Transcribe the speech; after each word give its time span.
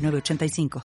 985. 0.00 0.89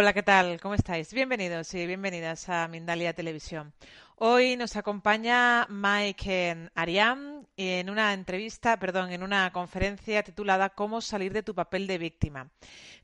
Hola, 0.00 0.14
¿qué 0.14 0.22
tal? 0.22 0.58
¿Cómo 0.62 0.72
estáis? 0.72 1.12
Bienvenidos 1.12 1.74
y 1.74 1.86
bienvenidas 1.86 2.48
a 2.48 2.66
Mindalia 2.68 3.12
Televisión. 3.12 3.74
Hoy 4.16 4.56
nos 4.56 4.76
acompaña 4.76 5.66
Mike 5.68 6.70
Ariam 6.74 7.39
en 7.62 7.90
una 7.90 8.14
entrevista, 8.14 8.78
perdón, 8.78 9.12
en 9.12 9.22
una 9.22 9.52
conferencia 9.52 10.22
titulada 10.22 10.70
Cómo 10.70 11.02
salir 11.02 11.34
de 11.34 11.42
tu 11.42 11.54
papel 11.54 11.86
de 11.86 11.98
víctima. 11.98 12.48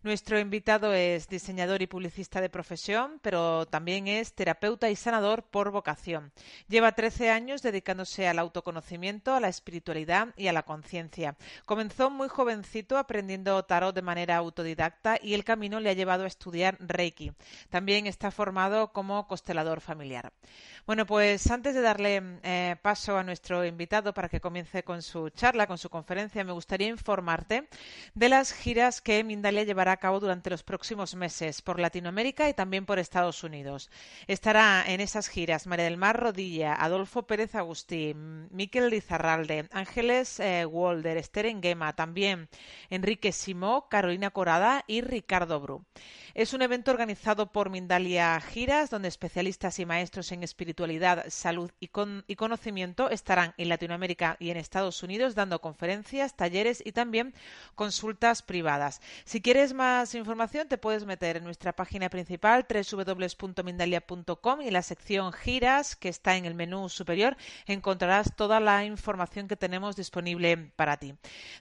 Nuestro 0.02 0.38
invitado 0.38 0.94
es 0.94 1.28
diseñador 1.28 1.82
y 1.82 1.86
publicista 1.86 2.40
de 2.40 2.48
profesión, 2.48 3.18
pero 3.20 3.66
también 3.66 4.08
es 4.08 4.32
terapeuta 4.32 4.88
y 4.88 4.96
sanador 4.96 5.42
por 5.42 5.70
vocación. 5.72 6.32
Lleva 6.68 6.92
13 6.92 7.30
años 7.30 7.60
dedicándose 7.60 8.28
al 8.28 8.38
autoconocimiento, 8.38 9.34
a 9.34 9.40
la 9.40 9.48
espiritualidad 9.48 10.28
y 10.38 10.46
a 10.46 10.54
la 10.54 10.62
conciencia. 10.62 11.36
Comenzó 11.66 12.08
muy 12.08 12.28
jovencito 12.28 12.96
aprendiendo 12.96 13.62
tarot 13.64 13.94
de 13.94 14.02
manera 14.02 14.36
autodidacta 14.36 15.18
y 15.20 15.34
el 15.34 15.44
camino 15.44 15.80
le 15.80 15.90
ha 15.90 15.94
llevado 15.94 16.24
a 16.24 16.28
estudiar 16.28 16.78
Reiki. 16.80 17.32
También 17.68 18.06
está 18.06 18.30
formado 18.30 18.92
como 18.92 19.26
constelador 19.26 19.82
familiar. 19.82 20.32
Bueno, 20.86 21.04
pues 21.04 21.50
antes 21.50 21.74
de 21.74 21.80
darle 21.80 22.22
eh, 22.44 22.76
paso 22.80 23.18
a 23.18 23.24
nuestro 23.24 23.64
invitado 23.64 24.14
para 24.14 24.28
que 24.28 24.40
comience 24.46 24.84
con 24.84 25.02
su 25.02 25.28
charla, 25.30 25.66
con 25.66 25.76
su 25.76 25.90
conferencia, 25.90 26.44
me 26.44 26.52
gustaría 26.52 26.86
informarte 26.86 27.66
de 28.14 28.28
las 28.28 28.52
giras 28.52 29.00
que 29.00 29.24
Mindalia 29.24 29.64
llevará 29.64 29.90
a 29.90 29.96
cabo 29.96 30.20
durante 30.20 30.50
los 30.50 30.62
próximos 30.62 31.16
meses 31.16 31.62
por 31.62 31.80
Latinoamérica 31.80 32.48
y 32.48 32.54
también 32.54 32.86
por 32.86 33.00
Estados 33.00 33.42
Unidos. 33.42 33.90
Estará 34.28 34.84
en 34.86 35.00
esas 35.00 35.26
giras 35.26 35.66
María 35.66 35.86
del 35.86 35.96
Mar 35.96 36.20
Rodilla, 36.20 36.74
Adolfo 36.74 37.26
Pérez 37.26 37.56
Agustín, 37.56 38.46
Miquel 38.52 38.88
Lizarralde, 38.88 39.68
Ángeles 39.72 40.38
eh, 40.38 40.64
Walder, 40.64 41.16
Esther 41.16 41.46
Enguema, 41.46 41.96
también 41.96 42.48
Enrique 42.88 43.32
Simó, 43.32 43.88
Carolina 43.88 44.30
Corada 44.30 44.84
y 44.86 45.00
Ricardo 45.00 45.58
Bru. 45.58 45.84
Es 46.36 46.52
un 46.52 46.60
evento 46.60 46.90
organizado 46.90 47.50
por 47.50 47.70
Mindalia 47.70 48.38
Giras, 48.40 48.90
donde 48.90 49.08
especialistas 49.08 49.78
y 49.78 49.86
maestros 49.86 50.30
en 50.32 50.42
espiritualidad, 50.42 51.24
salud 51.28 51.70
y, 51.80 51.88
conocimiento 51.88 53.08
estarán 53.08 53.54
en 53.56 53.70
Latinoamérica 53.70 54.35
y 54.38 54.50
en 54.50 54.58
Estados 54.58 55.02
Unidos 55.02 55.34
dando 55.34 55.60
conferencias, 55.60 56.36
talleres 56.36 56.82
y 56.84 56.92
también 56.92 57.32
consultas 57.74 58.42
privadas. 58.42 59.00
Si 59.24 59.40
quieres 59.40 59.72
más 59.72 60.14
información, 60.14 60.68
te 60.68 60.76
puedes 60.76 61.06
meter 61.06 61.38
en 61.38 61.44
nuestra 61.44 61.72
página 61.72 62.10
principal 62.10 62.66
www.mindalia.com 62.68 64.60
y 64.60 64.66
en 64.66 64.72
la 64.72 64.82
sección 64.82 65.32
Giras, 65.32 65.96
que 65.96 66.08
está 66.08 66.36
en 66.36 66.44
el 66.44 66.54
menú 66.54 66.88
superior, 66.88 67.36
encontrarás 67.66 68.36
toda 68.36 68.60
la 68.60 68.84
información 68.84 69.48
que 69.48 69.56
tenemos 69.56 69.96
disponible 69.96 70.70
para 70.76 70.98
ti. 70.98 71.14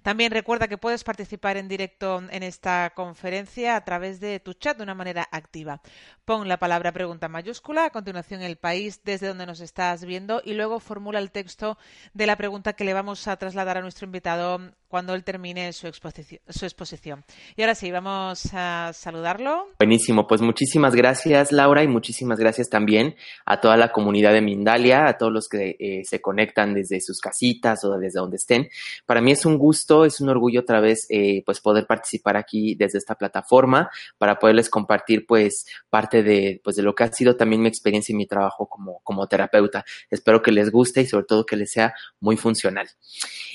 También 0.04 0.32
recuerda 0.32 0.68
que 0.68 0.78
puedes 0.78 1.06
participar 1.06 1.56
en 1.56 1.68
directo 1.68 2.22
en 2.30 2.44
esta 2.44 2.92
conferencia 2.94 3.76
a 3.76 3.86
través 3.86 4.20
de 4.20 4.40
tu 4.40 4.56
de 4.74 4.84
una 4.84 4.96
manera 4.96 5.28
activa. 5.32 5.82
Pon 6.26 6.48
la 6.48 6.58
palabra 6.58 6.92
pregunta 6.92 7.28
mayúscula, 7.28 7.86
a 7.86 7.90
continuación 7.92 8.42
el 8.42 8.56
país 8.56 9.02
desde 9.04 9.28
donde 9.28 9.46
nos 9.46 9.60
estás 9.60 10.04
viendo 10.06 10.42
y 10.44 10.54
luego 10.54 10.80
formula 10.80 11.20
el 11.20 11.30
texto 11.30 11.78
de 12.14 12.26
la 12.26 12.36
pregunta 12.36 12.55
que 12.64 12.84
le 12.84 12.94
vamos 12.94 13.28
a 13.28 13.36
trasladar 13.38 13.78
a 13.78 13.82
nuestro 13.82 14.06
invitado 14.06 14.60
cuando 14.88 15.14
él 15.14 15.24
termine 15.24 15.74
su 15.74 15.88
exposición, 15.88 16.40
su 16.48 16.66
exposición. 16.66 17.26
Y 17.58 17.62
ahora 17.64 17.76
sí, 17.76 17.92
vamos 17.92 18.48
a 18.54 18.92
saludarlo. 18.94 19.68
Buenísimo, 19.78 20.26
pues 20.26 20.42
muchísimas 20.42 20.96
gracias 20.96 21.52
Laura 21.52 21.84
y 21.84 21.88
muchísimas 21.88 22.40
gracias 22.40 22.70
también 22.70 23.16
a 23.46 23.60
toda 23.60 23.76
la 23.76 23.92
comunidad 23.92 24.32
de 24.32 24.42
Mindalia, 24.42 25.08
a 25.08 25.18
todos 25.18 25.34
los 25.34 25.50
que 25.50 25.76
eh, 25.80 26.04
se 26.06 26.22
conectan 26.22 26.74
desde 26.74 27.02
sus 27.02 27.20
casitas 27.20 27.84
o 27.84 27.98
desde 27.98 28.20
donde 28.20 28.38
estén. 28.38 28.70
Para 29.06 29.20
mí 29.20 29.32
es 29.32 29.46
un 29.46 29.58
gusto, 29.58 30.06
es 30.06 30.22
un 30.22 30.30
orgullo 30.30 30.62
otra 30.62 30.80
vez 30.80 31.08
eh, 31.10 31.44
pues 31.46 31.60
poder 31.60 31.86
participar 31.88 32.38
aquí 32.38 32.76
desde 32.76 33.00
esta 33.00 33.16
plataforma 33.16 33.90
para 34.18 34.40
poderles 34.40 34.70
compartir 34.70 35.26
pues 35.26 35.66
parte 35.90 36.24
de, 36.24 36.62
pues, 36.64 36.78
de 36.78 36.84
lo 36.84 36.96
que 36.96 37.04
ha 37.04 37.12
sido 37.12 37.36
también 37.36 37.62
mi 37.62 37.68
experiencia 37.68 38.14
y 38.14 38.16
mi 38.16 38.28
trabajo 38.28 38.68
como, 38.68 39.00
como 39.04 39.28
terapeuta. 39.28 39.84
Espero 40.10 40.42
que 40.42 40.52
les 40.52 40.72
guste 40.72 41.02
y 41.02 41.06
sobre 41.06 41.26
todo 41.26 41.46
que 41.46 41.58
les 41.58 41.72
sea 41.72 41.94
muy 42.22 42.38
funcional. 42.46 42.88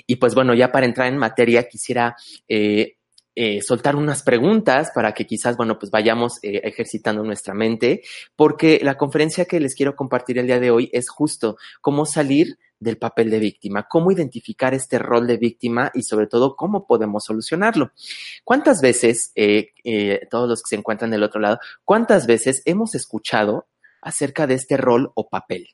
Y 0.08 0.16
pues 0.16 0.34
bueno, 0.34 0.52
ya 0.52 0.72
para 0.72 0.84
entrar 0.84 1.06
en 1.06 1.16
materia 1.16 1.68
quisiera 1.68 2.16
eh, 2.48 2.96
eh, 3.36 3.62
soltar 3.62 3.94
unas 3.94 4.24
preguntas 4.24 4.90
para 4.92 5.14
que 5.14 5.26
quizás, 5.26 5.56
bueno, 5.56 5.78
pues 5.78 5.92
vayamos 5.92 6.42
eh, 6.42 6.60
ejercitando 6.64 7.22
nuestra 7.22 7.54
mente, 7.54 8.02
porque 8.34 8.80
la 8.82 8.96
conferencia 8.96 9.44
que 9.44 9.60
les 9.60 9.76
quiero 9.76 9.94
compartir 9.94 10.38
el 10.38 10.48
día 10.48 10.58
de 10.58 10.72
hoy 10.72 10.90
es 10.92 11.08
justo 11.08 11.56
cómo 11.80 12.04
salir 12.04 12.58
del 12.80 12.98
papel 12.98 13.30
de 13.30 13.38
víctima, 13.38 13.86
cómo 13.88 14.10
identificar 14.10 14.74
este 14.74 14.98
rol 14.98 15.28
de 15.28 15.36
víctima 15.36 15.92
y 15.94 16.02
sobre 16.02 16.26
todo 16.26 16.56
cómo 16.56 16.84
podemos 16.84 17.24
solucionarlo. 17.24 17.92
¿Cuántas 18.42 18.80
veces, 18.80 19.32
todos 20.30 20.48
los 20.48 20.62
que 20.62 20.70
se 20.70 20.76
encuentran 20.76 21.12
del 21.12 21.22
otro 21.22 21.40
lado, 21.40 21.60
cuántas 21.84 22.26
veces 22.26 22.62
hemos 22.64 22.96
escuchado 22.96 23.68
acerca 24.02 24.48
de 24.48 24.54
este 24.54 24.76
rol 24.76 25.12
o 25.14 25.28
papel? 25.28 25.68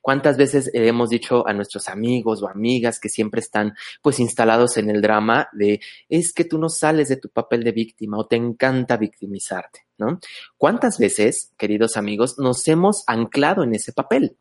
¿Cuántas 0.00 0.36
veces 0.36 0.70
hemos 0.74 1.10
dicho 1.10 1.46
a 1.46 1.52
nuestros 1.52 1.88
amigos 1.88 2.42
o 2.42 2.48
amigas 2.48 2.98
que 3.00 3.08
siempre 3.08 3.40
están 3.40 3.74
pues 4.02 4.20
instalados 4.20 4.76
en 4.76 4.90
el 4.90 5.00
drama 5.00 5.48
de 5.52 5.80
es 6.08 6.32
que 6.32 6.44
tú 6.44 6.58
no 6.58 6.68
sales 6.68 7.08
de 7.08 7.16
tu 7.16 7.28
papel 7.28 7.64
de 7.64 7.72
víctima 7.72 8.18
o 8.18 8.26
te 8.26 8.36
encanta 8.36 8.96
victimizarte, 8.96 9.86
¿no? 9.98 10.18
¿Cuántas 10.56 10.98
veces, 10.98 11.52
queridos 11.56 11.96
amigos, 11.96 12.38
nos 12.38 12.66
hemos 12.68 13.04
anclado 13.06 13.62
en 13.62 13.74
ese 13.74 13.92
papel? 13.92 14.36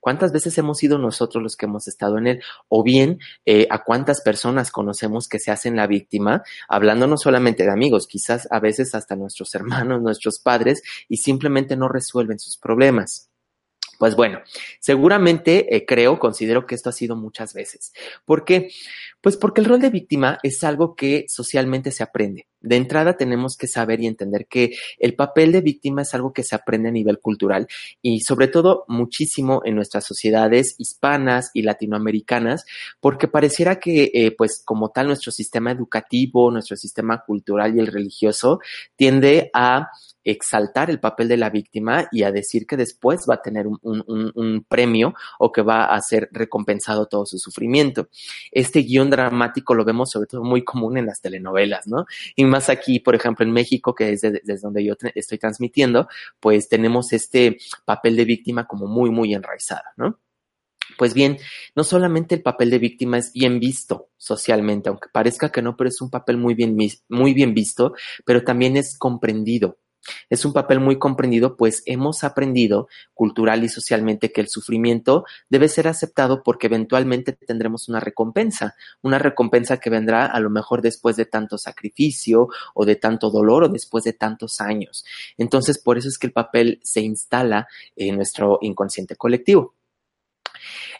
¿Cuántas 0.00 0.32
veces 0.32 0.56
hemos 0.58 0.78
sido 0.78 0.98
nosotros 0.98 1.42
los 1.42 1.56
que 1.56 1.66
hemos 1.66 1.88
estado 1.88 2.18
en 2.18 2.26
él? 2.26 2.42
O 2.68 2.82
bien, 2.82 3.18
eh, 3.44 3.66
¿a 3.70 3.82
cuántas 3.82 4.20
personas 4.20 4.70
conocemos 4.70 5.28
que 5.28 5.38
se 5.38 5.50
hacen 5.50 5.76
la 5.76 5.86
víctima? 5.86 6.42
Hablando 6.68 7.06
no 7.06 7.16
solamente 7.16 7.64
de 7.64 7.70
amigos, 7.70 8.06
quizás 8.06 8.48
a 8.50 8.60
veces 8.60 8.94
hasta 8.94 9.16
nuestros 9.16 9.54
hermanos, 9.54 10.02
nuestros 10.02 10.38
padres, 10.38 10.82
y 11.08 11.18
simplemente 11.18 11.76
no 11.76 11.88
resuelven 11.88 12.38
sus 12.38 12.56
problemas. 12.56 13.29
Pues 14.00 14.16
bueno, 14.16 14.40
seguramente 14.80 15.76
eh, 15.76 15.84
creo, 15.84 16.18
considero 16.18 16.64
que 16.64 16.74
esto 16.74 16.88
ha 16.88 16.92
sido 16.92 17.16
muchas 17.16 17.52
veces. 17.52 17.92
¿Por 18.24 18.46
qué? 18.46 18.70
Pues 19.20 19.36
porque 19.36 19.60
el 19.60 19.66
rol 19.66 19.78
de 19.78 19.90
víctima 19.90 20.38
es 20.42 20.64
algo 20.64 20.94
que 20.96 21.26
socialmente 21.28 21.90
se 21.90 22.02
aprende. 22.02 22.46
De 22.62 22.76
entrada 22.76 23.18
tenemos 23.18 23.58
que 23.58 23.66
saber 23.66 24.00
y 24.00 24.06
entender 24.06 24.46
que 24.46 24.70
el 24.98 25.16
papel 25.16 25.52
de 25.52 25.60
víctima 25.60 26.00
es 26.00 26.14
algo 26.14 26.32
que 26.32 26.44
se 26.44 26.54
aprende 26.54 26.88
a 26.88 26.92
nivel 26.92 27.18
cultural 27.18 27.68
y 28.00 28.20
sobre 28.20 28.48
todo 28.48 28.86
muchísimo 28.88 29.60
en 29.66 29.74
nuestras 29.74 30.06
sociedades 30.06 30.76
hispanas 30.78 31.50
y 31.52 31.60
latinoamericanas, 31.60 32.64
porque 33.00 33.28
pareciera 33.28 33.80
que 33.80 34.10
eh, 34.14 34.30
pues 34.30 34.62
como 34.64 34.92
tal 34.92 35.08
nuestro 35.08 35.30
sistema 35.30 35.72
educativo, 35.72 36.50
nuestro 36.50 36.78
sistema 36.78 37.22
cultural 37.26 37.76
y 37.76 37.80
el 37.80 37.86
religioso 37.88 38.60
tiende 38.96 39.50
a 39.52 39.90
exaltar 40.24 40.90
el 40.90 41.00
papel 41.00 41.28
de 41.28 41.36
la 41.36 41.50
víctima 41.50 42.08
y 42.12 42.22
a 42.22 42.32
decir 42.32 42.66
que 42.66 42.76
después 42.76 43.26
va 43.28 43.34
a 43.34 43.42
tener 43.42 43.66
un, 43.66 43.78
un, 43.82 44.64
premio 44.68 45.14
o 45.38 45.50
que 45.52 45.62
va 45.62 45.86
a 45.86 46.00
ser 46.00 46.28
recompensado 46.32 47.06
todo 47.06 47.26
su 47.26 47.38
sufrimiento. 47.38 48.08
Este 48.50 48.80
guion 48.80 49.10
dramático 49.10 49.74
lo 49.74 49.84
vemos 49.84 50.10
sobre 50.10 50.26
todo 50.26 50.44
muy 50.44 50.64
común 50.64 50.98
en 50.98 51.06
las 51.06 51.20
telenovelas, 51.20 51.86
¿no? 51.86 52.06
Y 52.36 52.44
más 52.44 52.68
aquí, 52.68 53.00
por 53.00 53.14
ejemplo, 53.14 53.44
en 53.44 53.52
México, 53.52 53.94
que 53.94 54.12
es 54.12 54.20
desde, 54.20 54.58
donde 54.60 54.84
yo 54.84 54.94
estoy 55.14 55.38
transmitiendo, 55.38 56.08
pues 56.38 56.68
tenemos 56.68 57.12
este 57.12 57.58
papel 57.84 58.16
de 58.16 58.24
víctima 58.24 58.66
como 58.66 58.86
muy, 58.86 59.10
muy 59.10 59.34
enraizado, 59.34 59.84
¿no? 59.96 60.18
Pues 60.98 61.14
bien, 61.14 61.38
no 61.74 61.84
solamente 61.84 62.34
el 62.34 62.42
papel 62.42 62.70
de 62.70 62.78
víctima 62.78 63.18
es 63.18 63.32
bien 63.32 63.60
visto 63.60 64.10
socialmente, 64.16 64.88
aunque 64.88 65.08
parezca 65.10 65.50
que 65.50 65.62
no, 65.62 65.76
pero 65.76 65.88
es 65.88 66.00
un 66.00 66.10
papel 66.10 66.36
muy 66.36 66.54
bien, 66.54 66.76
muy 67.08 67.32
bien 67.32 67.54
visto, 67.54 67.94
pero 68.24 68.42
también 68.42 68.76
es 68.76 68.98
comprendido 68.98 69.78
Es 70.28 70.44
un 70.44 70.52
papel 70.52 70.80
muy 70.80 70.98
comprendido, 70.98 71.56
pues 71.56 71.82
hemos 71.86 72.24
aprendido 72.24 72.88
cultural 73.14 73.64
y 73.64 73.68
socialmente 73.68 74.32
que 74.32 74.40
el 74.40 74.48
sufrimiento 74.48 75.24
debe 75.48 75.68
ser 75.68 75.88
aceptado 75.88 76.42
porque 76.42 76.66
eventualmente 76.66 77.32
tendremos 77.32 77.88
una 77.88 78.00
recompensa, 78.00 78.74
una 79.02 79.18
recompensa 79.18 79.78
que 79.78 79.90
vendrá 79.90 80.26
a 80.26 80.40
lo 80.40 80.50
mejor 80.50 80.82
después 80.82 81.16
de 81.16 81.26
tanto 81.26 81.58
sacrificio 81.58 82.48
o 82.74 82.84
de 82.84 82.96
tanto 82.96 83.30
dolor 83.30 83.64
o 83.64 83.68
después 83.68 84.04
de 84.04 84.12
tantos 84.12 84.60
años. 84.60 85.04
Entonces, 85.36 85.78
por 85.78 85.98
eso 85.98 86.08
es 86.08 86.18
que 86.18 86.26
el 86.26 86.32
papel 86.32 86.80
se 86.82 87.00
instala 87.00 87.68
en 87.96 88.16
nuestro 88.16 88.58
inconsciente 88.62 89.16
colectivo. 89.16 89.74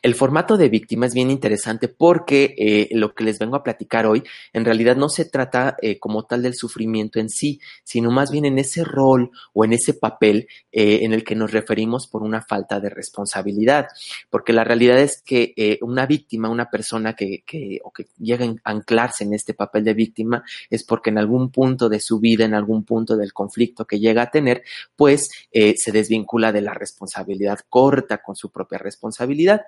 El 0.02 0.14
formato 0.14 0.56
de 0.56 0.70
víctima 0.70 1.04
es 1.04 1.12
bien 1.12 1.30
interesante 1.30 1.88
porque 1.88 2.54
eh, 2.56 2.88
lo 2.92 3.14
que 3.14 3.22
les 3.22 3.38
vengo 3.38 3.56
a 3.56 3.62
platicar 3.62 4.06
hoy 4.06 4.22
en 4.54 4.64
realidad 4.64 4.96
no 4.96 5.10
se 5.10 5.26
trata 5.26 5.76
eh, 5.82 5.98
como 5.98 6.24
tal 6.24 6.42
del 6.42 6.54
sufrimiento 6.54 7.20
en 7.20 7.28
sí, 7.28 7.60
sino 7.84 8.10
más 8.10 8.30
bien 8.30 8.46
en 8.46 8.58
ese 8.58 8.82
rol 8.82 9.30
o 9.52 9.62
en 9.62 9.74
ese 9.74 9.92
papel 9.92 10.48
eh, 10.72 11.00
en 11.02 11.12
el 11.12 11.22
que 11.22 11.34
nos 11.34 11.52
referimos 11.52 12.06
por 12.06 12.22
una 12.22 12.40
falta 12.40 12.80
de 12.80 12.88
responsabilidad. 12.88 13.88
Porque 14.30 14.54
la 14.54 14.64
realidad 14.64 14.98
es 14.98 15.20
que 15.20 15.78
una 15.82 16.06
víctima, 16.06 16.48
una 16.48 16.70
persona 16.70 17.14
que, 17.14 17.42
que, 17.44 17.80
o 17.84 17.90
que 17.90 18.06
llega 18.18 18.46
a 18.46 18.70
anclarse 18.70 19.24
en 19.24 19.34
este 19.34 19.52
papel 19.52 19.84
de 19.84 19.94
víctima 19.94 20.42
es 20.70 20.84
porque 20.84 21.10
en 21.10 21.18
algún 21.18 21.50
punto 21.50 21.88
de 21.90 22.00
su 22.00 22.20
vida, 22.20 22.44
en 22.46 22.54
algún 22.54 22.84
punto 22.84 23.16
del 23.16 23.34
conflicto 23.34 23.86
que 23.86 23.98
llega 23.98 24.22
a 24.22 24.30
tener, 24.30 24.62
pues 24.96 25.28
se 25.52 25.92
desvincula 25.92 26.52
de 26.52 26.62
la 26.62 26.72
responsabilidad, 26.72 27.60
corta 27.68 28.18
con 28.18 28.34
su 28.34 28.50
propia 28.50 28.78
responsabilidad. 28.78 29.62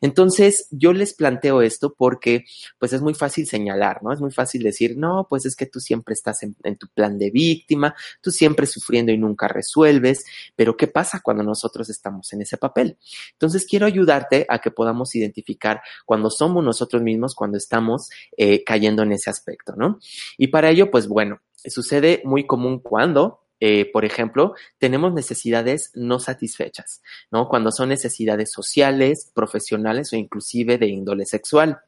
Entonces, 0.00 0.68
yo 0.70 0.92
les 0.92 1.14
planteo 1.14 1.62
esto 1.62 1.94
porque, 1.96 2.44
pues 2.78 2.92
es 2.92 3.00
muy 3.00 3.14
fácil 3.14 3.46
señalar, 3.46 4.02
¿no? 4.02 4.12
Es 4.12 4.20
muy 4.20 4.30
fácil 4.30 4.62
decir, 4.62 4.96
no, 4.96 5.26
pues 5.28 5.46
es 5.46 5.56
que 5.56 5.66
tú 5.66 5.80
siempre 5.80 6.14
estás 6.14 6.42
en, 6.42 6.54
tu 6.76 6.88
plan 6.88 7.18
de 7.18 7.30
víctima, 7.30 7.94
tú 8.20 8.30
siempre 8.30 8.66
sufriendo 8.66 9.12
y 9.12 9.18
nunca 9.18 9.48
resuelves, 9.48 10.24
pero 10.54 10.76
¿qué 10.76 10.86
pasa 10.86 11.20
cuando 11.22 11.42
nosotros 11.42 11.88
estamos 11.90 12.32
en 12.32 12.42
ese 12.42 12.56
papel? 12.56 12.98
Entonces, 13.32 13.66
quiero 13.66 13.86
ayudarte 13.86 14.46
a 14.48 14.60
que 14.60 14.70
podamos 14.70 15.14
identificar 15.14 15.80
cuando 16.06 16.30
somos 16.30 16.64
nosotros 16.64 17.02
mismos, 17.02 17.34
cuando 17.34 17.58
estamos 17.58 18.10
eh, 18.36 18.62
cayendo 18.64 19.02
en 19.02 19.12
ese 19.12 19.30
aspecto, 19.30 19.74
¿no? 19.76 19.98
Y 20.36 20.48
para 20.48 20.70
ello, 20.70 20.90
pues 20.90 21.08
bueno, 21.08 21.40
sucede 21.64 22.22
muy 22.24 22.46
común 22.46 22.78
cuando 22.80 23.47
eh, 23.60 23.90
por 23.92 24.04
ejemplo, 24.04 24.54
tenemos 24.78 25.12
necesidades 25.12 25.90
no 25.94 26.20
satisfechas, 26.20 27.02
¿no? 27.30 27.48
Cuando 27.48 27.72
son 27.72 27.88
necesidades 27.88 28.52
sociales, 28.52 29.30
profesionales 29.34 30.12
o 30.12 30.16
inclusive 30.16 30.78
de 30.78 30.86
índole 30.86 31.26
sexual. 31.26 31.80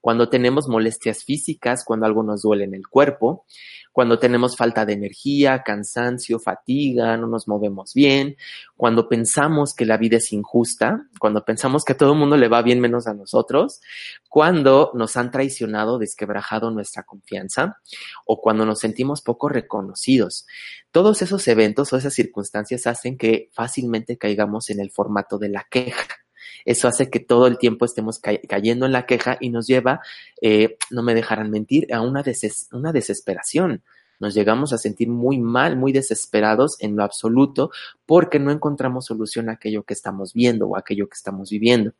Cuando 0.00 0.28
tenemos 0.28 0.68
molestias 0.68 1.24
físicas, 1.24 1.84
cuando 1.84 2.06
algo 2.06 2.22
nos 2.22 2.42
duele 2.42 2.64
en 2.64 2.74
el 2.74 2.86
cuerpo, 2.88 3.44
cuando 3.94 4.18
tenemos 4.18 4.56
falta 4.56 4.84
de 4.84 4.92
energía, 4.92 5.62
cansancio, 5.62 6.40
fatiga, 6.40 7.16
no 7.16 7.28
nos 7.28 7.46
movemos 7.46 7.94
bien, 7.94 8.36
cuando 8.76 9.08
pensamos 9.08 9.72
que 9.72 9.86
la 9.86 9.98
vida 9.98 10.16
es 10.16 10.32
injusta, 10.32 11.06
cuando 11.20 11.44
pensamos 11.44 11.84
que 11.84 11.92
a 11.92 11.96
todo 11.96 12.14
el 12.14 12.18
mundo 12.18 12.36
le 12.36 12.48
va 12.48 12.60
bien 12.60 12.80
menos 12.80 13.06
a 13.06 13.14
nosotros, 13.14 13.80
cuando 14.28 14.90
nos 14.94 15.16
han 15.16 15.30
traicionado, 15.30 16.00
desquebrajado 16.00 16.72
nuestra 16.72 17.04
confianza 17.04 17.78
o 18.26 18.40
cuando 18.40 18.66
nos 18.66 18.80
sentimos 18.80 19.22
poco 19.22 19.48
reconocidos. 19.48 20.44
Todos 20.90 21.22
esos 21.22 21.46
eventos 21.46 21.92
o 21.92 21.96
esas 21.96 22.14
circunstancias 22.14 22.88
hacen 22.88 23.16
que 23.16 23.48
fácilmente 23.52 24.18
caigamos 24.18 24.70
en 24.70 24.80
el 24.80 24.90
formato 24.90 25.38
de 25.38 25.50
la 25.50 25.68
queja. 25.70 26.23
Eso 26.64 26.88
hace 26.88 27.10
que 27.10 27.20
todo 27.20 27.46
el 27.46 27.58
tiempo 27.58 27.84
estemos 27.84 28.18
cayendo 28.18 28.86
en 28.86 28.92
la 28.92 29.06
queja 29.06 29.36
y 29.40 29.50
nos 29.50 29.66
lleva, 29.66 30.00
eh, 30.40 30.76
no 30.90 31.02
me 31.02 31.14
dejarán 31.14 31.50
mentir, 31.50 31.92
a 31.92 32.00
una, 32.00 32.22
desesperación. 32.22 33.82
Nos 34.18 34.34
llegamos 34.34 34.72
a 34.72 34.78
sentir 34.78 35.08
muy 35.08 35.38
mal, 35.38 35.76
muy 35.76 35.92
desesperados 35.92 36.76
en 36.80 36.96
lo 36.96 37.04
absoluto 37.04 37.70
porque 38.06 38.38
no 38.38 38.50
encontramos 38.50 39.06
solución 39.06 39.48
a 39.48 39.52
aquello 39.52 39.82
que 39.82 39.92
estamos 39.92 40.32
viendo 40.32 40.68
o 40.68 40.76
aquello 40.76 41.08
que 41.08 41.16
estamos 41.16 41.50
viviendo. 41.50 41.92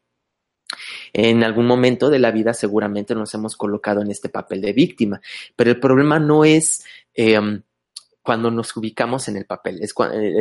En 1.12 1.44
algún 1.44 1.67
momento 1.67 2.08
de 2.08 2.19
la 2.19 2.31
vida 2.31 2.55
seguramente 2.55 3.14
nos 3.14 3.34
hemos 3.34 3.56
colocado 3.56 4.00
en 4.00 4.10
este 4.10 4.28
papel 4.28 4.60
de 4.62 4.72
víctima, 4.72 5.20
pero 5.55 5.70
el 5.70 5.78
problema 5.78 6.19
no 6.19 6.44
es 6.44 6.84
em, 7.12 7.62
cuando 8.22 8.50
nos 8.50 8.75
ubicamos 8.76 9.28
en 9.28 9.37
el 9.37 9.44
papel, 9.44 9.82
es 9.82 9.94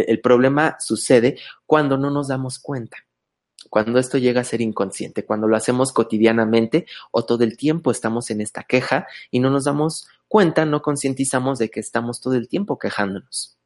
el 0.08 0.22
problema 0.22 0.78
sucede 0.80 1.38
cuando 1.66 1.98
no 1.98 2.10
nos 2.10 2.30
damos 2.30 2.58
cuenta 2.60 2.98
cuando 3.74 3.98
esto 3.98 4.20
llega 4.20 4.42
a 4.42 4.44
ser 4.44 4.62
inconsciente, 4.62 5.26
cuando 5.26 5.48
lo 5.48 5.58
hacemos 5.58 5.92
cotidianamente 5.92 6.86
o 7.10 7.26
todo 7.26 7.44
el 7.44 7.58
tiempo 7.58 7.90
estamos 7.90 8.30
en 8.30 8.40
esta 8.40 8.62
queja 8.62 9.08
y 9.32 9.40
no 9.40 9.50
nos 9.50 9.64
damos 9.64 10.08
cuenta, 10.28 10.64
no 10.64 10.84
concientizamos 10.84 11.58
de 11.58 11.72
que 11.72 11.80
estamos 11.80 12.22
todo 12.22 12.36
el 12.36 12.48
tiempo 12.48 12.78
quejándonos. 12.78 13.58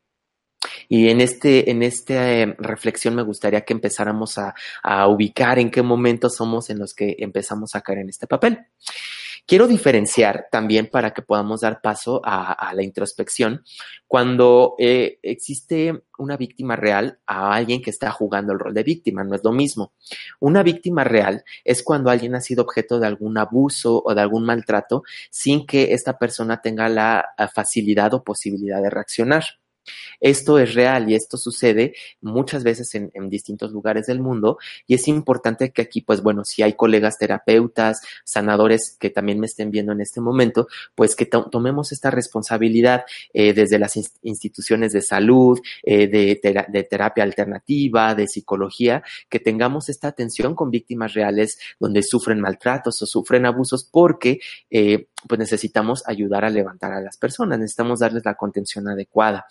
Y 0.87 1.09
en 1.09 1.19
este, 1.19 1.69
en 1.69 1.83
esta 1.83 2.31
eh, 2.31 2.55
reflexión 2.57 3.15
me 3.15 3.21
gustaría 3.21 3.65
que 3.65 3.73
empezáramos 3.73 4.37
a, 4.37 4.55
a 4.81 5.09
ubicar 5.09 5.59
en 5.59 5.69
qué 5.69 5.81
momentos 5.81 6.37
somos 6.37 6.69
en 6.69 6.79
los 6.79 6.93
que 6.93 7.17
empezamos 7.19 7.75
a 7.75 7.81
caer 7.81 7.99
en 7.99 8.07
este 8.07 8.27
papel. 8.27 8.59
Quiero 9.47 9.65
diferenciar 9.65 10.47
también 10.51 10.87
para 10.87 11.13
que 11.13 11.21
podamos 11.21 11.61
dar 11.61 11.79
paso 11.79 12.19
a, 12.21 12.73
la 12.73 12.83
introspección 12.83 13.63
cuando 14.05 14.75
eh, 14.77 15.19
existe 15.23 16.03
una 16.17 16.35
víctima 16.35 16.75
real 16.75 17.19
a 17.25 17.55
alguien 17.55 17.81
que 17.81 17.89
está 17.89 18.11
jugando 18.11 18.51
el 18.51 18.59
rol 18.59 18.73
de 18.73 18.83
víctima, 18.83 19.23
no 19.23 19.35
es 19.35 19.41
lo 19.45 19.53
mismo. 19.53 19.93
Una 20.41 20.63
víctima 20.63 21.05
real 21.05 21.45
es 21.63 21.81
cuando 21.81 22.09
alguien 22.09 22.35
ha 22.35 22.41
sido 22.41 22.63
objeto 22.63 22.99
de 22.99 23.07
algún 23.07 23.37
abuso 23.37 24.03
o 24.05 24.13
de 24.13 24.19
algún 24.19 24.43
maltrato 24.43 25.03
sin 25.31 25.65
que 25.65 25.93
esta 25.93 26.17
persona 26.19 26.61
tenga 26.61 26.89
la 26.89 27.29
facilidad 27.55 28.13
o 28.15 28.25
posibilidad 28.25 28.81
de 28.81 28.89
reaccionar. 28.89 29.45
Esto 30.19 30.59
es 30.59 30.73
real 30.73 31.09
y 31.09 31.15
esto 31.15 31.37
sucede 31.37 31.93
muchas 32.21 32.63
veces 32.63 32.93
en, 32.95 33.11
distintos 33.29 33.71
lugares 33.71 34.07
del 34.07 34.19
mundo 34.19 34.57
y 34.87 34.95
es 34.95 35.07
importante 35.07 35.71
que 35.71 35.81
aquí, 35.81 36.01
pues 36.01 36.21
bueno, 36.21 36.45
si 36.45 36.63
hay 36.63 36.73
colegas 36.73 37.17
terapeutas, 37.17 38.01
sanadores 38.23 38.95
que 38.99 39.09
también 39.09 39.39
me 39.39 39.47
estén 39.47 39.69
viendo 39.71 39.91
en 39.91 40.01
este 40.01 40.21
momento, 40.21 40.67
pues 40.95 41.15
que 41.15 41.25
tomemos 41.25 41.91
esta 41.91 42.09
responsabilidad 42.09 43.05
eh, 43.33 43.53
desde 43.53 43.79
las 43.79 43.97
instituciones 44.21 44.93
de 44.93 45.01
salud, 45.01 45.59
eh, 45.83 46.07
de, 46.07 46.83
terapia 46.89 47.23
alternativa, 47.23 48.15
de 48.15 48.27
psicología, 48.27 49.03
que 49.29 49.39
tengamos 49.39 49.89
esta 49.89 50.07
atención 50.07 50.55
con 50.55 50.71
víctimas 50.71 51.13
reales 51.13 51.59
donde 51.79 52.03
sufren 52.03 52.39
maltratos 52.39 53.01
o 53.01 53.05
sufren 53.05 53.45
abusos 53.45 53.83
porque 53.83 54.39
eh, 54.69 55.07
pues 55.27 55.39
necesitamos 55.39 56.03
ayudar 56.07 56.45
a 56.45 56.49
levantar 56.49 56.93
a 56.93 57.01
las 57.01 57.17
personas, 57.17 57.57
necesitamos 57.57 57.99
darles 57.99 58.23
la 58.25 58.35
contención 58.35 58.87
adecuada. 58.87 59.47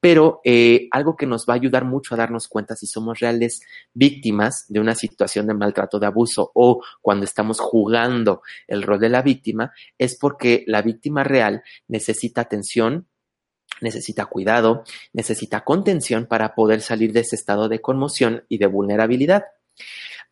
Pero 0.00 0.40
eh, 0.44 0.88
algo 0.90 1.16
que 1.16 1.26
nos 1.26 1.44
va 1.46 1.54
a 1.54 1.56
ayudar 1.56 1.84
mucho 1.84 2.14
a 2.14 2.18
darnos 2.18 2.48
cuenta 2.48 2.76
si 2.76 2.86
somos 2.86 3.20
reales 3.20 3.60
víctimas 3.92 4.64
de 4.68 4.80
una 4.80 4.94
situación 4.94 5.46
de 5.46 5.54
maltrato, 5.54 5.98
de 5.98 6.06
abuso 6.06 6.50
o 6.54 6.82
cuando 7.00 7.24
estamos 7.24 7.60
jugando 7.60 8.42
el 8.66 8.82
rol 8.82 9.00
de 9.00 9.10
la 9.10 9.22
víctima, 9.22 9.72
es 9.98 10.16
porque 10.18 10.64
la 10.66 10.82
víctima 10.82 11.24
real 11.24 11.62
necesita 11.88 12.40
atención, 12.40 13.06
necesita 13.80 14.26
cuidado, 14.26 14.84
necesita 15.12 15.62
contención 15.62 16.26
para 16.26 16.54
poder 16.54 16.80
salir 16.80 17.12
de 17.12 17.20
ese 17.20 17.36
estado 17.36 17.68
de 17.68 17.80
conmoción 17.80 18.44
y 18.48 18.58
de 18.58 18.66
vulnerabilidad. 18.66 19.44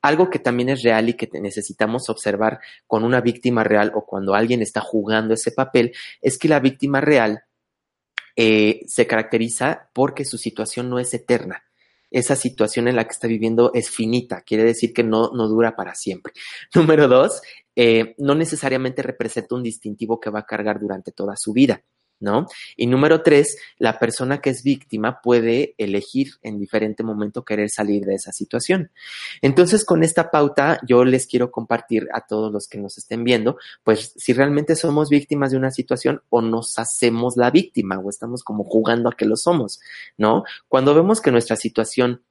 Algo 0.02 0.30
que 0.30 0.38
también 0.38 0.70
es 0.70 0.82
real 0.82 1.08
y 1.08 1.14
que 1.14 1.28
necesitamos 1.40 2.08
observar 2.08 2.60
con 2.86 3.04
una 3.04 3.20
víctima 3.20 3.64
real 3.64 3.92
o 3.94 4.06
cuando 4.06 4.34
alguien 4.34 4.62
está 4.62 4.80
jugando 4.80 5.34
ese 5.34 5.52
papel 5.52 5.92
es 6.20 6.38
que 6.38 6.48
la 6.48 6.60
víctima 6.60 7.00
real 7.00 7.44
eh, 8.36 8.80
se 8.86 9.06
caracteriza 9.06 9.90
porque 9.92 10.24
su 10.24 10.38
situación 10.38 10.88
no 10.88 10.98
es 10.98 11.12
eterna. 11.12 11.64
Esa 12.10 12.34
situación 12.34 12.88
en 12.88 12.96
la 12.96 13.04
que 13.04 13.12
está 13.12 13.28
viviendo 13.28 13.70
es 13.72 13.88
finita, 13.90 14.40
quiere 14.40 14.64
decir 14.64 14.92
que 14.92 15.04
no, 15.04 15.30
no 15.32 15.46
dura 15.46 15.76
para 15.76 15.94
siempre. 15.94 16.32
Número 16.74 17.06
dos, 17.06 17.40
eh, 17.76 18.14
no 18.18 18.34
necesariamente 18.34 19.02
representa 19.02 19.54
un 19.54 19.62
distintivo 19.62 20.18
que 20.18 20.30
va 20.30 20.40
a 20.40 20.46
cargar 20.46 20.80
durante 20.80 21.12
toda 21.12 21.36
su 21.36 21.52
vida. 21.52 21.82
¿No? 22.20 22.46
Y 22.76 22.86
número 22.86 23.22
tres, 23.22 23.58
la 23.78 23.98
persona 23.98 24.40
que 24.40 24.50
es 24.50 24.62
víctima 24.62 25.20
puede 25.22 25.74
elegir 25.78 26.34
en 26.42 26.58
diferente 26.58 27.02
momento 27.02 27.44
querer 27.44 27.70
salir 27.70 28.04
de 28.04 28.14
esa 28.14 28.32
situación. 28.32 28.90
Entonces, 29.42 29.84
con 29.84 30.04
esta 30.04 30.30
pauta, 30.30 30.78
yo 30.86 31.04
les 31.04 31.26
quiero 31.26 31.50
compartir 31.50 32.08
a 32.12 32.26
todos 32.26 32.52
los 32.52 32.68
que 32.68 32.78
nos 32.78 32.98
estén 32.98 33.24
viendo, 33.24 33.58
pues 33.82 34.12
si 34.16 34.32
realmente 34.32 34.76
somos 34.76 35.08
víctimas 35.08 35.50
de 35.50 35.56
una 35.56 35.70
situación 35.70 36.22
o 36.28 36.42
nos 36.42 36.78
hacemos 36.78 37.36
la 37.36 37.50
víctima 37.50 37.98
o 37.98 38.10
estamos 38.10 38.44
como 38.44 38.64
jugando 38.64 39.08
a 39.08 39.16
que 39.16 39.24
lo 39.24 39.36
somos, 39.36 39.80
¿no? 40.16 40.44
Cuando 40.68 40.94
vemos 40.94 41.20
que 41.20 41.30
nuestra 41.30 41.56
situación 41.56 42.22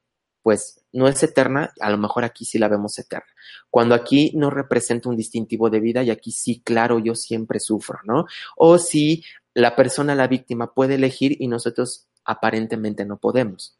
pues 0.41 0.81
no 0.93 1.07
es 1.07 1.21
eterna, 1.21 1.73
a 1.79 1.89
lo 1.89 1.97
mejor 1.97 2.23
aquí 2.23 2.45
sí 2.45 2.57
la 2.57 2.69
vemos 2.69 2.97
eterna. 2.97 3.27
Cuando 3.69 3.93
aquí 3.93 4.31
no 4.35 4.49
representa 4.49 5.09
un 5.09 5.17
distintivo 5.17 5.69
de 5.69 5.79
vida 5.79 6.01
y 6.01 6.09
aquí 6.09 6.31
sí, 6.31 6.61
claro, 6.63 6.99
yo 6.99 7.13
siempre 7.13 7.59
sufro, 7.59 7.99
¿no? 8.05 8.25
O 8.55 8.77
si 8.77 9.23
la 9.59 9.75
persona, 9.75 10.15
la 10.15 10.27
víctima, 10.27 10.73
puede 10.73 10.95
elegir 10.95 11.35
y 11.39 11.47
nosotros 11.47 12.07
aparentemente 12.23 13.05
no 13.05 13.17
podemos. 13.17 13.79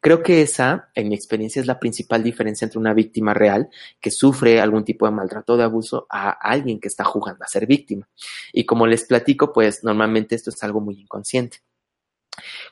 Creo 0.00 0.22
que 0.22 0.42
esa, 0.42 0.90
en 0.94 1.08
mi 1.08 1.14
experiencia, 1.14 1.60
es 1.60 1.66
la 1.66 1.78
principal 1.78 2.22
diferencia 2.22 2.64
entre 2.64 2.78
una 2.78 2.94
víctima 2.94 3.34
real 3.34 3.68
que 4.00 4.10
sufre 4.10 4.60
algún 4.60 4.84
tipo 4.84 5.06
de 5.06 5.12
maltrato 5.12 5.54
o 5.54 5.56
de 5.56 5.64
abuso 5.64 6.06
a 6.08 6.30
alguien 6.30 6.80
que 6.80 6.88
está 6.88 7.04
jugando 7.04 7.44
a 7.44 7.48
ser 7.48 7.66
víctima. 7.66 8.08
Y 8.52 8.64
como 8.64 8.86
les 8.86 9.04
platico, 9.04 9.52
pues 9.52 9.84
normalmente 9.84 10.34
esto 10.34 10.50
es 10.50 10.62
algo 10.62 10.80
muy 10.80 11.00
inconsciente. 11.00 11.58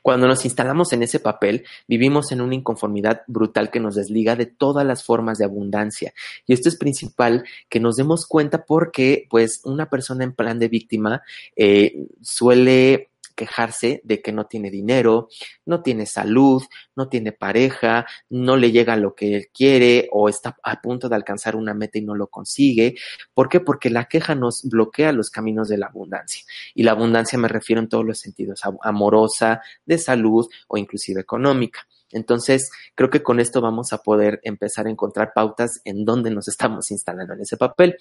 Cuando 0.03 0.27
nos 0.27 0.45
instalamos 0.45 0.93
en 0.93 1.03
ese 1.03 1.21
papel, 1.21 1.65
vivimos 1.89 2.33
en 2.33 2.41
una 2.41 2.55
inconformidad 2.55 3.23
brutal 3.27 3.71
que 3.71 3.81
nos 3.81 3.95
desliga 3.95 4.37
de 4.37 4.47
todas 4.47 4.87
las 4.87 5.05
formas 5.05 5.39
de 5.39 5.45
abundancia. 5.45 6.13
Y 6.47 6.53
esto 6.53 6.69
es 6.69 6.77
principal 6.77 7.45
que 7.69 7.81
nos 7.81 7.97
demos 7.97 8.27
cuenta 8.27 8.65
porque, 8.65 9.27
pues, 9.31 9.61
una 9.65 9.89
persona 9.89 10.25
en 10.25 10.33
plan 10.33 10.59
de 10.59 10.69
víctima 10.69 11.23
eh, 11.57 12.07
suele 12.21 13.11
quejarse 13.29 14.01
de 14.05 14.21
que 14.23 14.33
no 14.33 14.47
tiene 14.47 14.71
dinero, 14.71 15.29
no 15.67 15.83
tiene 15.83 16.07
salud, 16.07 16.63
no 16.97 17.09
tiene 17.09 17.33
pareja, 17.33 18.07
no 18.31 18.57
le 18.57 18.73
llega 18.73 18.97
lo 18.97 19.15
que 19.15 19.37
él 19.37 19.49
quiere 19.53 20.09
o 20.13 20.29
está 20.29 20.57
a 20.63 20.81
punto 20.81 21.09
de 21.09 21.17
alcanzar 21.17 21.57
una 21.57 21.75
meta 21.75 21.99
y 21.99 22.03
no 22.03 22.15
lo 22.15 22.29
consigue. 22.29 22.97
¿Por 23.33 23.49
qué? 23.49 23.61
Porque 23.61 23.91
la 23.91 24.07
queja 24.07 24.35
nos 24.35 24.63
bloquea 24.65 25.13
los 25.13 25.31
caminos 25.31 25.69
de 25.69 25.79
la 25.79 25.87
abundancia. 25.87 26.45
Y 26.75 26.83
la 26.83 26.93
abundancia 26.93 27.39
me 27.39 27.49
refiero 27.49 27.81
en 27.81 27.89
todos 27.89 28.05
los 28.05 28.19
sentidos, 28.19 28.61
amorosa, 28.83 29.61
de 29.85 29.99
salud 29.99 30.47
o 30.69 30.79
inclusive 30.79 31.21
económica. 31.21 31.87
Entonces, 32.15 32.71
creo 32.95 33.11
que 33.11 33.23
con 33.23 33.41
esto 33.41 33.61
vamos 33.61 33.93
a 33.93 33.99
poder 33.99 34.41
empezar 34.45 34.87
a 34.87 34.91
encontrar 34.91 35.33
pautas 35.35 35.81
en 35.85 36.05
dónde 36.05 36.31
nos 36.31 36.49
estamos 36.49 36.91
instalando 36.91 37.35
en 37.35 37.41
ese 37.41 37.57
papel. 37.57 37.97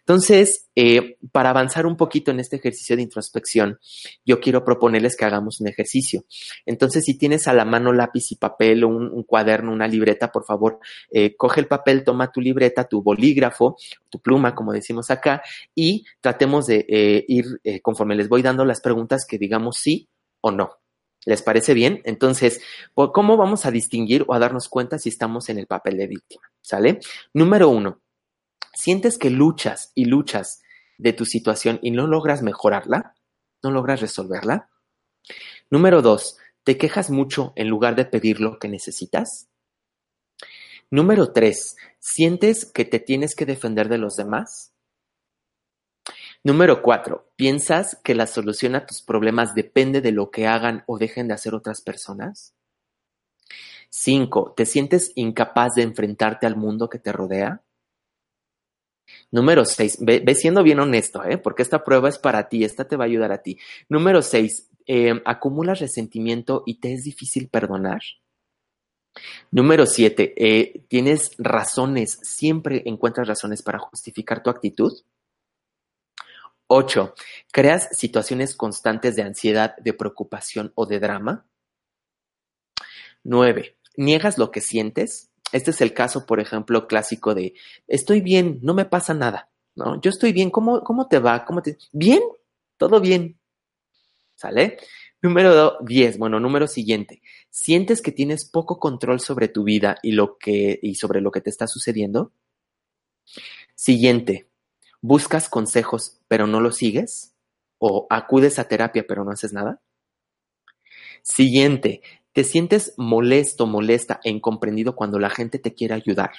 Entonces, 0.00 0.68
eh, 0.74 1.18
para 1.32 1.50
avanzar 1.50 1.86
un 1.86 1.96
poquito 1.96 2.30
en 2.30 2.40
este 2.40 2.56
ejercicio 2.56 2.96
de 2.96 3.02
introspección, 3.02 3.78
yo 4.24 4.40
quiero 4.40 4.64
proponerles 4.64 5.16
que 5.16 5.24
hagamos 5.24 5.60
un 5.60 5.68
ejercicio. 5.68 6.24
Entonces, 6.64 7.04
si 7.04 7.18
tienes 7.18 7.48
a 7.48 7.52
la 7.52 7.64
mano 7.64 7.92
lápiz 7.92 8.30
y 8.32 8.36
papel 8.36 8.84
o 8.84 8.88
un, 8.88 9.22
cuaderno, 9.24 9.72
una 9.72 9.88
libreta, 9.88 10.30
por 10.30 10.44
favor, 10.44 10.78
eh, 11.10 11.36
coge 11.36 11.60
el 11.60 11.66
papel, 11.66 12.04
toma 12.04 12.30
tu 12.30 12.40
libreta, 12.40 12.84
tu 12.84 13.02
bolígrafo, 13.02 13.76
tu 14.08 14.20
pluma, 14.20 14.54
como 14.54 14.72
decimos 14.72 15.10
acá, 15.10 15.42
y 15.74 16.04
tratemos 16.20 16.66
de 16.66 16.86
eh, 16.88 17.24
ir 17.28 17.60
conforme 17.82 18.14
les 18.14 18.28
voy 18.28 18.42
dando 18.42 18.64
las 18.64 18.80
preguntas 18.80 19.26
que 19.28 19.38
digamos 19.38 19.76
sí 19.78 20.08
o 20.40 20.50
no. 20.52 20.78
¿Les 21.26 21.42
parece 21.42 21.74
bien? 21.74 22.00
Entonces, 22.04 22.62
¿cómo 22.94 23.36
vamos 23.36 23.66
a 23.66 23.72
distinguir 23.72 24.24
o 24.28 24.34
a 24.34 24.38
darnos 24.38 24.68
cuenta 24.68 24.98
si 24.98 25.08
estamos 25.08 25.48
en 25.48 25.58
el 25.58 25.66
papel 25.66 25.96
de 25.96 26.06
víctima? 26.06 26.50
¿Sale? 26.60 27.00
Número 27.34 27.68
uno, 27.68 28.00
¿sientes 28.72 29.18
que 29.18 29.28
luchas 29.28 29.90
y 29.96 30.04
luchas 30.04 30.62
de 30.98 31.12
tu 31.12 31.24
situación 31.24 31.80
y 31.82 31.90
no 31.90 32.06
logras 32.06 32.42
mejorarla? 32.42 33.16
¿No 33.60 33.72
logras 33.72 34.00
resolverla? 34.00 34.70
Número 35.68 36.00
dos, 36.00 36.38
¿te 36.62 36.78
quejas 36.78 37.10
mucho 37.10 37.52
en 37.56 37.68
lugar 37.68 37.96
de 37.96 38.04
pedir 38.04 38.40
lo 38.40 38.60
que 38.60 38.68
necesitas? 38.68 39.48
Número 40.92 41.32
tres, 41.32 41.76
¿sientes 41.98 42.64
que 42.64 42.84
te 42.84 43.00
tienes 43.00 43.34
que 43.34 43.46
defender 43.46 43.88
de 43.88 43.98
los 43.98 44.14
demás? 44.14 44.75
Número 46.46 46.80
cuatro, 46.80 47.32
¿piensas 47.34 48.00
que 48.04 48.14
la 48.14 48.28
solución 48.28 48.76
a 48.76 48.86
tus 48.86 49.02
problemas 49.02 49.56
depende 49.56 50.00
de 50.00 50.12
lo 50.12 50.30
que 50.30 50.46
hagan 50.46 50.84
o 50.86 50.96
dejen 50.96 51.26
de 51.26 51.34
hacer 51.34 51.56
otras 51.56 51.82
personas? 51.82 52.54
Cinco, 53.90 54.54
¿te 54.56 54.64
sientes 54.64 55.10
incapaz 55.16 55.74
de 55.74 55.82
enfrentarte 55.82 56.46
al 56.46 56.54
mundo 56.54 56.88
que 56.88 57.00
te 57.00 57.10
rodea? 57.10 57.64
Número 59.32 59.64
seis, 59.64 59.98
ve, 60.00 60.22
siendo 60.36 60.62
bien 60.62 60.78
honesto, 60.78 61.24
¿eh? 61.24 61.36
porque 61.36 61.62
esta 61.62 61.82
prueba 61.82 62.08
es 62.08 62.18
para 62.18 62.48
ti, 62.48 62.62
esta 62.62 62.86
te 62.86 62.94
va 62.94 63.02
a 63.02 63.08
ayudar 63.08 63.32
a 63.32 63.42
ti. 63.42 63.58
Número 63.88 64.22
seis, 64.22 64.70
eh, 64.86 65.20
¿acumulas 65.24 65.80
resentimiento 65.80 66.62
y 66.64 66.78
te 66.78 66.92
es 66.92 67.02
difícil 67.02 67.48
perdonar? 67.48 68.02
Número 69.50 69.84
siete, 69.84 70.32
eh, 70.36 70.84
¿tienes 70.86 71.32
razones, 71.38 72.20
siempre 72.22 72.84
encuentras 72.86 73.26
razones 73.26 73.62
para 73.62 73.80
justificar 73.80 74.44
tu 74.44 74.50
actitud? 74.50 74.92
8. 76.68 77.14
¿Creas 77.52 77.88
situaciones 77.92 78.56
constantes 78.56 79.16
de 79.16 79.22
ansiedad, 79.22 79.76
de 79.78 79.92
preocupación 79.92 80.72
o 80.74 80.86
de 80.86 81.00
drama? 81.00 81.46
9. 83.24 83.76
¿Niegas 83.96 84.38
lo 84.38 84.50
que 84.50 84.60
sientes? 84.60 85.30
Este 85.52 85.70
es 85.70 85.80
el 85.80 85.94
caso, 85.94 86.26
por 86.26 86.40
ejemplo, 86.40 86.86
clásico 86.86 87.34
de 87.34 87.54
estoy 87.86 88.20
bien, 88.20 88.58
no 88.62 88.74
me 88.74 88.84
pasa 88.84 89.14
nada, 89.14 89.48
¿no? 89.74 90.00
Yo 90.00 90.10
estoy 90.10 90.32
bien, 90.32 90.50
¿cómo, 90.50 90.82
cómo 90.82 91.08
te 91.08 91.18
va? 91.18 91.44
¿Cómo 91.44 91.62
te... 91.62 91.78
Bien, 91.92 92.20
todo 92.76 93.00
bien. 93.00 93.38
¿Sale? 94.34 94.78
Número 95.22 95.78
10, 95.80 96.18
bueno, 96.18 96.40
número 96.40 96.66
siguiente. 96.66 97.22
¿Sientes 97.50 98.02
que 98.02 98.12
tienes 98.12 98.44
poco 98.44 98.78
control 98.78 99.20
sobre 99.20 99.48
tu 99.48 99.64
vida 99.64 99.96
y 100.02 100.12
lo 100.12 100.36
que 100.38 100.78
y 100.82 100.96
sobre 100.96 101.20
lo 101.20 101.30
que 101.30 101.40
te 101.40 101.50
está 101.50 101.66
sucediendo? 101.66 102.32
Siguiente. 103.74 104.48
¿Buscas 105.02 105.48
consejos 105.48 106.20
pero 106.28 106.46
no 106.46 106.60
los 106.60 106.76
sigues? 106.76 107.34
¿O 107.78 108.06
acudes 108.10 108.58
a 108.58 108.68
terapia 108.68 109.04
pero 109.06 109.24
no 109.24 109.30
haces 109.30 109.52
nada? 109.52 109.80
Siguiente, 111.22 112.02
¿te 112.32 112.44
sientes 112.44 112.94
molesto, 112.96 113.66
molesta 113.66 114.20
e 114.24 114.30
incomprendido 114.30 114.94
cuando 114.94 115.18
la 115.18 115.30
gente 115.30 115.58
te 115.58 115.74
quiere 115.74 115.94
ayudar? 115.94 116.32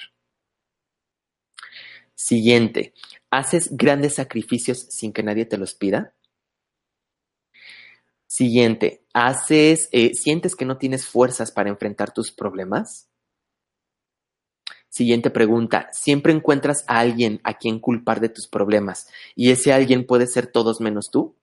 Siguiente, 2.14 2.94
¿haces 3.30 3.76
grandes 3.76 4.14
sacrificios 4.14 4.86
sin 4.90 5.12
que 5.12 5.22
nadie 5.22 5.46
te 5.46 5.56
los 5.56 5.74
pida? 5.74 6.14
Siguiente, 8.26 9.04
¿haces, 9.14 9.88
eh, 9.92 10.12
sientes 10.14 10.54
que 10.54 10.64
no 10.64 10.78
tienes 10.78 11.06
fuerzas 11.06 11.50
para 11.50 11.70
enfrentar 11.70 12.12
tus 12.12 12.30
problemas? 12.30 13.08
Siguiente 14.88 15.30
pregunta. 15.30 15.88
¿Siempre 15.92 16.32
encuentras 16.32 16.84
a 16.86 17.00
alguien 17.00 17.40
a 17.44 17.54
quien 17.54 17.78
culpar 17.78 18.20
de 18.20 18.30
tus 18.30 18.46
problemas 18.46 19.08
y 19.36 19.50
ese 19.50 19.72
alguien 19.72 20.06
puede 20.06 20.26
ser 20.26 20.46
todos 20.46 20.80
menos 20.80 21.10
tú? 21.10 21.36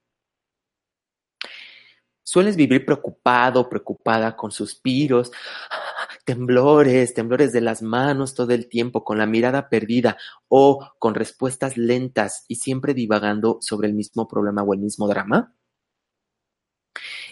¿Sueles 2.24 2.56
vivir 2.56 2.86
preocupado, 2.86 3.70
preocupada 3.70 4.36
con 4.36 4.52
suspiros, 4.52 5.32
temblores, 6.26 7.14
temblores 7.14 7.54
de 7.54 7.62
las 7.62 7.84
manos 7.84 8.34
todo 8.34 8.52
el 8.52 8.68
tiempo, 8.68 9.04
con 9.04 9.20
la 9.20 9.28
mirada 9.28 9.70
perdida 9.70 10.18
o 10.48 10.90
con 10.98 11.14
respuestas 11.14 11.78
lentas 11.78 12.46
y 12.48 12.56
siempre 12.56 12.96
divagando 12.96 13.60
sobre 13.62 13.88
el 13.88 13.94
mismo 13.94 14.28
problema 14.28 14.64
o 14.64 14.74
el 14.74 14.80
mismo 14.80 15.08
drama? 15.08 15.54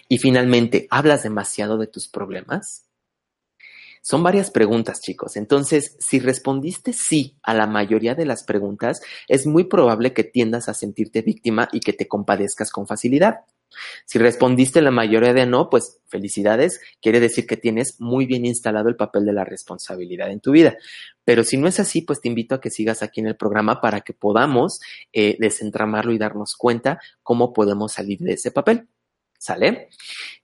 Y 0.08 0.20
finalmente, 0.20 0.88
¿hablas 0.92 1.24
demasiado 1.24 1.80
de 1.80 1.88
tus 1.88 2.08
problemas? 2.08 2.86
Son 4.06 4.22
varias 4.22 4.52
preguntas, 4.52 5.00
chicos. 5.00 5.38
Entonces, 5.38 5.96
si 5.98 6.20
respondiste 6.20 6.92
sí 6.92 7.38
a 7.42 7.54
la 7.54 7.68
mayoría 7.68 8.16
de 8.16 8.26
las 8.26 8.44
preguntas, 8.44 9.02
es 9.30 9.48
muy 9.48 9.64
probable 9.64 10.12
que 10.12 10.26
tiendas 10.26 10.68
a 10.68 10.74
sentirte 10.74 11.22
víctima 11.22 11.70
y 11.72 11.80
que 11.80 11.94
te 11.94 12.10
compadezcas 12.10 12.70
con 12.70 12.86
facilidad. 12.86 13.46
Si 14.06 14.20
respondiste 14.20 14.82
la 14.82 14.92
mayoría 14.92 15.34
de 15.34 15.46
no, 15.46 15.70
pues 15.70 16.02
felicidades, 16.10 16.82
quiere 17.02 17.22
decir 17.22 17.48
que 17.48 17.56
tienes 17.56 17.96
muy 18.02 18.26
bien 18.26 18.46
instalado 18.46 18.90
el 18.90 18.98
papel 18.98 19.26
de 19.26 19.32
la 19.32 19.46
responsabilidad 19.46 20.32
en 20.32 20.42
tu 20.42 20.52
vida. 20.52 20.76
Pero 21.24 21.46
si 21.46 21.56
no 21.56 21.70
es 21.70 21.80
así, 21.80 22.02
pues 22.02 22.20
te 22.20 22.28
invito 22.28 22.56
a 22.56 22.60
que 22.60 22.70
sigas 22.70 23.04
aquí 23.04 23.22
en 23.22 23.28
el 23.28 23.38
programa 23.38 23.80
para 23.80 24.02
que 24.02 24.14
podamos 24.14 24.82
eh, 25.14 25.38
desentramarlo 25.40 26.12
y 26.12 26.18
darnos 26.18 26.58
cuenta 26.58 27.00
cómo 27.24 27.54
podemos 27.54 27.94
salir 27.94 28.20
de 28.20 28.34
ese 28.34 28.52
papel. 28.52 28.90
¿Sale? 29.44 29.90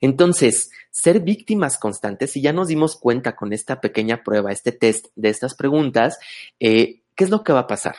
Entonces, 0.01 0.72
ser 0.91 1.22
víctimas 1.22 1.77
constantes, 1.77 2.36
y 2.36 2.41
ya 2.41 2.51
nos 2.51 2.68
dimos 2.68 2.98
cuenta 2.98 3.34
con 3.34 3.53
esta 3.53 3.79
pequeña 3.79 4.25
prueba, 4.25 4.51
este 4.51 4.74
test 4.74 5.06
de 5.15 5.29
estas 5.29 5.56
preguntas, 5.56 6.20
eh, 6.60 7.03
¿qué 7.15 7.24
es 7.24 7.29
lo 7.29 7.41
que 7.46 7.53
va 7.53 7.60
a 7.60 7.68
pasar? 7.68 7.96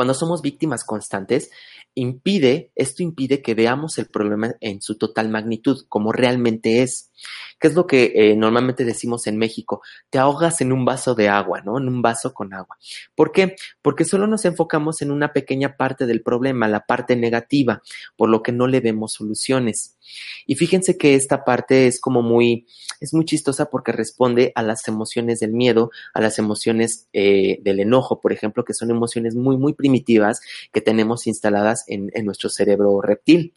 Cuando 0.00 0.14
somos 0.14 0.40
víctimas 0.40 0.82
constantes, 0.82 1.50
impide, 1.94 2.72
esto 2.74 3.02
impide 3.02 3.42
que 3.42 3.52
veamos 3.52 3.98
el 3.98 4.06
problema 4.06 4.54
en 4.62 4.80
su 4.80 4.96
total 4.96 5.28
magnitud, 5.28 5.84
como 5.90 6.10
realmente 6.10 6.80
es. 6.80 7.12
¿Qué 7.58 7.68
es 7.68 7.74
lo 7.74 7.86
que 7.86 8.10
eh, 8.14 8.34
normalmente 8.34 8.86
decimos 8.86 9.26
en 9.26 9.36
México? 9.36 9.82
Te 10.08 10.18
ahogas 10.18 10.62
en 10.62 10.72
un 10.72 10.86
vaso 10.86 11.14
de 11.14 11.28
agua, 11.28 11.60
¿no? 11.60 11.76
En 11.76 11.86
un 11.86 12.00
vaso 12.00 12.32
con 12.32 12.54
agua. 12.54 12.78
¿Por 13.14 13.30
qué? 13.30 13.56
Porque 13.82 14.06
solo 14.06 14.26
nos 14.26 14.46
enfocamos 14.46 15.02
en 15.02 15.10
una 15.10 15.34
pequeña 15.34 15.76
parte 15.76 16.06
del 16.06 16.22
problema, 16.22 16.66
la 16.66 16.86
parte 16.86 17.14
negativa, 17.14 17.82
por 18.16 18.30
lo 18.30 18.42
que 18.42 18.52
no 18.52 18.66
le 18.68 18.80
vemos 18.80 19.12
soluciones. 19.12 19.98
Y 20.46 20.54
fíjense 20.54 20.96
que 20.96 21.14
esta 21.14 21.44
parte 21.44 21.86
es 21.86 22.00
como 22.00 22.22
muy, 22.22 22.66
es 23.00 23.14
muy 23.14 23.24
chistosa 23.24 23.70
porque 23.70 23.92
responde 23.92 24.52
a 24.54 24.62
las 24.62 24.86
emociones 24.88 25.40
del 25.40 25.52
miedo, 25.52 25.90
a 26.14 26.20
las 26.20 26.38
emociones 26.38 27.08
eh, 27.12 27.58
del 27.62 27.80
enojo, 27.80 28.20
por 28.20 28.32
ejemplo, 28.32 28.64
que 28.64 28.74
son 28.74 28.90
emociones 28.90 29.34
muy, 29.34 29.56
muy 29.56 29.74
primitivas 29.74 30.40
que 30.72 30.80
tenemos 30.80 31.26
instaladas 31.26 31.84
en, 31.86 32.10
en 32.14 32.24
nuestro 32.24 32.50
cerebro 32.50 33.00
reptil. 33.00 33.54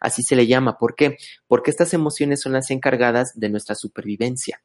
Así 0.00 0.22
se 0.22 0.36
le 0.36 0.46
llama. 0.46 0.78
¿Por 0.78 0.94
qué? 0.94 1.16
Porque 1.46 1.70
estas 1.70 1.94
emociones 1.94 2.40
son 2.40 2.52
las 2.52 2.70
encargadas 2.70 3.32
de 3.34 3.48
nuestra 3.48 3.74
supervivencia. 3.74 4.62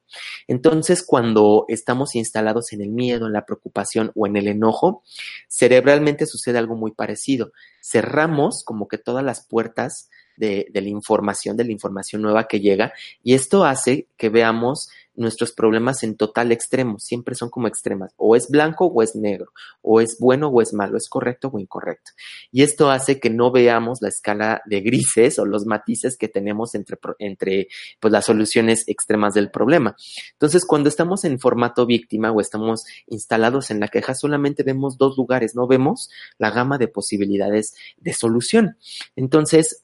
Entonces, 0.48 1.04
cuando 1.04 1.66
estamos 1.68 2.16
instalados 2.16 2.74
en 2.74 2.82
el 2.82 2.90
miedo, 2.90 3.28
en 3.28 3.34
la 3.34 3.46
preocupación 3.46 4.12
o 4.16 4.28
en 4.28 4.36
el 4.36 4.48
enojo, 4.48 5.04
cerebralmente 5.48 6.26
sucede 6.26 6.58
algo 6.58 6.76
muy 6.76 6.92
parecido. 6.92 7.52
Cerramos 7.82 8.64
como 8.64 8.88
que 8.88 8.98
todas 8.98 9.24
las 9.24 9.46
puertas 9.46 10.10
de, 10.38 10.70
la 10.74 10.88
información, 10.88 11.58
de 11.58 11.66
la 11.66 11.72
información 11.72 12.22
nueva 12.22 12.48
que 12.48 12.60
llega, 12.60 12.94
y 13.24 13.34
esto 13.34 13.66
hace 13.66 14.08
que 14.18 14.30
veamos 14.30 14.90
nuestros 15.20 15.52
problemas 15.52 16.04
en 16.04 16.16
total 16.16 16.52
extremo, 16.52 16.98
siempre 17.00 17.36
son 17.36 17.50
como 17.50 17.68
extremas, 17.68 18.14
o 18.18 18.36
es 18.36 18.50
blanco 18.50 18.86
o 18.86 19.04
es 19.04 19.16
negro, 19.16 19.52
o 19.82 20.02
es 20.02 20.18
bueno 20.20 20.48
o 20.48 20.62
es 20.62 20.74
malo, 20.74 20.98
es 20.98 21.10
correcto 21.10 21.50
o 21.54 21.60
incorrecto. 21.60 22.12
Y 22.52 22.64
esto 22.64 22.90
hace 22.90 23.20
que 23.20 23.30
no 23.30 23.52
veamos 23.52 24.00
la 24.02 24.10
escala 24.10 24.62
de 24.66 24.82
grises 24.82 25.38
o 25.40 25.46
los 25.46 25.66
matices 25.66 26.18
que 26.18 26.28
tenemos 26.28 26.76
entre, 26.76 26.98
entre 27.20 27.68
pues, 28.00 28.12
las 28.12 28.26
soluciones 28.26 28.88
extremas 28.88 29.34
del 29.34 29.52
problema. 29.52 29.96
Entonces, 30.32 30.66
cuando 30.66 30.90
estamos 30.90 31.26
en 31.26 31.40
formato 31.40 31.86
víctima 31.86 32.32
o 32.32 32.42
estamos 32.42 32.86
instalados 33.08 33.72
en 33.72 33.80
la 33.80 33.90
queja, 33.90 34.16
solamente 34.16 34.64
vemos 34.64 34.98
dos 34.98 35.18
lugares, 35.18 35.56
no 35.56 35.68
vemos 35.68 36.10
la 36.38 36.52
gama 36.52 36.78
de 36.78 36.88
posibilidades 36.88 37.76
de 37.98 38.14
solución. 38.14 38.78
Entonces, 39.16 39.84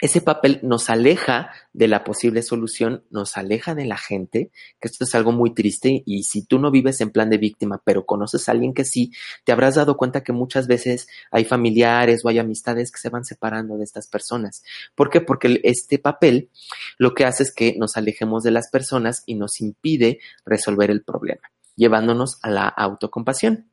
ese 0.00 0.20
papel 0.20 0.60
nos 0.62 0.90
aleja 0.90 1.50
de 1.72 1.88
la 1.88 2.04
posible 2.04 2.42
solución, 2.42 3.04
nos 3.10 3.36
aleja 3.36 3.74
de 3.74 3.86
la 3.86 3.96
gente, 3.96 4.50
que 4.80 4.88
esto 4.88 5.04
es 5.04 5.14
algo 5.14 5.32
muy 5.32 5.54
triste 5.54 6.02
y 6.04 6.24
si 6.24 6.44
tú 6.44 6.58
no 6.58 6.70
vives 6.70 7.00
en 7.00 7.10
plan 7.10 7.30
de 7.30 7.38
víctima, 7.38 7.80
pero 7.84 8.04
conoces 8.04 8.48
a 8.48 8.52
alguien 8.52 8.74
que 8.74 8.84
sí, 8.84 9.12
te 9.44 9.52
habrás 9.52 9.76
dado 9.76 9.96
cuenta 9.96 10.22
que 10.22 10.32
muchas 10.32 10.66
veces 10.66 11.08
hay 11.30 11.44
familiares 11.44 12.22
o 12.24 12.28
hay 12.28 12.38
amistades 12.38 12.90
que 12.90 12.98
se 12.98 13.08
van 13.08 13.24
separando 13.24 13.78
de 13.78 13.84
estas 13.84 14.06
personas. 14.06 14.62
¿Por 14.94 15.08
qué? 15.08 15.20
Porque 15.20 15.60
este 15.64 15.98
papel 15.98 16.50
lo 16.98 17.14
que 17.14 17.24
hace 17.24 17.42
es 17.42 17.54
que 17.54 17.74
nos 17.78 17.96
alejemos 17.96 18.42
de 18.42 18.50
las 18.50 18.68
personas 18.70 19.22
y 19.26 19.34
nos 19.34 19.60
impide 19.60 20.18
resolver 20.44 20.90
el 20.90 21.02
problema, 21.02 21.50
llevándonos 21.74 22.38
a 22.42 22.50
la 22.50 22.68
autocompasión. 22.68 23.70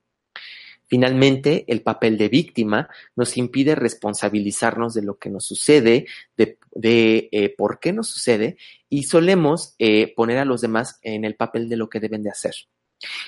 Finalmente, 0.93 1.65
el 1.69 1.81
papel 1.81 2.19
de 2.19 2.29
víctima 2.29 2.88
nos 3.15 3.35
impide 3.38 3.73
responsabilizarnos 3.73 4.93
de 4.93 5.01
lo 5.01 5.17
que 5.17 5.31
nos 5.31 5.43
sucede, 5.43 6.05
de, 6.38 6.59
eh, 7.31 7.55
por 7.57 7.79
qué 7.79 7.91
nos 7.91 8.09
sucede, 8.09 8.57
y 8.89 9.05
solemos 9.05 9.73
eh, 9.79 10.13
poner 10.15 10.38
a 10.38 10.45
los 10.45 10.62
demás 10.62 11.00
en 11.01 11.25
el 11.25 11.33
papel 11.33 11.67
de 11.67 11.77
lo 11.77 11.89
que 11.89 12.00
deben 12.00 12.21
de 12.21 12.29
hacer. 12.29 12.53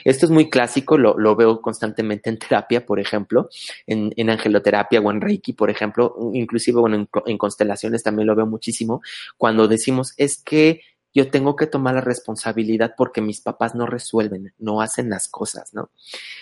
Esto 0.03 0.27
es 0.27 0.31
muy 0.31 0.47
clásico, 0.47 0.95
lo, 0.95 1.35
veo 1.35 1.59
constantemente 1.59 2.29
en 2.29 2.37
terapia, 2.37 2.85
por 2.85 2.99
ejemplo, 2.99 3.49
en, 3.87 4.29
angeloterapia 4.29 4.99
o 4.99 5.09
en 5.09 5.19
Reiki, 5.19 5.53
por 5.53 5.71
ejemplo, 5.71 6.15
inclusive 6.35 6.79
en 7.25 7.37
constelaciones 7.39 8.03
también 8.03 8.27
lo 8.27 8.35
veo 8.35 8.45
muchísimo, 8.45 9.01
cuando 9.37 9.67
decimos 9.67 10.13
es 10.17 10.39
que 10.39 10.81
yo 11.15 11.31
tengo 11.31 11.55
que 11.55 11.65
tomar 11.65 11.95
la 11.95 12.01
responsabilidad 12.01 12.93
porque 12.97 13.21
mis 13.21 13.39
papás 13.39 13.73
no 13.73 13.85
resuelven, 13.85 14.53
no 14.59 14.81
hacen 14.81 15.09
las 15.09 15.29
cosas, 15.29 15.73
¿no? 15.73 15.89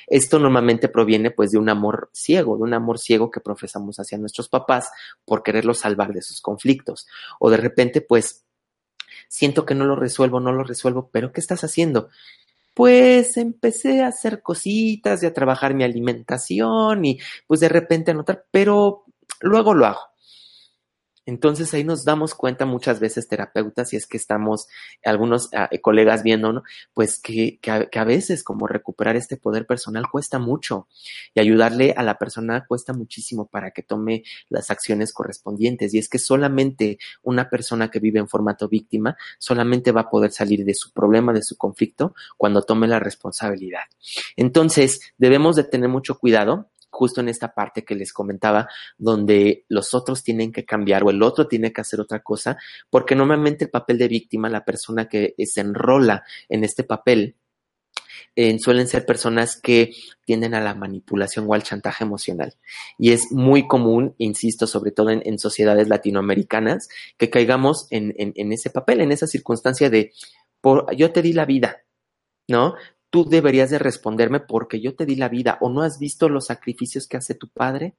Esto 0.07 0.39
normalmente 0.39 0.89
proviene 0.89 1.29
pues 1.29 1.51
de 1.51 1.59
un 1.59 1.69
amor 1.69 2.09
ciego, 2.11 2.57
de 2.57 2.63
un 2.63 2.73
amor 2.73 2.97
ciego 2.97 3.29
que 3.29 3.39
profesamos 3.39 3.99
hacia 3.99 4.17
nuestros 4.17 4.49
papás 4.49 4.89
por 5.25 5.43
quererlos 5.43 5.81
salvar 5.81 6.11
de 6.11 6.23
sus 6.23 6.41
conflictos. 6.41 7.05
O 7.39 7.51
de 7.51 7.57
repente 7.57 8.01
pues 8.01 8.45
siento 9.27 9.63
que 9.63 9.75
no 9.75 9.85
lo 9.85 9.95
resuelvo, 9.95 10.39
no 10.39 10.51
lo 10.51 10.63
resuelvo, 10.63 11.11
pero 11.13 11.31
¿qué 11.31 11.39
estás 11.39 11.63
haciendo? 11.63 12.09
Pues 12.73 13.37
empecé 13.37 14.01
a 14.01 14.07
hacer 14.07 14.41
cositas 14.41 15.21
y 15.21 15.27
a 15.27 15.33
trabajar 15.35 15.75
mi 15.75 15.83
alimentación 15.83 17.05
y 17.05 17.19
pues 17.45 17.59
de 17.59 17.69
repente 17.69 18.09
anotar, 18.09 18.45
pero 18.49 19.05
luego 19.39 19.75
lo 19.75 19.85
hago. 19.85 20.12
Entonces 21.25 21.73
ahí 21.73 21.83
nos 21.83 22.03
damos 22.03 22.33
cuenta 22.33 22.65
muchas 22.65 22.99
veces 22.99 23.27
terapeutas, 23.27 23.89
si 23.89 23.95
es 23.95 24.07
que 24.07 24.17
estamos 24.17 24.67
algunos 25.03 25.49
ah, 25.53 25.69
eh, 25.71 25.79
colegas 25.79 26.23
viendo, 26.23 26.51
¿no? 26.51 26.63
pues 26.93 27.19
que, 27.19 27.59
que, 27.61 27.71
a, 27.71 28.03
veces 28.03 28.43
como 28.43 28.67
recuperar 28.67 29.15
este 29.15 29.37
poder 29.37 29.65
personal 29.65 30.09
cuesta 30.09 30.39
mucho 30.39 30.87
y 31.33 31.39
ayudarle 31.39 31.93
a 31.95 32.03
la 32.03 32.17
persona 32.17 32.65
cuesta 32.67 32.93
muchísimo 32.93 33.47
para 33.47 33.71
que 33.71 33.83
tome 33.83 34.23
las 34.49 34.69
acciones 34.69 35.13
correspondientes. 35.13 35.93
Y 35.93 35.99
es 35.99 36.09
que 36.09 36.19
solamente 36.19 36.97
una 37.21 37.49
persona 37.49 37.89
que 37.89 37.99
vive 37.99 38.19
en 38.19 38.27
formato 38.27 38.67
víctima 38.67 39.17
solamente 39.39 39.91
va 39.91 40.01
a 40.01 40.09
poder 40.09 40.31
salir 40.31 40.65
de 40.65 40.73
su 40.73 40.91
problema, 40.91 41.33
de 41.33 41.43
su 41.43 41.57
conflicto, 41.57 42.13
cuando 42.37 42.61
tome 42.63 42.87
la 42.87 42.99
responsabilidad. 42.99 43.83
Entonces 44.35 45.13
debemos 45.17 45.55
de 45.55 45.63
tener 45.63 45.89
mucho 45.89 46.17
cuidado 46.17 46.69
justo 46.93 47.21
en 47.21 47.29
esta 47.29 47.53
parte 47.53 47.83
que 47.83 47.95
les 47.95 48.13
comentaba, 48.13 48.69
donde 48.97 49.65
los 49.67 49.93
otros 49.93 50.23
tienen 50.23 50.51
que 50.51 50.63
cambiar 50.63 51.03
o 51.03 51.09
el 51.09 51.23
otro 51.23 51.47
tiene 51.47 51.73
que 51.73 51.81
hacer 51.81 51.99
otra 51.99 52.21
cosa, 52.21 52.57
porque 52.89 53.15
normalmente 53.15 53.65
el 53.65 53.71
papel 53.71 53.97
de 53.97 54.07
víctima, 54.07 54.47
la 54.47 54.63
persona 54.63 55.09
que 55.09 55.33
se 55.45 55.61
enrola 55.61 56.23
en 56.47 56.63
este 56.63 56.83
papel, 56.83 57.35
eh, 58.35 58.57
suelen 58.59 58.87
ser 58.87 59.05
personas 59.05 59.59
que 59.59 59.93
tienden 60.25 60.55
a 60.55 60.61
la 60.61 60.73
manipulación 60.73 61.45
o 61.47 61.53
al 61.53 61.63
chantaje 61.63 62.03
emocional. 62.03 62.55
Y 62.97 63.11
es 63.11 63.31
muy 63.31 63.67
común, 63.67 64.15
insisto, 64.17 64.65
sobre 64.65 64.91
todo 64.91 65.09
en, 65.09 65.39
sociedades 65.39 65.87
latinoamericanas, 65.87 66.87
que 67.17 67.29
caigamos 67.29 67.87
en, 67.89 68.13
en, 68.17 68.53
ese 68.53 68.69
papel, 68.69 69.01
en 69.01 69.11
esa 69.11 69.27
circunstancia 69.27 69.89
de, 69.89 70.13
por, 70.61 70.95
yo 70.95 71.11
te 71.11 71.21
di 71.21 71.33
la 71.33 71.45
vida, 71.45 71.83
¿no? 72.47 72.75
Tú 73.13 73.29
deberías 73.29 73.69
de 73.69 73.77
responderme 73.77 74.39
porque 74.39 74.81
yo 74.81 74.95
te 74.95 75.05
di 75.05 75.15
la 75.15 75.29
vida 75.29 75.59
o 75.61 75.69
no 75.69 75.83
has 75.83 75.99
visto 75.99 76.29
los 76.29 76.47
sacrificios 76.47 77.05
que 77.05 77.15
hace 77.15 77.35
tu 77.35 77.47
padre, 77.47 77.93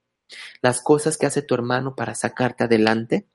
las 0.61 0.83
cosas 0.83 1.17
que 1.17 1.27
hace 1.27 1.41
tu 1.41 1.55
hermano 1.55 1.95
para 1.95 2.17
sacarte 2.17 2.65
adelante. 2.65 3.29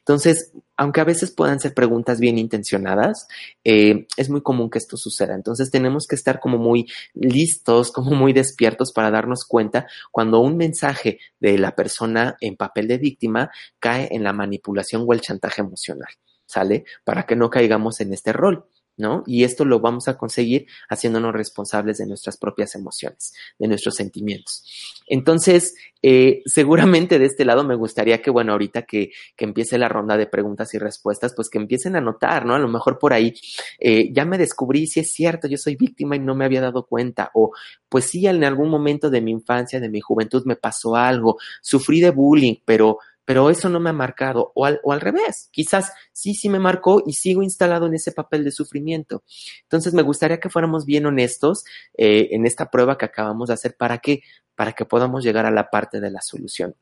Entonces, 0.00 0.50
aunque 0.76 1.00
a 1.00 1.04
veces 1.04 1.30
puedan 1.30 1.60
ser 1.60 1.74
preguntas 1.74 2.18
bien 2.18 2.38
intencionadas, 2.38 3.28
eh, 3.62 4.08
es 4.16 4.30
muy 4.30 4.42
común 4.42 4.68
que 4.68 4.78
esto 4.78 4.96
suceda. 4.96 5.36
Entonces, 5.36 5.70
tenemos 5.70 6.08
que 6.08 6.16
estar 6.16 6.40
como 6.40 6.58
muy 6.58 6.88
listos, 7.14 7.92
como 7.92 8.10
muy 8.16 8.32
despiertos 8.32 8.92
para 8.92 9.12
darnos 9.12 9.44
cuenta 9.44 9.86
cuando 10.10 10.40
un 10.40 10.56
mensaje 10.56 11.20
de 11.38 11.56
la 11.56 11.76
persona 11.76 12.36
en 12.40 12.56
papel 12.56 12.88
de 12.88 12.98
víctima 12.98 13.52
cae 13.78 14.08
en 14.10 14.24
la 14.24 14.32
manipulación 14.32 15.04
o 15.06 15.12
el 15.12 15.20
chantaje 15.20 15.60
emocional. 15.60 16.10
¿Sale? 16.46 16.84
Para 17.04 17.26
que 17.26 17.36
no 17.36 17.48
caigamos 17.48 18.00
en 18.00 18.12
este 18.12 18.32
rol. 18.32 18.66
¿No? 18.96 19.22
Y 19.26 19.44
esto 19.44 19.64
lo 19.64 19.80
vamos 19.80 20.08
a 20.08 20.16
conseguir 20.16 20.66
haciéndonos 20.88 21.32
responsables 21.32 21.98
de 21.98 22.06
nuestras 22.06 22.36
propias 22.36 22.74
emociones, 22.74 23.32
de 23.58 23.68
nuestros 23.68 23.94
sentimientos. 23.94 24.64
Entonces, 25.06 25.74
eh, 26.02 26.42
seguramente 26.46 27.18
de 27.18 27.26
este 27.26 27.44
lado 27.44 27.64
me 27.64 27.76
gustaría 27.76 28.20
que, 28.20 28.30
bueno, 28.30 28.52
ahorita 28.52 28.82
que, 28.82 29.10
que, 29.36 29.44
empiece 29.44 29.78
la 29.78 29.88
ronda 29.88 30.16
de 30.16 30.26
preguntas 30.26 30.74
y 30.74 30.78
respuestas, 30.78 31.32
pues 31.34 31.48
que 31.48 31.58
empiecen 31.58 31.96
a 31.96 32.00
notar, 32.00 32.44
¿no? 32.44 32.54
A 32.54 32.58
lo 32.58 32.68
mejor 32.68 32.98
por 32.98 33.12
ahí 33.12 33.34
eh, 33.78 34.12
ya 34.12 34.24
me 34.24 34.38
descubrí 34.38 34.86
si 34.86 35.00
es 35.00 35.12
cierto, 35.12 35.46
yo 35.46 35.56
soy 35.56 35.76
víctima 35.76 36.16
y 36.16 36.18
no 36.18 36.34
me 36.34 36.44
había 36.44 36.60
dado 36.60 36.86
cuenta, 36.86 37.30
o 37.34 37.52
pues 37.88 38.06
sí, 38.06 38.26
en 38.26 38.42
algún 38.44 38.68
momento 38.68 39.10
de 39.10 39.20
mi 39.20 39.30
infancia, 39.30 39.80
de 39.80 39.88
mi 39.88 40.00
juventud 40.00 40.42
me 40.44 40.56
pasó 40.56 40.96
algo, 40.96 41.38
sufrí 41.60 42.00
de 42.00 42.10
bullying, 42.10 42.56
pero 42.64 42.98
pero 43.24 43.50
eso 43.50 43.68
no 43.68 43.80
me 43.80 43.90
ha 43.90 43.92
marcado, 43.92 44.52
o 44.54 44.64
al, 44.64 44.80
o 44.82 44.92
al 44.92 45.00
revés, 45.00 45.48
quizás 45.52 45.92
sí, 46.12 46.34
sí 46.34 46.48
me 46.48 46.58
marcó 46.58 47.02
y 47.06 47.14
sigo 47.14 47.42
instalado 47.42 47.86
en 47.86 47.94
ese 47.94 48.12
papel 48.12 48.44
de 48.44 48.50
sufrimiento. 48.50 49.22
Entonces 49.62 49.94
me 49.94 50.02
gustaría 50.02 50.40
que 50.40 50.50
fuéramos 50.50 50.84
bien 50.84 51.06
honestos 51.06 51.64
eh, 51.96 52.28
en 52.32 52.46
esta 52.46 52.70
prueba 52.70 52.98
que 52.98 53.06
acabamos 53.06 53.48
de 53.48 53.54
hacer 53.54 53.76
para 53.76 53.98
que, 53.98 54.22
para 54.54 54.72
que 54.72 54.84
podamos 54.84 55.24
llegar 55.24 55.46
a 55.46 55.50
la 55.50 55.70
parte 55.70 56.00
de 56.00 56.10
la 56.10 56.20
solución. 56.20 56.74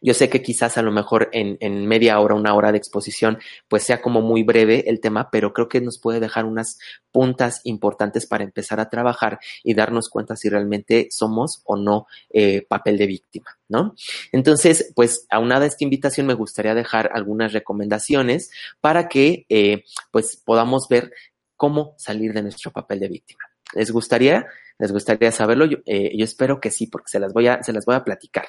Yo 0.00 0.14
sé 0.14 0.28
que 0.28 0.42
quizás 0.42 0.78
a 0.78 0.82
lo 0.82 0.92
mejor 0.92 1.30
en, 1.32 1.86
media 1.86 2.20
hora, 2.20 2.34
una 2.34 2.54
hora 2.54 2.72
de 2.72 2.78
exposición, 2.78 3.38
pues 3.68 3.82
sea 3.82 4.00
como 4.00 4.20
muy 4.20 4.42
breve 4.42 4.84
el 4.88 5.00
tema, 5.00 5.30
pero 5.30 5.52
creo 5.52 5.68
que 5.68 5.80
nos 5.80 5.98
puede 5.98 6.20
dejar 6.20 6.44
unas 6.44 6.78
puntas 7.12 7.60
importantes 7.64 8.26
para 8.26 8.44
empezar 8.44 8.80
a 8.80 8.88
trabajar 8.88 9.38
y 9.62 9.74
darnos 9.74 10.08
cuenta 10.08 10.36
si 10.36 10.48
realmente 10.48 11.08
somos 11.10 11.62
o 11.64 11.76
no 11.76 12.06
eh, 12.30 12.62
papel 12.68 12.98
de 12.98 13.06
víctima, 13.06 13.58
¿no? 13.68 13.94
Entonces, 14.32 14.92
pues 14.94 15.26
aunada 15.30 15.66
esta 15.66 15.84
invitación, 15.84 16.26
me 16.26 16.34
gustaría 16.34 16.74
dejar 16.74 17.10
algunas 17.14 17.52
recomendaciones 17.52 18.50
para 18.80 19.08
que 19.08 19.46
eh, 19.48 19.84
pues 20.10 20.36
podamos 20.36 20.86
ver 20.88 21.12
cómo 21.56 21.94
salir 21.98 22.32
de 22.32 22.42
nuestro 22.42 22.70
papel 22.70 23.00
de 23.00 23.08
víctima. 23.08 23.49
¿Les 23.74 23.90
gustaría? 23.90 24.46
¿Les 24.78 24.92
gustaría 24.92 25.30
saberlo? 25.30 25.66
Yo, 25.66 25.78
eh, 25.86 26.10
yo, 26.16 26.24
espero 26.24 26.60
que 26.60 26.70
sí, 26.70 26.86
porque 26.86 27.08
se 27.08 27.20
las, 27.20 27.32
voy 27.32 27.46
a, 27.46 27.62
se 27.62 27.72
las 27.72 27.84
voy 27.84 27.94
a 27.94 28.04
platicar. 28.04 28.46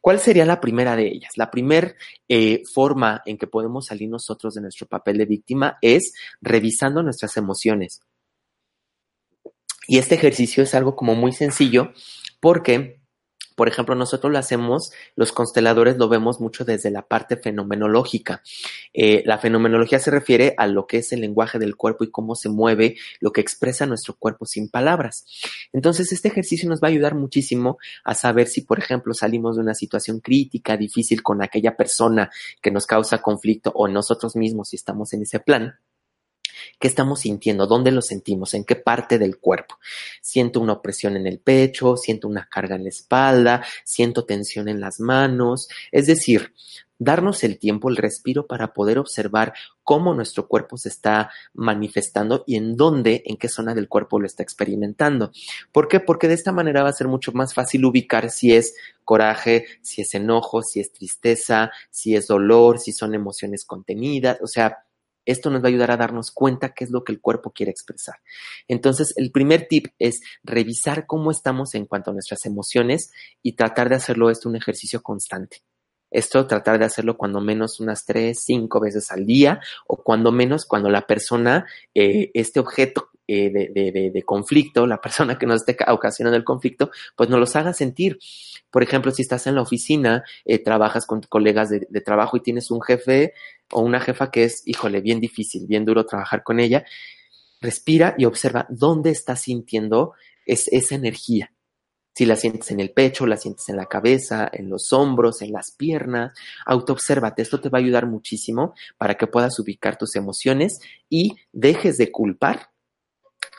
¿Cuál 0.00 0.20
sería 0.20 0.44
la 0.44 0.60
primera 0.60 0.96
de 0.96 1.08
ellas? 1.08 1.32
La 1.36 1.50
primera 1.50 1.94
eh, 2.28 2.62
forma 2.72 3.22
en 3.26 3.38
que 3.38 3.46
podemos 3.46 3.86
salir 3.86 4.08
nosotros 4.08 4.54
de 4.54 4.60
nuestro 4.60 4.86
papel 4.86 5.18
de 5.18 5.26
víctima 5.26 5.78
es 5.80 6.14
revisando 6.40 7.02
nuestras 7.02 7.36
emociones. 7.36 8.00
Y 9.88 9.98
este 9.98 10.14
ejercicio 10.14 10.62
es 10.62 10.74
algo 10.74 10.94
como 10.94 11.14
muy 11.14 11.32
sencillo 11.32 11.92
porque 12.40 13.01
por 13.62 13.68
ejemplo, 13.68 13.94
nosotros 13.94 14.32
lo 14.32 14.40
hacemos, 14.40 14.90
los 15.14 15.30
consteladores 15.30 15.96
lo 15.96 16.08
vemos 16.08 16.40
mucho 16.40 16.64
desde 16.64 16.90
la 16.90 17.02
parte 17.02 17.36
fenomenológica. 17.36 18.42
Eh, 18.92 19.22
la 19.24 19.38
fenomenología 19.38 20.00
se 20.00 20.10
refiere 20.10 20.56
a 20.58 20.66
lo 20.66 20.88
que 20.88 20.96
es 20.96 21.12
el 21.12 21.20
lenguaje 21.20 21.60
del 21.60 21.76
cuerpo 21.76 22.02
y 22.02 22.10
cómo 22.10 22.34
se 22.34 22.48
mueve, 22.48 22.96
lo 23.20 23.30
que 23.30 23.40
expresa 23.40 23.86
nuestro 23.86 24.16
cuerpo 24.18 24.46
sin 24.46 24.68
palabras. 24.68 25.26
Entonces, 25.72 26.10
este 26.10 26.26
ejercicio 26.26 26.68
nos 26.68 26.82
va 26.82 26.88
a 26.88 26.90
ayudar 26.90 27.14
muchísimo 27.14 27.78
a 28.02 28.16
saber 28.16 28.48
si, 28.48 28.62
por 28.62 28.80
ejemplo, 28.80 29.14
salimos 29.14 29.54
de 29.54 29.62
una 29.62 29.74
situación 29.74 30.18
crítica, 30.18 30.76
difícil 30.76 31.22
con 31.22 31.40
aquella 31.40 31.76
persona 31.76 32.32
que 32.60 32.72
nos 32.72 32.84
causa 32.84 33.22
conflicto 33.22 33.70
o 33.76 33.86
nosotros 33.86 34.34
mismos 34.34 34.70
si 34.70 34.74
estamos 34.74 35.12
en 35.12 35.22
ese 35.22 35.38
plan 35.38 35.76
¿Qué 36.78 36.88
estamos 36.88 37.20
sintiendo? 37.20 37.66
¿Dónde 37.66 37.90
lo 37.90 38.02
sentimos? 38.02 38.54
¿En 38.54 38.64
qué 38.64 38.76
parte 38.76 39.18
del 39.18 39.38
cuerpo? 39.38 39.76
Siento 40.20 40.60
una 40.60 40.74
opresión 40.74 41.16
en 41.16 41.26
el 41.26 41.38
pecho, 41.38 41.96
siento 41.96 42.28
una 42.28 42.48
carga 42.50 42.76
en 42.76 42.84
la 42.84 42.88
espalda, 42.88 43.64
siento 43.84 44.24
tensión 44.24 44.68
en 44.68 44.80
las 44.80 45.00
manos. 45.00 45.68
Es 45.90 46.06
decir, 46.06 46.52
darnos 47.02 47.42
el 47.44 47.58
tiempo, 47.58 47.88
el 47.88 47.96
respiro 47.96 48.46
para 48.46 48.72
poder 48.72 48.98
observar 48.98 49.54
cómo 49.82 50.14
nuestro 50.14 50.46
cuerpo 50.46 50.76
se 50.76 50.88
está 50.88 51.30
manifestando 51.52 52.44
y 52.46 52.56
en 52.56 52.76
dónde, 52.76 53.22
en 53.26 53.36
qué 53.36 53.48
zona 53.48 53.74
del 53.74 53.88
cuerpo 53.88 54.20
lo 54.20 54.26
está 54.26 54.42
experimentando. 54.42 55.32
¿Por 55.72 55.88
qué? 55.88 56.00
Porque 56.00 56.28
de 56.28 56.34
esta 56.34 56.52
manera 56.52 56.82
va 56.82 56.90
a 56.90 56.94
ser 56.94 57.08
mucho 57.08 57.32
más 57.32 57.54
fácil 57.54 57.84
ubicar 57.84 58.30
si 58.30 58.54
es 58.54 58.74
coraje, 59.04 59.66
si 59.82 60.02
es 60.02 60.14
enojo, 60.14 60.62
si 60.62 60.80
es 60.80 60.92
tristeza, 60.92 61.70
si 61.90 62.14
es 62.14 62.28
dolor, 62.28 62.78
si 62.78 62.92
son 62.92 63.14
emociones 63.14 63.64
contenidas, 63.64 64.38
o 64.40 64.46
sea, 64.46 64.84
esto 65.24 65.50
nos 65.50 65.62
va 65.62 65.66
a 65.66 65.68
ayudar 65.68 65.90
a 65.90 65.96
darnos 65.96 66.30
cuenta 66.30 66.74
qué 66.74 66.84
es 66.84 66.90
lo 66.90 67.04
que 67.04 67.12
el 67.12 67.20
cuerpo 67.20 67.52
quiere 67.52 67.70
expresar. 67.70 68.16
Entonces, 68.68 69.14
el 69.16 69.30
primer 69.30 69.66
tip 69.68 69.86
es 69.98 70.20
revisar 70.42 71.06
cómo 71.06 71.30
estamos 71.30 71.74
en 71.74 71.86
cuanto 71.86 72.10
a 72.10 72.14
nuestras 72.14 72.44
emociones 72.46 73.10
y 73.42 73.54
tratar 73.54 73.88
de 73.88 73.96
hacerlo 73.96 74.30
esto 74.30 74.48
un 74.48 74.56
ejercicio 74.56 75.02
constante. 75.02 75.62
Esto 76.10 76.46
tratar 76.46 76.78
de 76.78 76.84
hacerlo 76.84 77.16
cuando 77.16 77.40
menos 77.40 77.80
unas 77.80 78.04
tres, 78.04 78.42
cinco 78.44 78.80
veces 78.80 79.10
al 79.10 79.24
día 79.24 79.60
o 79.86 80.02
cuando 80.02 80.30
menos 80.30 80.66
cuando 80.66 80.90
la 80.90 81.06
persona, 81.06 81.66
eh, 81.94 82.30
este 82.34 82.60
objeto 82.60 83.11
eh, 83.34 84.10
de, 84.12 84.22
conflicto, 84.24 84.86
la 84.86 85.00
persona 85.00 85.38
que 85.38 85.46
nos 85.46 85.62
esté 85.62 85.76
ocasionando 85.88 86.36
el 86.36 86.44
conflicto, 86.44 86.90
pues 87.16 87.30
nos 87.30 87.40
los 87.40 87.56
haga 87.56 87.72
sentir. 87.72 88.18
Por 88.70 88.82
ejemplo, 88.82 89.10
si 89.10 89.22
estás 89.22 89.46
en 89.46 89.54
la 89.54 89.62
oficina, 89.62 90.22
eh, 90.44 90.58
trabajas 90.58 91.06
con 91.06 91.22
colegas 91.22 91.70
de, 91.70 92.00
trabajo 92.00 92.36
y 92.36 92.40
tienes 92.40 92.70
un 92.70 92.82
jefe 92.82 93.32
o 93.70 93.80
una 93.80 94.00
jefa 94.00 94.30
que 94.30 94.44
es, 94.44 94.62
híjole, 94.66 95.00
bien 95.00 95.20
difícil, 95.20 95.66
bien 95.66 95.84
duro 95.84 96.04
trabajar 96.04 96.42
con 96.42 96.60
ella, 96.60 96.84
respira 97.60 98.14
y 98.18 98.26
observa 98.26 98.66
dónde 98.68 99.10
estás 99.10 99.42
sintiendo 99.42 100.12
esa 100.44 100.94
energía. 100.94 101.52
Si 102.14 102.26
la 102.26 102.36
sientes 102.36 102.70
en 102.70 102.80
el 102.80 102.90
pecho, 102.90 103.26
la 103.26 103.38
sientes 103.38 103.68
en 103.70 103.76
la 103.76 103.86
cabeza, 103.86 104.50
en 104.52 104.68
los 104.68 104.92
hombros, 104.92 105.40
en 105.40 105.52
las 105.52 105.72
piernas, 105.72 106.32
autoobsérvate. 106.66 107.40
Esto 107.40 107.60
te 107.60 107.70
va 107.70 107.78
a 107.78 107.80
ayudar 107.80 108.06
muchísimo 108.06 108.74
para 108.98 109.14
que 109.14 109.26
puedas 109.26 109.58
ubicar 109.58 109.96
tus 109.96 110.14
emociones 110.16 110.78
y 111.08 111.36
dejes 111.52 111.96
de 111.96 112.12
culpar 112.12 112.71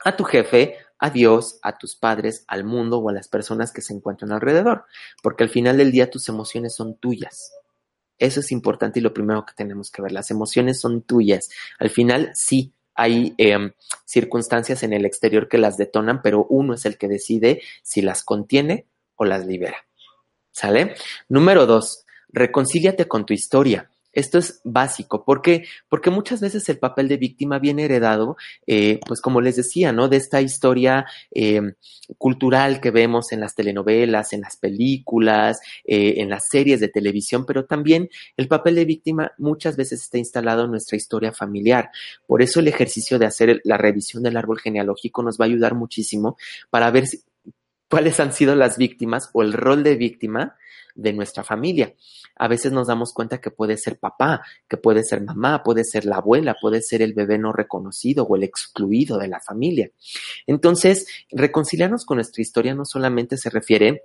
a 0.03 0.15
tu 0.15 0.23
jefe, 0.23 0.77
a 0.99 1.09
Dios, 1.09 1.59
a 1.61 1.77
tus 1.77 1.95
padres, 1.95 2.45
al 2.47 2.63
mundo 2.63 2.99
o 2.99 3.09
a 3.09 3.13
las 3.13 3.27
personas 3.27 3.71
que 3.71 3.81
se 3.81 3.93
encuentran 3.93 4.31
alrededor, 4.31 4.85
porque 5.21 5.43
al 5.43 5.49
final 5.49 5.77
del 5.77 5.91
día 5.91 6.09
tus 6.09 6.29
emociones 6.29 6.75
son 6.75 6.95
tuyas. 6.97 7.51
Eso 8.17 8.39
es 8.39 8.51
importante 8.51 8.99
y 8.99 9.01
lo 9.01 9.13
primero 9.13 9.45
que 9.45 9.53
tenemos 9.53 9.91
que 9.91 10.01
ver. 10.01 10.11
Las 10.11 10.31
emociones 10.31 10.79
son 10.79 11.01
tuyas. 11.01 11.49
Al 11.79 11.89
final, 11.89 12.31
sí, 12.35 12.73
hay 12.95 13.33
em, 13.37 13.73
circunstancias 14.05 14.83
en 14.83 14.93
el 14.93 15.05
exterior 15.05 15.49
que 15.49 15.57
las 15.57 15.77
detonan, 15.77 16.21
pero 16.21 16.45
uno 16.49 16.73
es 16.73 16.85
el 16.85 16.97
que 16.97 17.07
decide 17.07 17.61
si 17.81 18.01
las 18.01 18.23
contiene 18.23 18.87
o 19.15 19.25
las 19.25 19.45
libera. 19.45 19.77
¿Sale? 20.51 20.95
Número 21.27 21.65
dos, 21.65 22.05
reconcíliate 22.29 23.07
con 23.07 23.25
tu 23.25 23.33
historia. 23.33 23.89
Esto 24.13 24.37
es 24.37 24.61
básico. 24.63 25.25
¿Por 25.25 25.41
qué? 25.41 25.65
Porque 25.89 26.09
muchas 26.09 26.39
veces 26.39 26.67
el 26.69 26.77
papel 26.77 27.07
de 27.07 27.17
víctima 27.17 27.59
viene 27.59 27.85
heredado, 27.85 28.37
eh, 28.67 28.99
pues 29.07 29.21
como 29.21 29.41
les 29.41 29.55
decía, 29.55 29.91
¿no? 29.91 30.07
De 30.07 30.17
esta 30.17 30.41
historia 30.41 31.05
eh, 31.31 31.61
cultural 32.17 32.79
que 32.79 32.91
vemos 32.91 33.31
en 33.31 33.39
las 33.39 33.55
telenovelas, 33.55 34.33
en 34.33 34.41
las 34.41 34.57
películas, 34.57 35.59
eh, 35.83 36.15
en 36.17 36.29
las 36.29 36.47
series 36.47 36.79
de 36.79 36.89
televisión, 36.89 37.45
pero 37.45 37.65
también 37.65 38.09
el 38.37 38.47
papel 38.47 38.75
de 38.75 38.85
víctima 38.85 39.31
muchas 39.37 39.75
veces 39.75 40.01
está 40.01 40.17
instalado 40.17 40.65
en 40.65 40.71
nuestra 40.71 40.95
historia 40.97 41.31
familiar. 41.31 41.89
Por 42.27 42.41
eso 42.41 42.59
el 42.59 42.67
ejercicio 42.67 43.17
de 43.19 43.25
hacer 43.25 43.61
la 43.63 43.77
revisión 43.77 44.23
del 44.23 44.37
árbol 44.37 44.59
genealógico 44.59 45.23
nos 45.23 45.39
va 45.39 45.45
a 45.45 45.47
ayudar 45.47 45.75
muchísimo 45.75 46.37
para 46.69 46.91
ver 46.91 47.05
cuáles 47.93 48.19
han 48.19 48.33
sido 48.33 48.55
las 48.55 48.79
víctimas 48.79 49.29
o 49.33 49.43
el 49.43 49.53
rol 49.53 49.83
de 49.83 49.95
víctima 49.95 50.55
de 50.95 51.13
nuestra 51.13 51.43
familia. 51.43 51.93
A 52.35 52.47
veces 52.47 52.71
nos 52.71 52.87
damos 52.87 53.13
cuenta 53.13 53.39
que 53.39 53.51
puede 53.51 53.77
ser 53.77 53.99
papá, 53.99 54.41
que 54.67 54.77
puede 54.77 55.03
ser 55.03 55.21
mamá, 55.21 55.61
puede 55.61 55.83
ser 55.83 56.03
la 56.05 56.15
abuela, 56.15 56.55
puede 56.59 56.81
ser 56.81 57.03
el 57.03 57.13
bebé 57.13 57.37
no 57.37 57.53
reconocido 57.53 58.23
o 58.23 58.35
el 58.35 58.41
excluido 58.41 59.19
de 59.19 59.27
la 59.27 59.39
familia. 59.39 59.91
Entonces, 60.47 61.05
reconciliarnos 61.29 62.03
con 62.03 62.17
nuestra 62.17 62.41
historia 62.41 62.73
no 62.73 62.83
solamente 62.83 63.37
se 63.37 63.51
refiere 63.51 64.01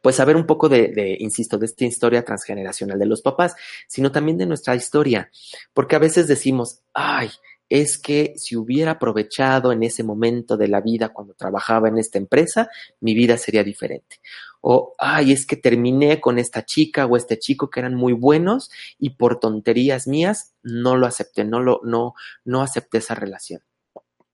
pues 0.00 0.14
saber 0.14 0.36
un 0.36 0.46
poco 0.46 0.68
de, 0.68 0.86
de, 0.88 1.16
insisto, 1.18 1.58
de 1.58 1.66
esta 1.66 1.84
historia 1.84 2.24
transgeneracional 2.24 3.00
de 3.00 3.06
los 3.06 3.20
papás, 3.20 3.56
sino 3.88 4.12
también 4.12 4.38
de 4.38 4.46
nuestra 4.46 4.76
historia, 4.76 5.28
porque 5.74 5.96
a 5.96 5.98
veces 5.98 6.28
decimos, 6.28 6.82
ay, 6.94 7.30
es 7.72 7.96
que 7.96 8.34
si 8.36 8.54
hubiera 8.54 8.90
aprovechado 8.90 9.72
en 9.72 9.82
ese 9.82 10.04
momento 10.04 10.58
de 10.58 10.68
la 10.68 10.82
vida 10.82 11.08
cuando 11.08 11.32
trabajaba 11.32 11.88
en 11.88 11.96
esta 11.96 12.18
empresa, 12.18 12.68
mi 13.00 13.14
vida 13.14 13.38
sería 13.38 13.64
diferente. 13.64 14.20
O, 14.60 14.92
ay, 14.98 15.32
es 15.32 15.46
que 15.46 15.56
terminé 15.56 16.20
con 16.20 16.38
esta 16.38 16.66
chica 16.66 17.06
o 17.06 17.16
este 17.16 17.38
chico 17.38 17.70
que 17.70 17.80
eran 17.80 17.94
muy 17.94 18.12
buenos 18.12 18.70
y 18.98 19.16
por 19.16 19.40
tonterías 19.40 20.06
mías 20.06 20.54
no 20.62 20.98
lo 20.98 21.06
acepté, 21.06 21.46
no 21.46 21.60
lo, 21.60 21.80
no, 21.82 22.12
no 22.44 22.60
acepté 22.60 22.98
esa 22.98 23.14
relación. 23.14 23.62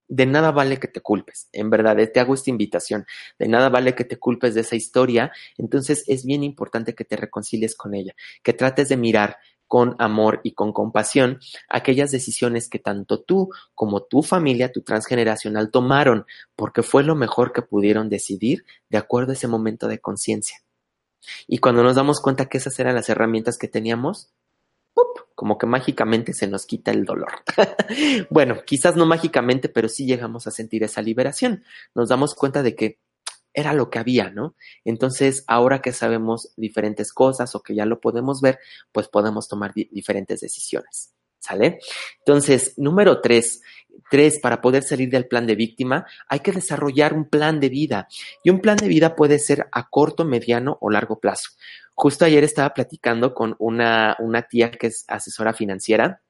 De 0.09 0.27
nada 0.27 0.51
vale 0.51 0.81
que 0.81 0.89
te 0.89 1.01
culpes, 1.01 1.49
en 1.53 1.71
verdad, 1.71 1.97
te 2.13 2.19
hago 2.19 2.35
esta 2.35 2.51
invitación, 2.51 3.07
de 3.39 3.47
nada 3.47 3.69
vale 3.69 3.95
que 3.95 4.05
te 4.05 4.17
culpes 4.17 4.57
de 4.57 4.63
esa 4.63 4.75
historia, 4.75 5.31
entonces 5.59 6.03
es 6.09 6.25
bien 6.25 6.43
importante 6.43 6.97
que 6.97 7.05
te 7.05 7.15
reconcilies 7.15 7.77
con 7.77 7.95
ella, 7.95 8.15
que 8.43 8.53
trates 8.53 8.89
de 8.89 8.97
mirar 8.97 9.37
con 9.69 9.95
amor 9.99 10.41
y 10.43 10.53
con 10.53 10.73
compasión 10.73 11.39
aquellas 11.69 12.11
decisiones 12.11 12.69
que 12.69 12.79
tanto 12.79 13.21
tú 13.21 13.51
como 13.75 14.03
tu 14.03 14.23
familia, 14.23 14.73
tu 14.73 14.83
transgeneracional, 14.83 15.71
tomaron 15.71 16.27
porque 16.57 16.83
fue 16.83 17.05
lo 17.05 17.15
mejor 17.15 17.53
que 17.53 17.63
pudieron 17.63 18.09
decidir 18.09 18.65
de 18.89 18.99
acuerdo 18.99 19.31
a 19.31 19.35
ese 19.35 19.47
momento 19.47 19.87
de 19.87 20.01
conciencia. 20.01 20.59
Y 21.47 21.59
cuando 21.59 21.83
nos 21.83 21.97
damos 21.97 22.21
cuenta 22.21 22.47
que 22.47 22.59
esas 22.59 22.79
eran 22.81 22.95
las 22.95 23.09
herramientas 23.09 23.59
que 23.59 23.69
teníamos, 23.69 24.33
como 25.35 25.57
que 25.57 25.67
mágicamente 25.67 26.33
se 26.33 26.49
nos 26.49 26.67
quita 26.67 26.91
el 26.91 27.05
dolor. 27.05 27.31
bueno, 28.31 28.57
quizás 28.67 28.97
no 28.97 29.07
mágicamente, 29.07 29.69
pero 29.69 29.89
sí 29.89 30.05
llegamos 30.05 30.49
a 30.49 30.51
sentir 30.51 30.83
esa 30.83 31.01
liberación. 31.01 31.63
Nos 31.95 32.09
damos 32.09 32.35
cuenta 32.35 32.65
de 32.65 32.75
que 32.75 32.99
era 33.53 33.73
lo 33.73 33.91
que 33.91 33.99
había, 33.99 34.31
¿no? 34.31 34.55
Entonces, 34.85 35.45
ahora 35.47 35.81
que 35.81 35.93
sabemos 35.93 36.53
diferentes 36.57 37.13
cosas 37.13 37.55
o 37.55 37.63
que 37.63 37.75
ya 37.75 37.87
lo 37.87 38.01
podemos 38.01 38.41
ver, 38.41 38.59
pues 38.93 39.09
podemos 39.09 39.49
tomar 39.49 39.73
diferentes 39.75 40.41
decisiones. 40.41 41.15
¿Sale? 41.41 41.79
Entonces, 42.19 42.75
número 42.77 43.21
tres, 43.21 43.63
tres, 44.11 44.41
para 44.41 44.61
poder 44.61 44.83
salir 44.83 45.09
del 45.09 45.29
plan 45.29 45.47
de 45.47 45.55
víctima, 45.55 46.05
hay 46.29 46.41
que 46.41 46.53
desarrollar 46.53 47.15
un 47.15 47.29
plan 47.29 47.61
de 47.61 47.69
vida. 47.69 48.09
Y 48.43 48.51
un 48.51 48.61
plan 48.61 48.77
de 48.77 48.89
vida 48.89 49.15
puede 49.15 49.39
ser 49.39 49.69
a 49.73 49.89
corto, 49.89 50.25
mediano 50.25 50.77
o 50.81 50.91
largo 50.91 51.21
plazo. 51.21 51.51
Justo 51.95 52.25
ayer 52.25 52.45
estaba 52.45 52.75
platicando 52.75 53.35
con 53.35 53.57
una, 53.59 54.17
una 54.19 54.43
tía 54.43 54.71
que 54.71 54.89
es 54.89 55.05
asesora 55.09 55.53
financiera 55.53 56.21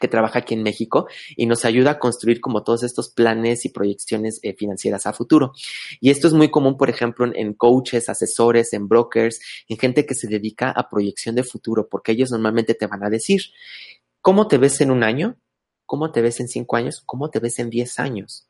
que 0.00 0.08
trabaja 0.08 0.40
aquí 0.40 0.54
en 0.54 0.62
México 0.62 1.06
y 1.36 1.46
nos 1.46 1.64
ayuda 1.64 1.92
a 1.92 1.98
construir 1.98 2.40
como 2.40 2.62
todos 2.62 2.82
estos 2.82 3.10
planes 3.10 3.64
y 3.64 3.70
proyecciones 3.70 4.40
eh, 4.42 4.54
financieras 4.54 5.06
a 5.06 5.12
futuro. 5.12 5.52
Y 6.00 6.10
esto 6.10 6.26
es 6.26 6.32
muy 6.32 6.50
común, 6.50 6.76
por 6.76 6.90
ejemplo, 6.90 7.26
en, 7.34 7.54
coaches, 7.54 8.08
asesores, 8.08 8.72
en 8.72 8.88
brokers, 8.88 9.40
en 9.68 9.78
gente 9.78 10.06
que 10.06 10.14
se 10.14 10.28
dedica 10.28 10.70
a 10.70 10.88
proyección 10.88 11.34
de 11.34 11.44
futuro, 11.44 11.88
porque 11.88 12.12
ellos 12.12 12.30
normalmente 12.30 12.74
te 12.74 12.86
van 12.86 13.04
a 13.04 13.10
decir, 13.10 13.40
¿cómo 14.20 14.48
te 14.48 14.58
ves 14.58 14.80
en 14.80 14.90
un 14.90 15.02
año? 15.02 15.36
¿Cómo 15.84 16.10
te 16.10 16.20
ves 16.20 16.40
en 16.40 16.48
cinco 16.48 16.76
años? 16.76 17.02
¿Cómo 17.06 17.30
te 17.30 17.38
ves 17.38 17.58
en 17.58 17.70
diez 17.70 17.98
años? 17.98 18.48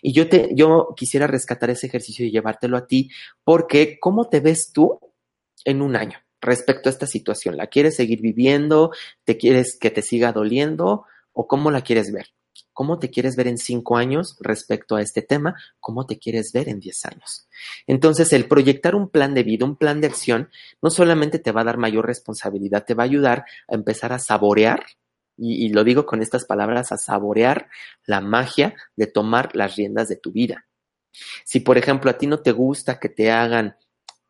Y 0.00 0.12
yo 0.12 0.28
te, 0.28 0.50
yo 0.54 0.94
quisiera 0.96 1.26
rescatar 1.26 1.70
ese 1.70 1.86
ejercicio 1.86 2.24
y 2.24 2.30
llevártelo 2.30 2.76
a 2.76 2.86
ti, 2.86 3.10
porque 3.44 3.98
¿cómo 4.00 4.28
te 4.28 4.40
ves 4.40 4.72
tú 4.72 4.98
en 5.64 5.82
un 5.82 5.96
año? 5.96 6.18
Respecto 6.40 6.88
a 6.88 6.92
esta 6.92 7.06
situación? 7.06 7.56
¿La 7.56 7.66
quieres 7.66 7.96
seguir 7.96 8.20
viviendo? 8.20 8.92
¿Te 9.24 9.36
quieres 9.36 9.76
que 9.78 9.90
te 9.90 10.02
siga 10.02 10.32
doliendo? 10.32 11.04
¿O 11.32 11.46
cómo 11.46 11.70
la 11.70 11.82
quieres 11.82 12.12
ver? 12.12 12.28
¿Cómo 12.72 12.98
te 12.98 13.10
quieres 13.10 13.36
ver 13.36 13.48
en 13.48 13.58
cinco 13.58 13.96
años 13.96 14.36
respecto 14.40 14.96
a 14.96 15.02
este 15.02 15.22
tema? 15.22 15.56
¿Cómo 15.80 16.06
te 16.06 16.18
quieres 16.18 16.52
ver 16.52 16.68
en 16.68 16.80
diez 16.80 17.04
años? 17.04 17.48
Entonces, 17.86 18.32
el 18.32 18.46
proyectar 18.46 18.94
un 18.94 19.08
plan 19.08 19.34
de 19.34 19.42
vida, 19.42 19.64
un 19.64 19.76
plan 19.76 20.00
de 20.00 20.06
acción, 20.06 20.50
no 20.80 20.90
solamente 20.90 21.38
te 21.38 21.52
va 21.52 21.62
a 21.62 21.64
dar 21.64 21.76
mayor 21.76 22.06
responsabilidad, 22.06 22.84
te 22.84 22.94
va 22.94 23.02
a 23.02 23.06
ayudar 23.06 23.44
a 23.68 23.74
empezar 23.74 24.12
a 24.12 24.18
saborear, 24.18 24.86
y, 25.36 25.66
y 25.66 25.68
lo 25.70 25.84
digo 25.84 26.06
con 26.06 26.22
estas 26.22 26.44
palabras, 26.44 26.92
a 26.92 26.98
saborear 26.98 27.68
la 28.04 28.20
magia 28.20 28.74
de 28.96 29.06
tomar 29.06 29.54
las 29.54 29.76
riendas 29.76 30.08
de 30.08 30.16
tu 30.16 30.30
vida. 30.30 30.66
Si, 31.44 31.60
por 31.60 31.78
ejemplo, 31.78 32.10
a 32.10 32.18
ti 32.18 32.26
no 32.26 32.40
te 32.40 32.52
gusta 32.52 33.00
que 33.00 33.08
te 33.08 33.30
hagan 33.30 33.76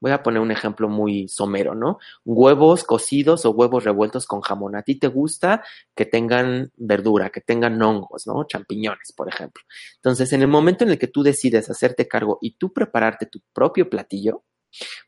Voy 0.01 0.13
a 0.13 0.23
poner 0.23 0.41
un 0.41 0.51
ejemplo 0.51 0.89
muy 0.89 1.29
somero, 1.29 1.75
¿no? 1.75 1.99
Huevos 2.25 2.85
cocidos 2.85 3.45
o 3.45 3.51
huevos 3.51 3.85
revueltos 3.85 4.27
con 4.27 4.41
jamón. 4.41 4.77
A 4.77 4.83
ti 4.83 4.97
te 4.97 5.09
gusta 5.09 5.65
que 5.95 6.07
tengan 6.07 6.71
verdura, 6.77 7.31
que 7.31 7.41
tengan 7.41 7.81
hongos, 7.83 8.27
¿no? 8.27 8.45
Champiñones, 8.45 9.13
por 9.13 9.29
ejemplo. 9.29 9.63
Entonces, 9.97 10.33
en 10.33 10.43
el 10.43 10.49
momento 10.49 10.85
en 10.85 10.91
el 10.91 10.99
que 10.99 11.09
tú 11.09 11.23
decides 11.23 11.69
hacerte 11.71 12.07
cargo 12.07 12.39
y 12.41 12.53
tú 12.53 12.73
prepararte 12.73 13.27
tu 13.27 13.41
propio 13.53 13.91
platillo, 13.91 14.45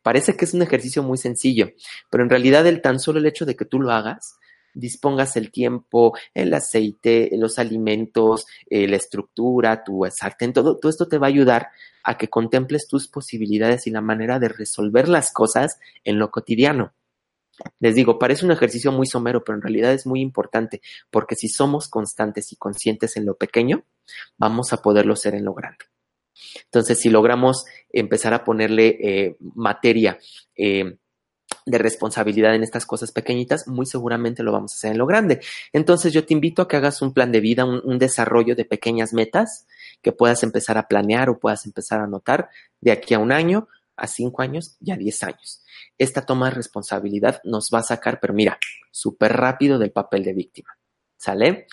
parece 0.03 0.37
que 0.37 0.45
es 0.45 0.55
un 0.55 0.63
ejercicio 0.63 1.03
muy 1.03 1.19
sencillo, 1.19 1.71
pero 2.11 2.25
en 2.25 2.31
realidad 2.31 2.67
el 2.67 2.81
tan 2.81 2.99
solo 2.99 3.19
el 3.19 3.27
hecho 3.27 3.47
de 3.47 3.57
que 3.57 3.65
tú 3.65 3.79
lo 3.79 3.93
hagas 3.93 4.40
dispongas 4.75 5.37
el 5.37 5.51
tiempo, 5.51 6.17
el 6.35 6.53
aceite, 6.55 7.31
los 7.33 7.59
alimentos, 7.59 8.47
eh, 8.69 8.89
la 8.89 8.97
estructura, 8.97 9.85
tu 9.85 10.07
sartén, 10.11 10.53
todo, 10.53 10.79
todo 10.79 10.91
esto 10.91 11.09
te 11.09 11.19
va 11.19 11.27
a 11.27 11.31
ayudar 11.31 11.69
a 12.03 12.17
que 12.17 12.29
contemples 12.29 12.87
tus 12.89 13.09
posibilidades 13.09 13.87
y 13.87 13.91
la 13.91 14.01
manera 14.01 14.39
de 14.39 14.49
resolver 14.49 15.09
las 15.09 15.33
cosas 15.33 15.79
en 16.05 16.19
lo 16.19 16.31
cotidiano. 16.31 16.93
Les 17.79 17.95
digo, 17.95 18.19
parece 18.19 18.45
un 18.45 18.53
ejercicio 18.53 18.91
muy 18.93 19.07
somero, 19.07 19.45
pero 19.45 19.57
en 19.57 19.63
realidad 19.63 19.93
es 19.93 20.07
muy 20.07 20.21
importante, 20.21 20.81
porque 21.11 21.35
si 21.35 21.49
somos 21.49 21.89
constantes 21.89 22.53
y 22.53 22.57
conscientes 22.57 23.17
en 23.17 23.27
lo 23.27 23.35
pequeño, 23.35 23.85
vamos 24.39 24.73
a 24.73 24.79
poderlo 24.79 25.17
ser 25.17 25.35
en 25.35 25.45
lo 25.45 25.55
grande. 25.55 25.85
Entonces, 26.65 26.99
si 26.99 27.11
logramos 27.11 27.65
empezar 27.91 28.33
a 28.33 28.45
ponerle 28.45 28.97
eh, 29.01 29.37
materia 29.41 30.19
eh, 30.57 30.97
de 31.67 31.79
responsabilidad 31.79 32.55
en 32.55 32.63
estas 32.63 32.87
cosas 32.87 33.13
pequeñitas, 33.13 33.69
muy 33.69 33.87
seguramente 33.87 34.43
lo 34.43 34.53
vamos 34.53 34.73
a 34.73 34.77
hacer 34.77 34.93
en 34.93 34.99
lo 34.99 35.07
grande. 35.07 35.41
Entonces, 35.73 36.13
yo 36.13 36.25
te 36.25 36.35
invito 36.35 36.63
a 36.63 36.69
que 36.69 36.77
hagas 36.77 37.03
un 37.03 37.13
plan 37.13 37.33
de 37.33 37.41
vida, 37.41 37.65
un, 37.65 37.99
desarrollo 37.99 38.57
de 38.57 38.65
pequeñas 38.65 39.13
metas 39.13 39.67
que 40.03 40.13
puedas 40.13 40.43
empezar 40.43 40.79
a 40.79 40.89
planear 40.89 41.29
o 41.29 41.39
puedas 41.39 41.67
empezar 41.67 42.01
a 42.01 42.05
anotar 42.05 42.49
de 42.81 42.93
aquí 42.93 43.15
a 43.15 43.19
un 43.19 43.33
año, 43.33 43.69
a 43.97 44.07
cinco 44.07 44.43
años 44.43 44.77
y 44.81 44.91
a 44.91 44.97
diez 44.97 45.23
años. 45.23 45.63
Esta 45.99 46.25
toma 46.25 46.49
de 46.49 46.57
responsabilidad 46.57 47.41
nos 47.45 47.69
va 47.73 47.81
a 47.81 47.85
sacar, 47.85 48.21
pero 48.21 48.33
mira, 48.33 48.59
súper 48.91 49.37
rápido 49.37 49.79
del 49.79 49.93
papel 49.93 50.25
de 50.25 50.33
víctima. 50.33 50.77
¿Sale? 51.17 51.67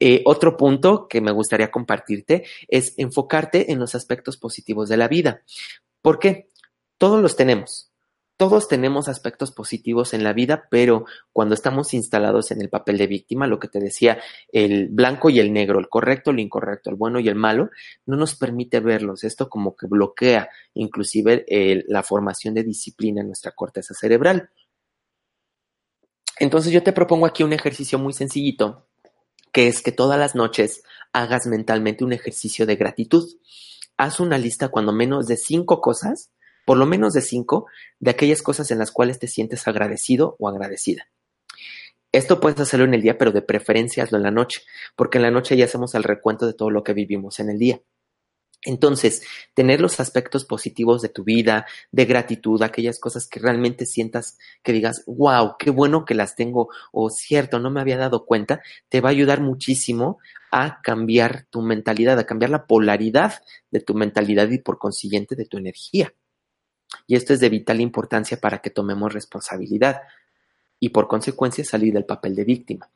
Eh, 0.00 0.22
otro 0.24 0.56
punto 0.56 1.06
que 1.06 1.20
me 1.20 1.30
gustaría 1.30 1.70
compartirte 1.70 2.44
es 2.68 2.94
enfocarte 2.96 3.70
en 3.70 3.78
los 3.78 3.94
aspectos 3.94 4.38
positivos 4.38 4.88
de 4.88 4.96
la 4.96 5.08
vida. 5.08 5.42
¿Por 6.00 6.18
qué? 6.18 6.48
Todos 6.96 7.20
los 7.20 7.36
tenemos. 7.36 7.90
Todos 8.38 8.68
tenemos 8.68 9.08
aspectos 9.08 9.50
positivos 9.50 10.12
en 10.12 10.22
la 10.22 10.34
vida, 10.34 10.68
pero 10.70 11.06
cuando 11.32 11.54
estamos 11.54 11.94
instalados 11.94 12.50
en 12.50 12.60
el 12.60 12.68
papel 12.68 12.98
de 12.98 13.06
víctima, 13.06 13.46
lo 13.46 13.58
que 13.58 13.68
te 13.68 13.80
decía, 13.80 14.20
el 14.52 14.88
blanco 14.88 15.30
y 15.30 15.40
el 15.40 15.54
negro, 15.54 15.78
el 15.78 15.88
correcto, 15.88 16.32
el 16.32 16.40
incorrecto, 16.40 16.90
el 16.90 16.96
bueno 16.96 17.18
y 17.18 17.28
el 17.28 17.34
malo, 17.34 17.70
no 18.04 18.16
nos 18.16 18.34
permite 18.34 18.80
verlos. 18.80 19.24
Esto 19.24 19.48
como 19.48 19.74
que 19.74 19.86
bloquea 19.86 20.50
inclusive 20.74 21.46
la 21.88 22.02
formación 22.02 22.52
de 22.52 22.62
disciplina 22.64 23.22
en 23.22 23.28
nuestra 23.28 23.52
corteza 23.52 23.94
cerebral. 23.94 24.50
Entonces 26.38 26.72
yo 26.72 26.82
te 26.82 26.92
propongo 26.92 27.24
aquí 27.24 27.42
un 27.42 27.54
ejercicio 27.54 27.98
muy 27.98 28.12
sencillito, 28.12 28.86
que 29.50 29.68
es 29.68 29.80
que 29.80 29.92
todas 29.92 30.18
las 30.18 30.34
noches 30.34 30.82
hagas 31.14 31.46
mentalmente 31.46 32.04
un 32.04 32.12
ejercicio 32.12 32.66
de 32.66 32.76
gratitud. 32.76 33.26
Haz 33.96 34.20
una 34.20 34.36
lista 34.36 34.68
cuando 34.68 34.92
menos 34.92 35.26
de 35.26 35.38
cinco 35.38 35.80
cosas 35.80 36.30
por 36.66 36.76
lo 36.76 36.84
menos 36.84 37.14
de 37.14 37.22
cinco 37.22 37.66
de 38.00 38.10
aquellas 38.10 38.42
cosas 38.42 38.70
en 38.70 38.78
las 38.78 38.90
cuales 38.90 39.18
te 39.18 39.28
sientes 39.28 39.66
agradecido 39.66 40.36
o 40.38 40.48
agradecida. 40.48 41.08
Esto 42.12 42.40
puedes 42.40 42.60
hacerlo 42.60 42.84
en 42.84 42.94
el 42.94 43.02
día, 43.02 43.16
pero 43.16 43.32
de 43.32 43.40
preferencia 43.40 44.02
hazlo 44.02 44.18
en 44.18 44.24
la 44.24 44.30
noche, 44.30 44.62
porque 44.96 45.18
en 45.18 45.22
la 45.22 45.30
noche 45.30 45.56
ya 45.56 45.64
hacemos 45.64 45.94
el 45.94 46.02
recuento 46.02 46.46
de 46.46 46.54
todo 46.54 46.70
lo 46.70 46.82
que 46.82 46.92
vivimos 46.92 47.40
en 47.40 47.50
el 47.50 47.58
día. 47.58 47.80
Entonces, 48.64 49.22
tener 49.54 49.80
los 49.80 50.00
aspectos 50.00 50.44
positivos 50.44 51.02
de 51.02 51.08
tu 51.08 51.22
vida, 51.22 51.66
de 51.92 52.04
gratitud, 52.04 52.60
aquellas 52.62 52.98
cosas 52.98 53.28
que 53.28 53.38
realmente 53.38 53.86
sientas 53.86 54.38
que 54.64 54.72
digas, 54.72 55.04
wow, 55.06 55.54
qué 55.56 55.70
bueno 55.70 56.04
que 56.04 56.14
las 56.14 56.34
tengo, 56.34 56.68
o 56.90 57.10
cierto, 57.10 57.60
no 57.60 57.70
me 57.70 57.80
había 57.80 57.96
dado 57.96 58.24
cuenta, 58.24 58.60
te 58.88 59.00
va 59.00 59.10
a 59.10 59.12
ayudar 59.12 59.40
muchísimo 59.40 60.18
a 60.50 60.80
cambiar 60.82 61.46
tu 61.48 61.62
mentalidad, 61.62 62.18
a 62.18 62.26
cambiar 62.26 62.50
la 62.50 62.66
polaridad 62.66 63.34
de 63.70 63.80
tu 63.80 63.94
mentalidad 63.94 64.50
y 64.50 64.58
por 64.58 64.78
consiguiente 64.78 65.36
de 65.36 65.46
tu 65.46 65.58
energía. 65.58 66.12
Y 67.06 67.16
esto 67.16 67.32
es 67.32 67.40
de 67.40 67.48
vital 67.48 67.80
importancia 67.80 68.38
para 68.38 68.58
que 68.58 68.70
tomemos 68.70 69.12
responsabilidad 69.12 70.02
y 70.80 70.90
por 70.90 71.08
consecuencia 71.08 71.64
salir 71.64 71.92
del 71.92 72.04
papel 72.04 72.34
de 72.34 72.44
víctima. 72.44 72.90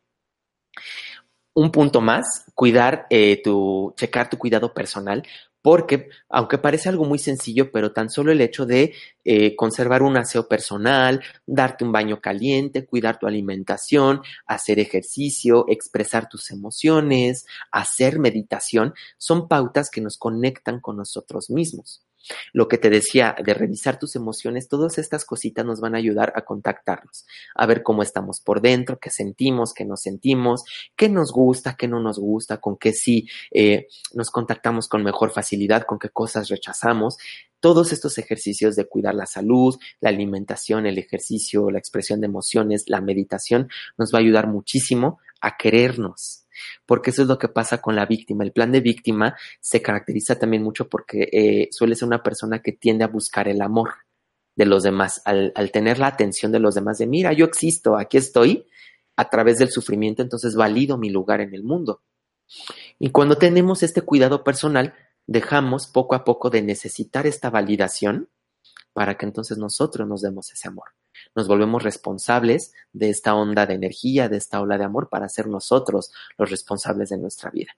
Un 1.52 1.72
punto 1.72 2.00
más, 2.00 2.44
cuidar 2.54 3.06
eh, 3.10 3.40
tu, 3.42 3.92
checar 3.96 4.30
tu 4.30 4.38
cuidado 4.38 4.72
personal, 4.72 5.24
porque 5.62 6.08
aunque 6.28 6.58
parece 6.58 6.88
algo 6.88 7.04
muy 7.04 7.18
sencillo, 7.18 7.70
pero 7.70 7.92
tan 7.92 8.08
solo 8.08 8.32
el 8.32 8.40
hecho 8.40 8.66
de 8.66 8.94
eh, 9.24 9.56
conservar 9.56 10.02
un 10.02 10.16
aseo 10.16 10.48
personal, 10.48 11.22
darte 11.46 11.84
un 11.84 11.92
baño 11.92 12.20
caliente, 12.20 12.86
cuidar 12.86 13.18
tu 13.18 13.26
alimentación, 13.26 14.22
hacer 14.46 14.78
ejercicio, 14.78 15.66
expresar 15.68 16.28
tus 16.28 16.50
emociones, 16.50 17.46
hacer 17.70 18.18
meditación, 18.18 18.94
son 19.18 19.48
pautas 19.48 19.90
que 19.90 20.00
nos 20.00 20.16
conectan 20.16 20.80
con 20.80 20.96
nosotros 20.96 21.50
mismos. 21.50 22.06
Lo 22.52 22.68
que 22.68 22.78
te 22.78 22.90
decía 22.90 23.34
de 23.42 23.54
revisar 23.54 23.98
tus 23.98 24.16
emociones, 24.16 24.68
todas 24.68 24.98
estas 24.98 25.24
cositas 25.24 25.64
nos 25.64 25.80
van 25.80 25.94
a 25.94 25.98
ayudar 25.98 26.32
a 26.36 26.42
contactarnos, 26.42 27.26
a 27.54 27.66
ver 27.66 27.82
cómo 27.82 28.02
estamos 28.02 28.40
por 28.40 28.60
dentro, 28.60 28.98
qué 28.98 29.10
sentimos, 29.10 29.74
qué 29.74 29.84
nos 29.84 30.02
sentimos, 30.02 30.64
qué 30.96 31.08
nos 31.08 31.32
gusta, 31.32 31.76
qué 31.76 31.88
no 31.88 32.00
nos 32.00 32.18
gusta, 32.18 32.58
con 32.58 32.76
qué 32.76 32.92
sí 32.92 33.28
eh, 33.50 33.88
nos 34.14 34.30
contactamos 34.30 34.88
con 34.88 35.02
mejor 35.02 35.30
facilidad, 35.30 35.84
con 35.84 35.98
qué 35.98 36.10
cosas 36.10 36.48
rechazamos. 36.48 37.16
Todos 37.60 37.92
estos 37.92 38.16
ejercicios 38.16 38.74
de 38.74 38.86
cuidar 38.86 39.14
la 39.14 39.26
salud, 39.26 39.76
la 40.00 40.08
alimentación, 40.08 40.86
el 40.86 40.98
ejercicio, 40.98 41.70
la 41.70 41.78
expresión 41.78 42.20
de 42.20 42.26
emociones, 42.26 42.84
la 42.86 43.00
meditación, 43.02 43.68
nos 43.98 44.14
va 44.14 44.18
a 44.18 44.22
ayudar 44.22 44.46
muchísimo 44.46 45.18
a 45.40 45.56
querernos, 45.56 46.44
porque 46.86 47.10
eso 47.10 47.22
es 47.22 47.28
lo 47.28 47.38
que 47.38 47.48
pasa 47.48 47.78
con 47.80 47.96
la 47.96 48.06
víctima. 48.06 48.44
El 48.44 48.52
plan 48.52 48.72
de 48.72 48.80
víctima 48.80 49.36
se 49.60 49.82
caracteriza 49.82 50.38
también 50.38 50.62
mucho 50.62 50.88
porque 50.88 51.28
eh, 51.32 51.68
suele 51.70 51.94
ser 51.94 52.08
una 52.08 52.22
persona 52.22 52.60
que 52.60 52.72
tiende 52.72 53.04
a 53.04 53.08
buscar 53.08 53.48
el 53.48 53.62
amor 53.62 53.90
de 54.56 54.66
los 54.66 54.82
demás, 54.82 55.22
al, 55.24 55.52
al 55.54 55.70
tener 55.70 55.98
la 55.98 56.08
atención 56.08 56.52
de 56.52 56.58
los 56.58 56.74
demás, 56.74 56.98
de 56.98 57.06
mira, 57.06 57.32
yo 57.32 57.46
existo, 57.46 57.96
aquí 57.96 58.18
estoy, 58.18 58.66
a 59.16 59.28
través 59.28 59.58
del 59.58 59.70
sufrimiento, 59.70 60.22
entonces 60.22 60.54
valido 60.54 60.98
mi 60.98 61.10
lugar 61.10 61.40
en 61.40 61.54
el 61.54 61.62
mundo. 61.62 62.02
Y 62.98 63.10
cuando 63.10 63.36
tenemos 63.36 63.82
este 63.82 64.02
cuidado 64.02 64.44
personal, 64.44 64.94
dejamos 65.26 65.86
poco 65.86 66.14
a 66.14 66.24
poco 66.24 66.50
de 66.50 66.62
necesitar 66.62 67.26
esta 67.26 67.48
validación 67.48 68.28
para 68.92 69.16
que 69.16 69.26
entonces 69.26 69.56
nosotros 69.56 70.08
nos 70.08 70.22
demos 70.22 70.50
ese 70.52 70.68
amor 70.68 70.88
nos 71.34 71.46
volvemos 71.46 71.82
responsables 71.82 72.72
de 72.92 73.10
esta 73.10 73.34
onda 73.34 73.66
de 73.66 73.74
energía, 73.74 74.28
de 74.28 74.36
esta 74.36 74.60
ola 74.60 74.76
de 74.78 74.84
amor 74.84 75.08
para 75.08 75.28
ser 75.28 75.46
nosotros 75.46 76.12
los 76.36 76.50
responsables 76.50 77.10
de 77.10 77.18
nuestra 77.18 77.50
vida. 77.50 77.72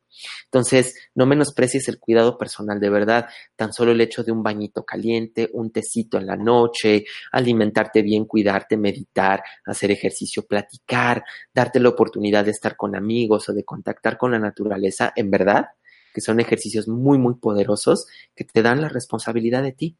Entonces, 0.44 0.94
no 1.14 1.26
menosprecies 1.26 1.88
el 1.88 1.98
cuidado 1.98 2.38
personal 2.38 2.80
de 2.80 2.90
verdad, 2.90 3.26
tan 3.56 3.72
solo 3.72 3.92
el 3.92 4.00
hecho 4.00 4.22
de 4.22 4.32
un 4.32 4.42
bañito 4.42 4.84
caliente, 4.84 5.50
un 5.52 5.70
tecito 5.70 6.18
en 6.18 6.26
la 6.26 6.36
noche, 6.36 7.04
alimentarte 7.30 8.02
bien, 8.02 8.24
cuidarte, 8.24 8.76
meditar, 8.76 9.42
hacer 9.66 9.90
ejercicio, 9.90 10.46
platicar, 10.46 11.24
darte 11.54 11.80
la 11.80 11.90
oportunidad 11.90 12.44
de 12.44 12.52
estar 12.52 12.76
con 12.76 12.96
amigos 12.96 13.48
o 13.48 13.52
de 13.52 13.64
contactar 13.64 14.16
con 14.16 14.32
la 14.32 14.38
naturaleza, 14.38 15.12
en 15.14 15.30
verdad, 15.30 15.66
que 16.14 16.20
son 16.20 16.40
ejercicios 16.40 16.88
muy, 16.88 17.18
muy 17.18 17.34
poderosos 17.34 18.06
que 18.34 18.44
te 18.44 18.62
dan 18.62 18.80
la 18.80 18.88
responsabilidad 18.88 19.62
de 19.62 19.72
ti 19.72 19.96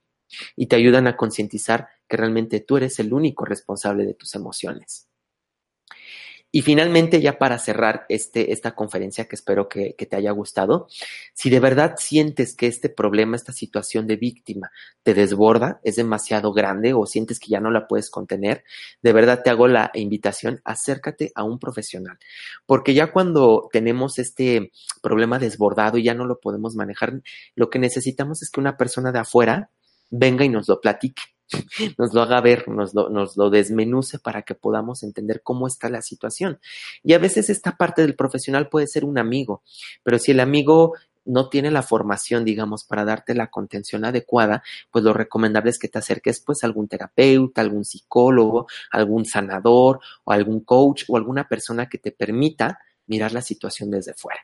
y 0.57 0.67
te 0.67 0.77
ayudan 0.77 1.07
a 1.07 1.17
concientizar 1.17 1.89
que 2.09 2.17
realmente 2.17 2.61
tú 2.61 2.77
eres 2.77 2.99
el 2.99 3.13
único 3.13 3.45
responsable 3.45 4.05
de 4.05 4.15
tus 4.15 4.35
emociones. 4.35 5.09
Y 6.55 6.61
finalmente, 6.61 7.23
ya 7.23 7.39
para 7.39 7.59
cerrar 7.59 8.05
este, 8.11 8.53
esta 8.53 8.75
conferencia 8.75 9.25
que 9.25 9.37
espero 9.37 9.71
que, 9.71 9.95
que, 9.97 10.05
te 10.05 10.17
haya 10.17 10.33
gustado, 10.33 10.87
si 11.33 11.49
de 11.49 11.61
verdad 11.61 11.95
sientes 11.97 12.55
que 12.55 12.67
este 12.67 12.91
problema, 12.91 13.37
esta 13.37 13.55
situación 13.55 14.07
de 14.07 14.17
víctima 14.17 14.71
te 15.03 15.15
desborda, 15.15 15.81
es 15.83 15.97
demasiado 15.97 16.53
grande 16.53 16.93
o 16.93 17.07
sientes 17.07 17.41
que 17.41 17.49
ya 17.49 17.61
no 17.61 17.71
la 17.71 17.89
puedes 17.89 18.11
contener, 18.11 18.65
de 19.01 19.15
verdad 19.15 19.41
te 19.43 19.49
hago 19.49 19.67
la 19.67 19.91
invitación, 19.95 20.61
acércate 20.65 21.33
a 21.35 21.43
un 21.43 21.59
profesional. 21.59 22.19
Porque 22.67 22.93
ya 22.93 23.13
cuando 23.13 23.71
tenemos 23.73 24.19
este 24.19 24.73
problema 25.01 25.39
desbordado 25.39 25.97
y 25.97 26.03
ya 26.03 26.13
no 26.13 26.27
lo 26.27 26.39
podemos 26.39 26.75
manejar, 26.75 27.23
lo 27.55 27.71
que 27.71 27.79
necesitamos 27.79 28.43
es 28.43 28.51
que 28.51 28.61
una 28.61 28.77
persona 28.77 29.11
de 29.11 29.21
afuera 29.21 29.71
venga 30.13 30.45
y 30.45 30.49
nos 30.49 30.69
lo 30.69 30.81
platique, 30.81 31.23
nos 31.99 32.15
lo 32.15 32.23
haga 32.23 32.41
ver, 32.41 32.69
nos 32.69 32.95
lo, 32.95 33.09
nos 33.09 33.37
lo 33.37 33.51
desmenuce 33.51 34.19
para 34.19 34.43
que 34.43 34.55
podamos 34.55 35.03
entender 35.03 35.43
cómo 35.43 35.67
está 35.67 35.89
la 35.89 36.03
situación. 36.03 36.61
Y 37.03 37.15
a 37.15 37.19
veces 37.19 37.51
esta 37.51 37.77
parte 37.77 38.03
del 38.03 38.15
profesional 38.15 38.69
puede 38.69 38.87
ser 38.87 39.05
un 39.05 39.19
amigo, 39.19 39.63
pero 40.05 40.19
si 40.19 40.31
el 40.31 40.41
amigo 40.41 40.95
no 41.25 41.49
tiene 41.49 41.71
la 41.71 41.83
formación, 41.83 42.45
digamos, 42.45 42.85
para 42.85 43.05
darte 43.05 43.35
la 43.35 43.49
contención 43.49 44.05
adecuada, 44.05 44.63
pues 44.91 45.05
lo 45.05 45.13
recomendable 45.13 45.71
es 45.71 45.79
que 45.79 45.89
te 45.89 45.99
acerques 45.99 46.41
pues 46.41 46.63
a 46.63 46.67
algún 46.67 46.89
terapeuta, 46.89 47.61
algún 47.61 47.85
psicólogo, 47.85 48.67
algún 48.91 49.25
sanador 49.25 50.01
o 50.25 50.33
algún 50.33 50.61
coach 50.65 51.05
o 51.09 51.17
alguna 51.17 51.47
persona 51.49 51.89
que 51.89 51.99
te 51.99 52.11
permita 52.11 52.81
mirar 53.07 53.33
la 53.33 53.43
situación 53.43 53.91
desde 53.91 54.15
fuera. 54.15 54.41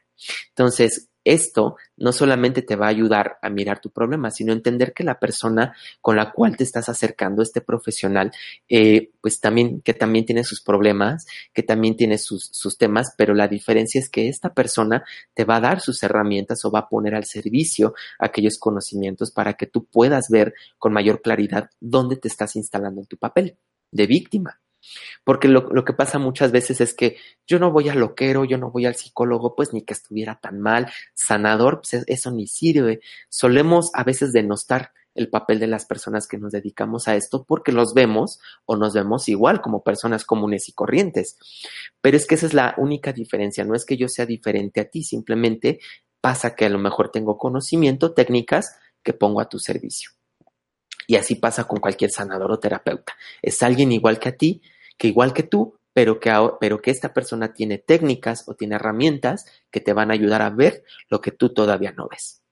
Entonces, 0.50 1.07
esto 1.28 1.76
no 1.96 2.12
solamente 2.12 2.62
te 2.62 2.76
va 2.76 2.86
a 2.86 2.90
ayudar 2.90 3.38
a 3.42 3.50
mirar 3.50 3.80
tu 3.80 3.90
problema, 3.90 4.30
sino 4.30 4.52
entender 4.52 4.92
que 4.94 5.04
la 5.04 5.18
persona 5.18 5.74
con 6.00 6.16
la 6.16 6.32
cual 6.32 6.56
te 6.56 6.64
estás 6.64 6.88
acercando, 6.88 7.42
este 7.42 7.60
profesional, 7.60 8.32
eh, 8.68 9.10
pues 9.20 9.40
también, 9.40 9.80
que 9.82 9.94
también 9.94 10.24
tiene 10.24 10.44
sus 10.44 10.62
problemas, 10.62 11.26
que 11.52 11.62
también 11.62 11.96
tiene 11.96 12.18
sus, 12.18 12.48
sus 12.52 12.78
temas, 12.78 13.14
pero 13.16 13.34
la 13.34 13.48
diferencia 13.48 14.00
es 14.00 14.08
que 14.08 14.28
esta 14.28 14.54
persona 14.54 15.04
te 15.34 15.44
va 15.44 15.56
a 15.56 15.60
dar 15.60 15.80
sus 15.80 16.02
herramientas 16.02 16.64
o 16.64 16.70
va 16.70 16.80
a 16.80 16.88
poner 16.88 17.14
al 17.14 17.24
servicio 17.24 17.94
aquellos 18.18 18.58
conocimientos 18.58 19.30
para 19.30 19.54
que 19.54 19.66
tú 19.66 19.84
puedas 19.84 20.28
ver 20.30 20.54
con 20.78 20.92
mayor 20.92 21.20
claridad 21.20 21.70
dónde 21.80 22.16
te 22.16 22.28
estás 22.28 22.56
instalando 22.56 23.00
en 23.00 23.06
tu 23.06 23.16
papel 23.16 23.58
de 23.90 24.06
víctima. 24.06 24.60
Porque 25.24 25.48
lo, 25.48 25.68
lo, 25.72 25.84
que 25.84 25.92
pasa 25.92 26.18
muchas 26.18 26.52
veces 26.52 26.80
es 26.80 26.94
que 26.94 27.16
yo 27.46 27.58
no 27.58 27.70
voy 27.70 27.88
al 27.88 28.00
loquero, 28.00 28.44
yo 28.44 28.58
no 28.58 28.70
voy 28.70 28.86
al 28.86 28.94
psicólogo, 28.94 29.54
pues 29.54 29.72
ni 29.72 29.82
que 29.82 29.94
estuviera 29.94 30.38
tan 30.40 30.60
mal, 30.60 30.90
sanador, 31.14 31.80
pues 31.80 32.04
eso 32.06 32.30
ni 32.30 32.46
sirve. 32.46 33.00
Solemos 33.28 33.90
a 33.94 34.04
veces 34.04 34.32
denostar 34.32 34.92
el 35.18 35.28
papel 35.28 35.58
de 35.58 35.66
las 35.66 35.84
personas 35.84 36.28
que 36.28 36.38
nos 36.38 36.52
dedicamos 36.52 37.08
a 37.08 37.16
esto 37.16 37.44
porque 37.44 37.72
los 37.72 37.92
vemos 37.92 38.38
o 38.66 38.76
nos 38.76 38.94
vemos 38.94 39.28
igual 39.28 39.60
como 39.60 39.82
personas 39.82 40.24
comunes 40.24 40.68
y 40.68 40.72
corrientes. 40.72 41.38
Pero 42.00 42.16
es 42.16 42.26
que 42.26 42.36
esa 42.36 42.46
es 42.46 42.54
la 42.54 42.74
única 42.78 43.12
diferencia, 43.12 43.64
no 43.64 43.74
es 43.74 43.84
que 43.84 43.96
yo 43.96 44.08
sea 44.08 44.26
diferente 44.26 44.80
a 44.80 44.88
ti, 44.88 45.02
simplemente 45.02 45.80
pasa 46.20 46.54
que 46.54 46.66
a 46.66 46.68
lo 46.68 46.78
mejor 46.78 47.10
tengo 47.10 47.36
conocimiento, 47.36 48.14
técnicas 48.14 48.76
que 49.02 49.12
pongo 49.12 49.40
a 49.40 49.48
tu 49.48 49.58
servicio. 49.58 50.10
Y 51.06 51.16
así 51.16 51.34
pasa 51.34 51.64
con 51.64 51.80
cualquier 51.80 52.10
sanador 52.10 52.52
o 52.52 52.60
terapeuta. 52.60 53.14
Es 53.42 53.62
alguien 53.62 53.92
igual 53.92 54.18
que 54.18 54.28
a 54.28 54.36
ti, 54.36 54.62
que 54.98 55.08
igual 55.08 55.32
que 55.32 55.44
tú, 55.44 55.78
pero 55.94 56.20
que, 56.20 56.30
pero 56.60 56.82
que 56.82 56.90
esta 56.90 57.14
persona 57.14 57.52
tiene 57.52 57.78
técnicas 57.78 58.44
o 58.46 58.54
tiene 58.54 58.74
herramientas 58.74 59.46
que 59.70 59.80
te 59.80 59.92
van 59.92 60.10
a 60.10 60.14
ayudar 60.14 60.42
a 60.42 60.50
ver 60.50 60.84
lo 61.08 61.20
que 61.20 61.32
tú 61.32 61.54
todavía 61.54 61.92
no 61.92 62.08
ves. 62.08 62.42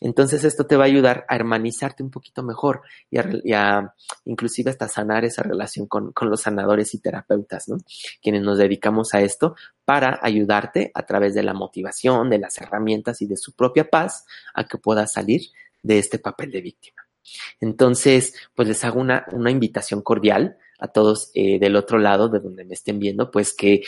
Entonces 0.00 0.44
esto 0.44 0.66
te 0.66 0.76
va 0.76 0.84
a 0.84 0.86
ayudar 0.86 1.24
a 1.28 1.34
hermanizarte 1.34 2.02
un 2.02 2.10
poquito 2.10 2.42
mejor 2.42 2.82
y 3.10 3.52
a, 3.52 3.94
inclusive 4.24 4.70
hasta 4.70 4.88
sanar 4.88 5.24
esa 5.24 5.42
relación 5.42 5.86
con, 5.86 6.12
con, 6.12 6.30
los 6.30 6.42
sanadores 6.42 6.94
y 6.94 7.00
terapeutas, 7.00 7.68
¿no? 7.68 7.78
Quienes 8.22 8.42
nos 8.42 8.58
dedicamos 8.58 9.14
a 9.14 9.20
esto 9.20 9.56
para 9.84 10.20
ayudarte 10.22 10.92
a 10.94 11.04
través 11.04 11.34
de 11.34 11.42
la 11.42 11.54
motivación, 11.54 12.30
de 12.30 12.38
las 12.38 12.58
herramientas 12.58 13.22
y 13.22 13.26
de 13.26 13.36
su 13.36 13.54
propia 13.54 13.90
paz 13.90 14.24
a 14.54 14.64
que 14.64 14.78
puedas 14.78 15.12
salir 15.12 15.42
de 15.82 15.98
este 15.98 16.18
papel 16.18 16.50
de 16.52 16.60
víctima. 16.60 17.02
Entonces, 17.60 18.34
pues 18.54 18.68
les 18.68 18.84
hago 18.84 19.00
una, 19.00 19.26
una 19.32 19.50
invitación 19.50 20.02
cordial 20.02 20.58
a 20.78 20.88
todos 20.88 21.30
eh, 21.34 21.58
del 21.58 21.76
otro 21.76 21.98
lado 21.98 22.28
de 22.28 22.40
donde 22.40 22.64
me 22.64 22.74
estén 22.74 22.98
viendo, 22.98 23.30
pues 23.30 23.52
que, 23.52 23.82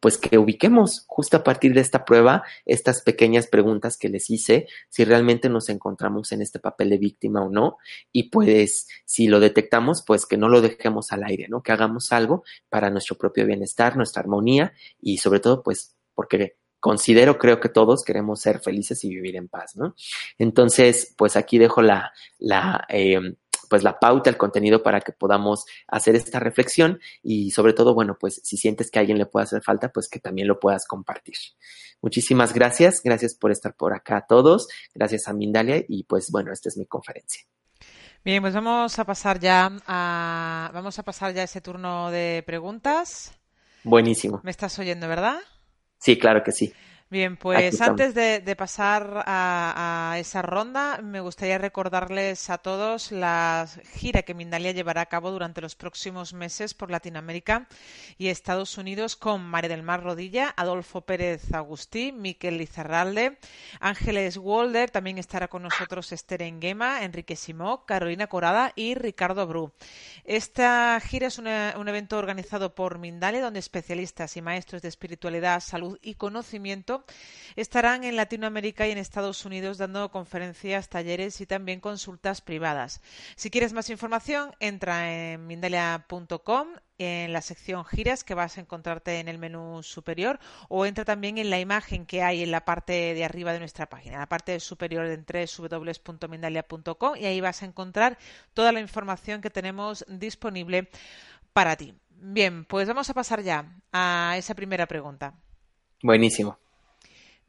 pues 0.00 0.18
que 0.18 0.38
ubiquemos 0.38 1.04
justo 1.06 1.36
a 1.36 1.44
partir 1.44 1.74
de 1.74 1.80
esta 1.80 2.04
prueba 2.04 2.42
estas 2.64 3.02
pequeñas 3.02 3.46
preguntas 3.46 3.96
que 3.96 4.08
les 4.08 4.30
hice, 4.30 4.66
si 4.88 5.04
realmente 5.04 5.48
nos 5.48 5.68
encontramos 5.68 6.32
en 6.32 6.42
este 6.42 6.58
papel 6.58 6.90
de 6.90 6.98
víctima 6.98 7.42
o 7.42 7.50
no, 7.50 7.76
y 8.12 8.30
pues 8.30 8.88
si 9.04 9.28
lo 9.28 9.40
detectamos, 9.40 10.02
pues 10.06 10.26
que 10.26 10.36
no 10.36 10.48
lo 10.48 10.60
dejemos 10.62 11.12
al 11.12 11.24
aire, 11.24 11.46
¿no? 11.48 11.62
Que 11.62 11.72
hagamos 11.72 12.12
algo 12.12 12.44
para 12.68 12.90
nuestro 12.90 13.16
propio 13.16 13.46
bienestar, 13.46 13.96
nuestra 13.96 14.20
armonía 14.20 14.72
y 15.00 15.18
sobre 15.18 15.40
todo, 15.40 15.62
pues 15.62 15.94
porque 16.14 16.56
considero, 16.80 17.38
creo 17.38 17.60
que 17.60 17.68
todos 17.68 18.02
queremos 18.02 18.40
ser 18.40 18.60
felices 18.60 19.04
y 19.04 19.10
vivir 19.10 19.36
en 19.36 19.48
paz, 19.48 19.76
¿no? 19.76 19.94
Entonces, 20.38 21.14
pues 21.16 21.36
aquí 21.36 21.58
dejo 21.58 21.82
la, 21.82 22.12
la, 22.38 22.86
eh, 22.88 23.20
pues 23.70 23.84
la 23.84 24.00
pauta, 24.00 24.28
el 24.28 24.36
contenido 24.36 24.82
para 24.82 25.00
que 25.00 25.12
podamos 25.12 25.64
hacer 25.86 26.16
esta 26.16 26.40
reflexión 26.40 26.98
y 27.22 27.52
sobre 27.52 27.72
todo, 27.72 27.94
bueno, 27.94 28.16
pues 28.18 28.40
si 28.42 28.56
sientes 28.56 28.90
que 28.90 28.98
a 28.98 29.00
alguien 29.00 29.16
le 29.16 29.26
puede 29.26 29.44
hacer 29.44 29.62
falta, 29.62 29.90
pues 29.90 30.08
que 30.08 30.18
también 30.18 30.48
lo 30.48 30.58
puedas 30.58 30.86
compartir. 30.86 31.36
Muchísimas 32.02 32.52
gracias, 32.52 33.00
gracias 33.02 33.36
por 33.36 33.52
estar 33.52 33.74
por 33.74 33.94
acá 33.94 34.18
a 34.18 34.26
todos, 34.26 34.66
gracias 34.92 35.28
a 35.28 35.32
Mindalia 35.32 35.84
y 35.88 36.02
pues 36.02 36.30
bueno, 36.32 36.52
esta 36.52 36.68
es 36.68 36.76
mi 36.76 36.86
conferencia. 36.86 37.42
Bien, 38.24 38.42
pues 38.42 38.54
vamos 38.54 38.98
a 38.98 39.04
pasar 39.04 39.38
ya 39.38 39.70
a 39.86 40.70
vamos 40.74 40.98
a 40.98 41.04
pasar 41.04 41.32
ya 41.32 41.42
a 41.42 41.44
ese 41.44 41.60
turno 41.60 42.10
de 42.10 42.42
preguntas. 42.44 43.32
Buenísimo. 43.84 44.40
¿Me 44.42 44.50
estás 44.50 44.78
oyendo, 44.78 45.08
verdad? 45.08 45.38
Sí, 45.98 46.18
claro 46.18 46.42
que 46.42 46.52
sí. 46.52 46.72
Bien, 47.12 47.36
pues 47.36 47.80
antes 47.80 48.14
de, 48.14 48.54
pasar 48.56 49.24
a, 49.26 50.14
esa 50.20 50.42
ronda, 50.42 51.00
me 51.02 51.18
gustaría 51.18 51.58
recordarles 51.58 52.48
a 52.50 52.58
todos 52.58 53.10
la 53.10 53.66
gira 53.94 54.22
que 54.22 54.32
Mindalia 54.32 54.70
llevará 54.70 55.00
a 55.00 55.06
cabo 55.06 55.32
durante 55.32 55.60
los 55.60 55.74
próximos 55.74 56.32
meses 56.34 56.72
por 56.72 56.88
Latinoamérica 56.88 57.66
y 58.16 58.28
Estados 58.28 58.78
Unidos 58.78 59.16
con 59.16 59.42
María 59.42 59.70
del 59.70 59.82
Mar 59.82 60.04
Rodilla, 60.04 60.54
Adolfo 60.56 61.00
Pérez 61.00 61.52
Agustí, 61.52 62.12
Miquel 62.12 62.58
Lizarralde, 62.58 63.38
Ángeles 63.80 64.36
Walder, 64.36 64.92
también 64.92 65.18
estará 65.18 65.48
con 65.48 65.64
nosotros 65.64 66.12
Esther 66.12 66.42
Enguema, 66.42 67.02
Enrique 67.02 67.34
Simó, 67.34 67.86
Carolina 67.86 68.28
Corada 68.28 68.72
y 68.76 68.94
Ricardo 68.94 69.48
Bru. 69.48 69.72
Esta 70.24 71.00
gira 71.00 71.26
es 71.26 71.38
un 71.38 71.48
evento 71.48 72.18
organizado 72.18 72.76
por 72.76 72.98
Mindalia, 72.98 73.42
donde 73.42 73.58
especialistas 73.58 74.36
y 74.36 74.42
maestros 74.42 74.80
de 74.80 74.88
espiritualidad, 74.88 75.58
salud 75.58 75.98
y 76.02 76.14
conocimiento 76.14 76.99
estarán 77.56 78.04
en 78.04 78.16
Latinoamérica 78.16 78.86
y 78.86 78.92
en 78.92 78.98
Estados 78.98 79.44
Unidos 79.44 79.78
dando 79.78 80.10
conferencias, 80.10 80.88
talleres 80.88 81.40
y 81.40 81.46
también 81.46 81.80
consultas 81.80 82.40
privadas. 82.40 83.00
Si 83.36 83.50
quieres 83.50 83.72
más 83.72 83.90
información, 83.90 84.54
entra 84.60 85.12
en 85.12 85.46
mindalia.com 85.46 86.68
en 86.98 87.32
la 87.32 87.40
sección 87.40 87.84
giras 87.86 88.24
que 88.24 88.34
vas 88.34 88.58
a 88.58 88.60
encontrarte 88.60 89.20
en 89.20 89.28
el 89.28 89.38
menú 89.38 89.82
superior 89.82 90.38
o 90.68 90.84
entra 90.84 91.06
también 91.06 91.38
en 91.38 91.48
la 91.48 91.58
imagen 91.58 92.04
que 92.04 92.22
hay 92.22 92.42
en 92.42 92.50
la 92.50 92.66
parte 92.66 93.14
de 93.14 93.24
arriba 93.24 93.54
de 93.54 93.58
nuestra 93.58 93.88
página, 93.88 94.18
la 94.18 94.28
parte 94.28 94.60
superior 94.60 95.06
en 95.06 95.24
www.mindalia.com 95.24 97.16
y 97.16 97.24
ahí 97.24 97.40
vas 97.40 97.62
a 97.62 97.66
encontrar 97.66 98.18
toda 98.52 98.72
la 98.72 98.80
información 98.80 99.40
que 99.40 99.48
tenemos 99.48 100.04
disponible 100.08 100.90
para 101.54 101.76
ti. 101.76 101.94
Bien, 102.10 102.66
pues 102.66 102.86
vamos 102.86 103.08
a 103.08 103.14
pasar 103.14 103.42
ya 103.42 103.64
a 103.92 104.34
esa 104.36 104.54
primera 104.54 104.86
pregunta. 104.86 105.32
Buenísimo. 106.02 106.58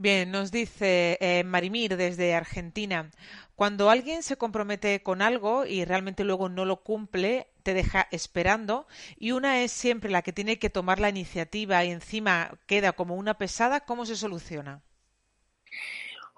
Bien, 0.02 0.32
nos 0.32 0.52
dice 0.52 1.20
eh, 1.22 1.44
Marimir 1.44 1.96
desde 1.96 2.34
Argentina, 2.34 3.12
cuando 3.56 3.92
alguien 3.92 4.24
se 4.24 4.36
compromete 4.36 5.04
con 5.04 5.22
algo 5.22 5.64
y 5.68 5.86
realmente 5.86 6.24
luego 6.24 6.50
no 6.50 6.66
lo 6.66 6.78
cumple, 6.78 7.50
te 7.62 7.76
deja 7.76 8.08
esperando 8.10 8.88
y 9.20 9.34
una 9.34 9.62
es 9.62 9.72
siempre 9.72 10.10
la 10.10 10.24
que 10.24 10.34
tiene 10.34 10.58
que 10.58 10.72
tomar 10.72 11.00
la 11.00 11.10
iniciativa 11.10 11.86
y 11.86 11.92
encima 11.92 12.58
queda 12.66 12.94
como 12.94 13.14
una 13.14 13.36
pesada, 13.36 13.82
¿cómo 13.82 14.08
se 14.08 14.16
soluciona? 14.16 14.82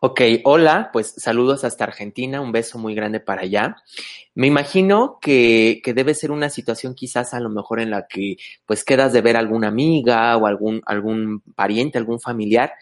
Ok, 0.06 0.19
hola, 0.43 0.89
pues 0.91 1.13
saludos 1.15 1.63
hasta 1.63 1.86
Argentina, 1.86 2.41
un 2.41 2.52
beso 2.52 2.78
muy 2.78 2.93
grande 2.93 3.21
para 3.21 3.43
allá. 3.43 3.78
Me 4.36 4.47
imagino 4.47 5.17
que, 5.21 5.80
que, 5.82 5.93
debe 5.93 6.13
ser 6.13 6.32
una 6.32 6.49
situación 6.49 6.93
quizás 6.93 7.34
a 7.34 7.39
lo 7.39 7.47
mejor 7.47 7.80
en 7.80 7.91
la 7.91 8.06
que 8.08 8.36
pues 8.65 8.84
quedas 8.84 9.13
de 9.13 9.21
ver 9.21 9.38
a 9.38 9.39
alguna 9.39 9.69
amiga 9.69 10.36
o 10.36 10.45
algún, 10.45 10.82
algún 10.86 11.41
pariente, 11.56 11.97
algún 11.97 12.19
familiar 12.19 12.73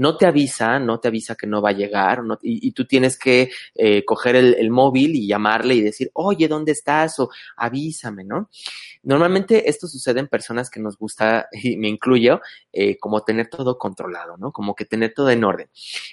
no 0.00 0.16
te 0.16 0.24
avisa, 0.24 0.78
no 0.78 0.98
te 0.98 1.08
avisa 1.08 1.34
que 1.34 1.46
no 1.46 1.60
va 1.60 1.70
a 1.70 1.74
llegar, 1.74 2.22
y, 2.40 2.72
tú 2.72 2.86
tienes 2.86 3.18
que 3.18 3.50
eh, 3.74 4.02
coger 4.02 4.34
el, 4.34 4.70
móvil 4.70 5.14
y 5.14 5.26
llamarle 5.26 5.74
y 5.74 5.82
decir, 5.82 6.10
oye, 6.14 6.48
¿dónde 6.48 6.72
estás? 6.72 7.20
O 7.20 7.28
avísame, 7.54 8.24
¿no? 8.24 8.48
Normalmente 9.02 9.68
esto 9.68 9.86
sucede 9.86 10.20
en 10.20 10.28
personas 10.28 10.70
que 10.70 10.80
nos 10.80 10.96
gusta, 10.96 11.48
y 11.52 11.76
me 11.76 11.88
incluyo, 11.88 12.40
eh, 12.72 12.96
como 12.96 13.24
tener 13.24 13.48
todo 13.50 13.76
controlado, 13.76 14.38
¿no? 14.38 14.52
Como 14.52 14.74
que 14.74 14.86
tener 14.86 15.12
todo 15.12 15.28
en 15.28 15.44
orden. 15.44 15.68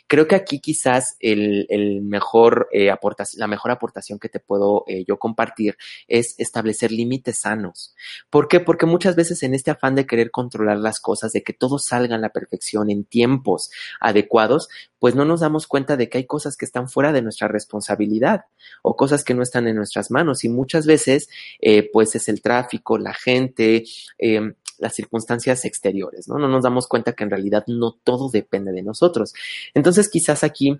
Creo 0.05 0.27
que 0.27 0.35
aquí 0.35 0.59
quizás 0.59 1.15
el, 1.21 1.65
el 1.69 2.01
mejor 2.01 2.67
eh, 2.73 2.91
aportación, 2.91 3.39
la 3.39 3.47
mejor 3.47 3.71
aportación 3.71 4.19
que 4.19 4.27
te 4.27 4.41
puedo 4.41 4.83
yo 5.07 5.17
compartir 5.17 5.77
es 6.09 6.35
establecer 6.39 6.91
límites 6.91 7.39
sanos. 7.39 7.95
¿Por 8.29 8.49
qué? 8.49 8.59
Porque 8.59 8.85
muchas 8.85 9.15
veces 9.15 9.43
en 9.43 9.53
este 9.53 9.71
afán 9.71 9.95
de 9.95 10.05
querer 10.05 10.29
controlar 10.29 10.77
las 10.77 10.99
cosas, 10.99 11.31
de 11.31 11.41
que 11.41 11.53
todo 11.53 11.79
salga 11.79 12.15
a 12.15 12.19
la 12.19 12.29
perfección 12.29 12.89
en 12.89 13.05
tiempos, 13.05 13.69
adecuados, 13.99 14.69
pues 14.99 15.15
no 15.15 15.25
nos 15.25 15.41
damos 15.41 15.67
cuenta 15.67 15.97
de 15.97 16.09
que 16.09 16.19
hay 16.19 16.25
cosas 16.25 16.57
que 16.57 16.65
están 16.65 16.89
fuera 16.89 17.11
de 17.11 17.21
nuestra 17.21 17.47
responsabilidad 17.47 18.45
o 18.81 18.95
cosas 18.95 19.23
que 19.23 19.33
no 19.33 19.43
están 19.43 19.67
en 19.67 19.75
nuestras 19.75 20.11
manos 20.11 20.43
y 20.43 20.49
muchas 20.49 20.85
veces 20.85 21.29
eh, 21.59 21.89
pues 21.91 22.15
es 22.15 22.29
el 22.29 22.41
tráfico, 22.41 22.97
la 22.97 23.13
gente, 23.13 23.83
em, 24.17 24.53
las 24.77 24.93
circunstancias 24.93 25.65
exteriores, 25.65 26.27
¿no? 26.27 26.37
No 26.37 26.47
nos 26.47 26.63
damos 26.63 26.87
cuenta 26.87 27.13
que 27.13 27.23
en 27.23 27.31
realidad 27.31 27.63
no 27.67 27.93
todo 28.03 28.29
depende 28.29 28.71
de 28.71 28.83
nosotros. 28.83 29.33
Entonces 29.73 30.09
quizás 30.09 30.43
aquí 30.43 30.79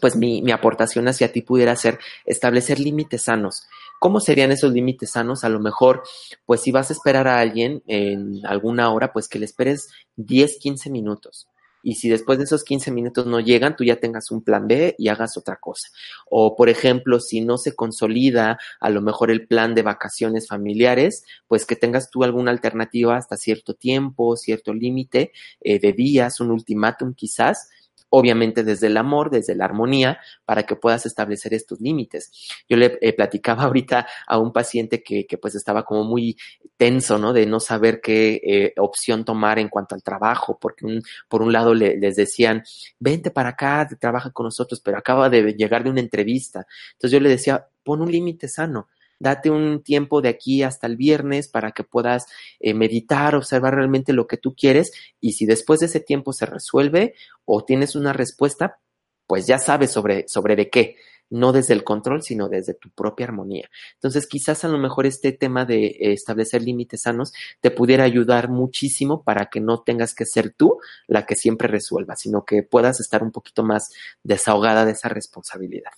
pues 0.00 0.14
mi, 0.14 0.40
mi, 0.40 0.52
aportación 0.52 1.08
hacia 1.08 1.32
ti 1.32 1.42
pudiera 1.42 1.74
ser 1.74 1.98
establecer 2.24 2.78
límites 2.78 3.24
sanos. 3.24 3.64
¿Cómo 3.98 4.20
serían 4.20 4.52
esos 4.52 4.72
límites 4.72 5.10
sanos? 5.10 5.42
A 5.42 5.48
lo 5.48 5.58
mejor, 5.58 6.04
pues 6.46 6.60
si 6.60 6.70
vas 6.70 6.90
a 6.90 6.92
esperar 6.92 7.26
a 7.26 7.40
alguien 7.40 7.82
en 7.86 8.46
alguna 8.46 8.90
hora, 8.92 9.12
pues 9.12 9.28
que 9.28 9.38
le 9.38 9.46
esperes 9.46 9.88
10, 10.16 10.58
15 10.58 10.90
minutos 10.90 11.49
y 11.82 11.94
si 11.94 12.08
después 12.08 12.38
de 12.38 12.44
esos 12.44 12.64
15 12.64 12.90
minutos 12.90 13.26
no 13.26 13.40
llegan, 13.40 13.76
tú 13.76 13.84
ya 13.84 13.96
tengas 13.96 14.30
un 14.30 14.42
plan 14.42 14.66
B 14.66 14.94
y 14.98 15.08
hagas 15.08 15.36
otra 15.36 15.56
cosa. 15.56 15.88
O, 16.28 16.56
por 16.56 16.68
ejemplo, 16.68 17.20
si 17.20 17.40
no 17.40 17.58
se 17.58 17.74
consolida 17.74 18.58
a 18.80 18.90
lo 18.90 19.00
mejor 19.00 19.30
el 19.30 19.46
plan 19.46 19.74
de 19.74 19.82
vacaciones 19.82 20.48
familiares, 20.48 21.24
pues 21.48 21.66
que 21.66 21.76
tengas 21.76 22.10
tú 22.10 22.24
alguna 22.24 22.50
alternativa 22.50 23.16
hasta 23.16 23.36
cierto 23.36 23.74
tiempo, 23.74 24.36
cierto 24.36 24.74
límite 24.74 25.32
eh, 25.60 25.78
de 25.78 25.92
días, 25.92 26.40
un 26.40 26.50
ultimátum 26.50 27.14
quizás, 27.14 27.68
obviamente 28.10 28.62
desde 28.62 28.88
el 28.88 28.96
amor, 28.96 29.30
desde 29.30 29.54
la 29.54 29.64
armonía, 29.64 30.20
para 30.44 30.64
que 30.64 30.76
puedas 30.76 31.06
establecer 31.06 31.54
estos 31.54 31.80
límites. 31.80 32.30
Yo 32.68 32.76
le 32.76 32.98
eh, 33.00 33.12
platicaba 33.12 33.62
ahorita 33.64 34.06
a 34.26 34.38
un 34.38 34.52
paciente 34.52 35.02
que, 35.02 35.26
que, 35.26 35.38
pues 35.38 35.54
estaba 35.54 35.84
como 35.84 36.04
muy 36.04 36.36
tenso, 36.76 37.18
¿no? 37.18 37.32
De 37.32 37.46
no 37.46 37.60
saber 37.60 38.00
qué 38.00 38.40
eh, 38.44 38.74
opción 38.78 39.24
tomar 39.24 39.58
en 39.58 39.68
cuanto 39.68 39.94
al 39.94 40.02
trabajo, 40.02 40.58
porque 40.60 41.00
por 41.28 41.42
un 41.42 41.52
lado 41.52 41.74
le, 41.74 41.96
les 41.96 42.16
decían, 42.16 42.62
vente 42.98 43.30
para 43.30 43.50
acá, 43.50 43.88
trabaja 43.98 44.30
con 44.30 44.44
nosotros, 44.44 44.80
pero 44.80 44.98
acaba 44.98 45.28
de 45.28 45.54
llegar 45.54 45.84
de 45.84 45.90
una 45.90 46.00
entrevista. 46.00 46.66
Entonces 46.92 47.12
yo 47.12 47.20
le 47.20 47.28
decía, 47.28 47.66
pon 47.82 48.02
un 48.02 48.10
límite 48.10 48.48
sano 48.48 48.88
date 49.20 49.50
un 49.50 49.82
tiempo 49.82 50.20
de 50.20 50.30
aquí 50.30 50.64
hasta 50.64 50.88
el 50.88 50.96
viernes 50.96 51.46
para 51.46 51.70
que 51.70 51.84
puedas 51.84 52.26
eh, 52.58 52.74
meditar, 52.74 53.36
observar 53.36 53.76
realmente 53.76 54.12
lo 54.12 54.26
que 54.26 54.38
tú 54.38 54.56
quieres 54.56 54.90
y 55.20 55.32
si 55.32 55.46
después 55.46 55.78
de 55.80 55.86
ese 55.86 56.00
tiempo 56.00 56.32
se 56.32 56.46
resuelve 56.46 57.14
o 57.44 57.64
tienes 57.64 57.94
una 57.94 58.12
respuesta, 58.12 58.80
pues 59.26 59.46
ya 59.46 59.58
sabes 59.58 59.92
sobre, 59.92 60.26
sobre 60.26 60.56
de 60.56 60.70
qué. 60.70 60.96
no 61.32 61.52
desde 61.52 61.74
el 61.74 61.84
control, 61.84 62.22
sino 62.24 62.48
desde 62.48 62.74
tu 62.74 62.90
propia 62.90 63.26
armonía. 63.26 63.70
Entonces, 63.94 64.26
quizás 64.26 64.64
a 64.64 64.68
lo 64.68 64.78
mejor 64.78 65.06
este 65.06 65.30
tema 65.30 65.64
de 65.64 65.86
eh, 65.86 66.12
establecer 66.12 66.60
límites 66.62 67.02
sanos 67.02 67.32
te 67.60 67.70
pudiera 67.70 68.02
ayudar 68.02 68.48
muchísimo 68.48 69.22
para 69.22 69.46
que 69.46 69.60
no 69.60 69.82
tengas 69.82 70.12
que 70.12 70.26
ser 70.26 70.52
tú 70.52 70.80
la 71.06 71.26
que 71.26 71.36
siempre 71.36 71.68
resuelva, 71.68 72.16
sino 72.16 72.44
que 72.44 72.64
puedas 72.64 72.98
estar 72.98 73.22
un 73.22 73.30
poquito 73.30 73.62
más 73.62 73.90
desahogada 74.24 74.84
de 74.84 74.92
esa 74.92 75.08
responsabilidad. 75.08 75.92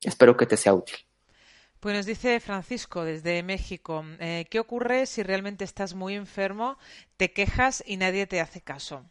Espero 0.00 0.36
que 0.36 0.46
te 0.46 0.56
sea 0.56 0.74
útil. 0.74 0.96
Pues 1.82 1.96
nos 1.96 2.06
dice 2.06 2.38
Francisco 2.38 3.04
desde 3.04 3.42
México, 3.42 4.04
eh, 4.20 4.46
¿qué 4.48 4.60
ocurre 4.60 5.04
si 5.04 5.24
realmente 5.24 5.64
estás 5.64 5.96
muy 5.96 6.14
enfermo, 6.14 6.78
te 7.16 7.32
quejas 7.32 7.82
y 7.84 7.96
nadie 7.96 8.28
te 8.28 8.40
hace 8.40 8.60
caso? 8.60 9.04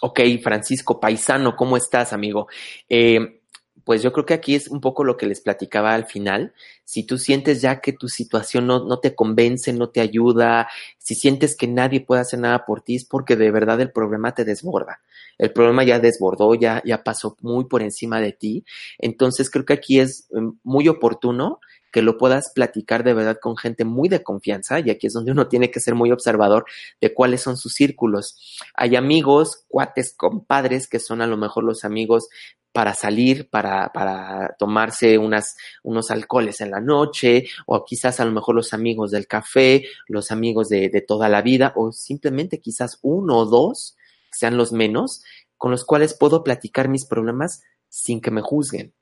Ok, 0.00 0.20
Francisco, 0.40 1.00
paisano, 1.00 1.56
¿cómo 1.56 1.76
estás, 1.76 2.12
amigo? 2.12 2.46
Eh, 2.88 3.40
pues 3.82 4.04
yo 4.04 4.12
creo 4.12 4.24
que 4.24 4.34
aquí 4.34 4.54
es 4.54 4.68
un 4.68 4.80
poco 4.80 5.02
lo 5.02 5.16
que 5.16 5.26
les 5.26 5.40
platicaba 5.40 5.94
al 5.94 6.06
final. 6.06 6.54
Si 6.84 7.02
tú 7.02 7.18
sientes 7.18 7.60
ya 7.60 7.80
que 7.80 7.92
tu 7.92 8.06
situación 8.06 8.68
no, 8.68 8.84
no, 8.84 9.00
te 9.00 9.16
convence, 9.16 9.72
no 9.72 9.88
te 9.88 10.00
ayuda, 10.00 10.68
si 10.98 11.16
sientes 11.16 11.56
que 11.56 11.66
nadie 11.66 12.02
puede 12.02 12.20
hacer 12.20 12.38
nada 12.38 12.64
por 12.66 12.82
ti, 12.82 12.94
es 12.94 13.04
porque 13.04 13.34
de 13.34 13.50
verdad 13.50 13.80
el 13.80 13.90
problema 13.90 14.32
te 14.32 14.44
desborda. 14.44 15.00
El 15.38 15.52
problema 15.52 15.84
ya 15.84 15.98
desbordó, 15.98 16.54
ya, 16.54 16.82
ya 16.84 17.02
pasó 17.02 17.36
muy 17.40 17.64
por 17.64 17.82
encima 17.82 18.20
de 18.20 18.32
ti. 18.32 18.64
Entonces 18.98 19.50
creo 19.50 19.64
que 19.64 19.74
aquí 19.74 20.00
es 20.00 20.28
em, 20.34 20.58
muy 20.62 20.88
oportuno 20.88 21.60
que 21.94 22.02
lo 22.02 22.18
puedas 22.18 22.50
platicar 22.52 23.04
de 23.04 23.14
verdad 23.14 23.38
con 23.40 23.56
gente 23.56 23.84
muy 23.84 24.08
de 24.08 24.20
confianza, 24.20 24.80
y 24.80 24.90
aquí 24.90 25.06
es 25.06 25.12
donde 25.12 25.30
uno 25.30 25.46
tiene 25.46 25.70
que 25.70 25.78
ser 25.78 25.94
muy 25.94 26.10
observador 26.10 26.64
de 27.00 27.14
cuáles 27.14 27.40
son 27.40 27.56
sus 27.56 27.72
círculos. 27.74 28.58
Hay 28.74 28.96
amigos, 28.96 29.64
cuates, 29.68 30.12
compadres, 30.16 30.88
que 30.88 30.98
son 30.98 31.22
a 31.22 31.28
lo 31.28 31.36
mejor 31.36 31.62
los 31.62 31.84
amigos 31.84 32.26
para 32.72 32.94
salir, 32.94 33.48
para, 33.48 33.92
para 33.92 34.56
tomarse 34.58 35.18
unas, 35.18 35.54
unos 35.84 36.10
alcoholes 36.10 36.60
en 36.60 36.72
la 36.72 36.80
noche, 36.80 37.44
o 37.66 37.84
quizás 37.84 38.18
a 38.18 38.24
lo 38.24 38.32
mejor 38.32 38.56
los 38.56 38.74
amigos 38.74 39.12
del 39.12 39.28
café, 39.28 39.84
los 40.08 40.32
amigos 40.32 40.68
de, 40.68 40.88
de 40.88 41.00
toda 41.00 41.28
la 41.28 41.42
vida, 41.42 41.72
o 41.76 41.92
simplemente 41.92 42.58
quizás 42.58 42.98
uno 43.02 43.38
o 43.38 43.46
dos, 43.46 43.96
sean 44.38 44.56
los 44.56 44.72
menos, 44.72 45.22
con 45.56 45.70
los 45.70 45.84
cuales 45.84 46.14
puedo 46.14 46.44
platicar 46.44 46.88
mis 46.88 47.06
problemas 47.06 47.62
sin 47.88 48.20
que 48.20 48.30
me 48.30 48.42
juzguen 48.42 48.94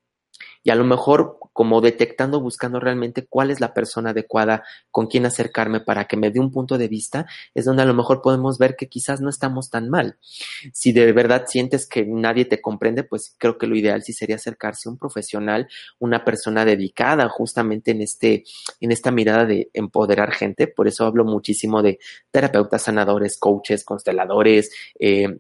y 0.62 0.70
a 0.70 0.74
lo 0.74 0.84
mejor 0.84 1.38
como 1.52 1.80
detectando, 1.80 2.40
buscando 2.40 2.80
realmente 2.80 3.26
cuál 3.26 3.50
es 3.50 3.60
la 3.60 3.74
persona 3.74 4.10
adecuada 4.10 4.64
con 4.90 5.06
quien 5.06 5.26
acercarme 5.26 5.80
para 5.80 6.06
que 6.06 6.16
me 6.16 6.30
dé 6.30 6.40
un 6.40 6.50
punto 6.50 6.78
de 6.78 6.88
vista, 6.88 7.26
es 7.54 7.64
donde 7.64 7.82
a 7.82 7.86
lo 7.86 7.94
mejor 7.94 8.22
podemos 8.22 8.58
ver 8.58 8.74
que 8.76 8.88
quizás 8.88 9.20
no 9.20 9.28
estamos 9.28 9.70
tan 9.70 9.90
mal. 9.90 10.16
Si 10.72 10.92
de 10.92 11.12
verdad 11.12 11.44
sientes 11.46 11.86
que 11.86 12.06
nadie 12.06 12.46
te 12.46 12.60
comprende, 12.60 13.04
pues 13.04 13.34
creo 13.38 13.58
que 13.58 13.66
lo 13.66 13.76
ideal 13.76 14.02
sí 14.02 14.12
sería 14.12 14.36
acercarse 14.36 14.88
a 14.88 14.92
un 14.92 14.98
profesional, 14.98 15.68
una 15.98 16.24
persona 16.24 16.64
dedicada 16.64 17.28
justamente 17.28 17.90
en 17.90 18.00
este, 18.02 18.44
en 18.80 18.92
esta 18.92 19.10
mirada 19.10 19.44
de 19.44 19.70
empoderar 19.74 20.32
gente. 20.32 20.66
Por 20.68 20.88
eso 20.88 21.04
hablo 21.04 21.24
muchísimo 21.24 21.82
de 21.82 21.98
terapeutas 22.30 22.82
sanadores, 22.82 23.38
coaches, 23.38 23.84
consteladores, 23.84 24.70
eh, 24.98 25.38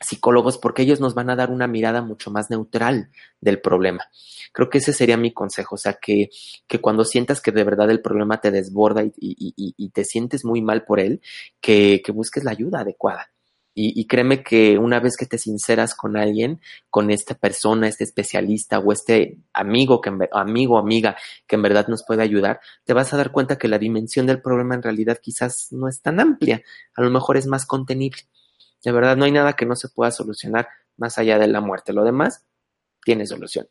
psicólogos 0.00 0.58
porque 0.58 0.82
ellos 0.82 1.00
nos 1.00 1.14
van 1.14 1.30
a 1.30 1.36
dar 1.36 1.50
una 1.50 1.66
mirada 1.66 2.02
mucho 2.02 2.30
más 2.30 2.50
neutral 2.50 3.10
del 3.40 3.60
problema. 3.60 4.06
Creo 4.52 4.70
que 4.70 4.78
ese 4.78 4.92
sería 4.92 5.16
mi 5.16 5.32
consejo, 5.32 5.74
o 5.74 5.78
sea, 5.78 5.98
que, 6.00 6.30
que 6.66 6.80
cuando 6.80 7.04
sientas 7.04 7.40
que 7.40 7.52
de 7.52 7.64
verdad 7.64 7.90
el 7.90 8.00
problema 8.00 8.40
te 8.40 8.50
desborda 8.50 9.04
y, 9.04 9.12
y, 9.18 9.88
te 9.90 10.04
sientes 10.04 10.44
muy 10.44 10.62
mal 10.62 10.84
por 10.84 11.00
él, 11.00 11.20
que, 11.60 12.02
que 12.04 12.12
busques 12.12 12.44
la 12.44 12.52
ayuda 12.52 12.80
adecuada. 12.80 13.30
Y, 13.72 14.06
créeme 14.06 14.42
que 14.42 14.76
una 14.78 14.98
vez 15.00 15.16
que 15.16 15.26
te 15.26 15.38
sinceras 15.38 15.94
con 15.94 16.16
alguien, 16.16 16.60
con 16.90 17.10
esta 17.10 17.34
persona, 17.34 17.88
este 17.88 18.04
especialista 18.04 18.80
o 18.80 18.92
este 18.92 19.38
amigo, 19.52 20.00
que, 20.00 20.10
amigo 20.32 20.76
amiga 20.76 21.16
que 21.46 21.56
en 21.56 21.62
verdad 21.62 21.86
nos 21.86 22.04
puede 22.04 22.22
ayudar, 22.22 22.60
te 22.84 22.92
vas 22.92 23.14
a 23.14 23.16
dar 23.16 23.30
cuenta 23.30 23.58
que 23.58 23.68
la 23.68 23.78
dimensión 23.78 24.26
del 24.26 24.42
problema 24.42 24.74
en 24.74 24.82
realidad 24.82 25.18
quizás 25.22 25.68
no 25.70 25.88
es 25.88 26.02
tan 26.02 26.20
amplia, 26.20 26.62
a 26.94 27.02
lo 27.02 27.10
mejor 27.10 27.36
es 27.36 27.46
más 27.46 27.64
contenible. 27.64 28.22
De 28.84 28.92
verdad, 28.92 29.16
no 29.16 29.24
hay 29.24 29.32
nada 29.32 29.54
que 29.54 29.66
no 29.66 29.76
se 29.76 29.88
pueda 29.88 30.10
solucionar 30.10 30.68
más 30.96 31.18
allá 31.18 31.38
de 31.38 31.48
la 31.48 31.60
muerte. 31.60 31.92
Lo 31.92 32.04
demás 32.04 32.46
tiene 33.02 33.26
solución. 33.26 33.68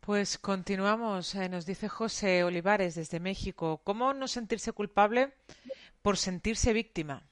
Pues 0.00 0.36
continuamos. 0.36 1.34
Eh, 1.34 1.48
nos 1.48 1.64
dice 1.64 1.88
José 1.88 2.44
Olivares 2.44 2.94
desde 2.94 3.20
México. 3.20 3.80
¿Cómo 3.84 4.12
no 4.12 4.28
sentirse 4.28 4.72
culpable 4.72 5.32
por 6.02 6.18
sentirse 6.18 6.74
víctima? 6.74 7.26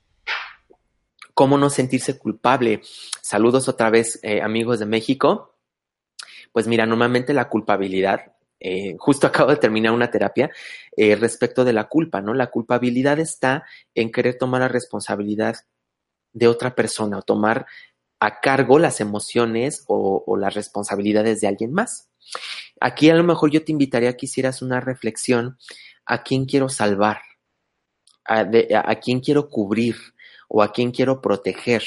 ¿Cómo 1.35 1.59
no 1.59 1.69
sentirse 1.69 2.19
culpable? 2.19 2.81
Saludos 3.21 3.69
otra 3.69 3.91
vez, 3.91 4.19
eh, 4.23 4.41
amigos 4.41 4.79
de 4.79 4.87
México. 4.87 5.59
Pues 6.51 6.67
mira, 6.67 6.87
normalmente 6.87 7.35
la 7.35 7.51
culpabilidad, 7.51 8.33
eh, 8.59 8.97
justo 8.99 9.27
acabo 9.27 9.51
de 9.51 9.57
terminar 9.57 9.93
una 9.93 10.11
terapia 10.11 10.51
respecto 10.97 11.67
de 11.67 11.75
la 11.75 11.89
culpa, 11.89 12.23
¿no? 12.23 12.33
La 12.33 12.51
culpabilidad 12.51 13.19
está 13.19 13.67
en 13.95 14.11
querer 14.11 14.39
tomar 14.39 14.63
la 14.63 14.69
responsabilidad 14.69 15.57
de 16.33 16.49
otra 16.49 16.75
persona 16.75 17.19
o 17.19 17.23
tomar 17.23 17.67
a 18.21 18.41
cargo 18.41 18.79
las 18.79 19.01
emociones 19.01 19.85
o, 19.89 20.37
las 20.37 20.55
responsabilidades 20.55 21.41
de 21.41 21.49
alguien 21.49 21.73
más. 21.73 22.09
Aquí 22.81 23.11
a 23.11 23.15
lo 23.15 23.25
mejor 23.25 23.51
yo 23.51 23.65
te 23.65 23.73
invitaría 23.73 24.11
a 24.11 24.13
que 24.13 24.27
hicieras 24.27 24.63
una 24.63 24.81
reflexión 24.81 25.59
a 26.07 26.23
quién 26.23 26.45
quiero 26.45 26.69
salvar, 26.69 27.21
a, 28.25 28.47
a 28.85 28.95
quién 28.97 29.21
quiero 29.21 29.49
cubrir 29.49 29.97
o 30.49 30.63
a 30.63 30.73
quién 30.73 30.93
quiero 30.93 31.21
proteger 31.21 31.83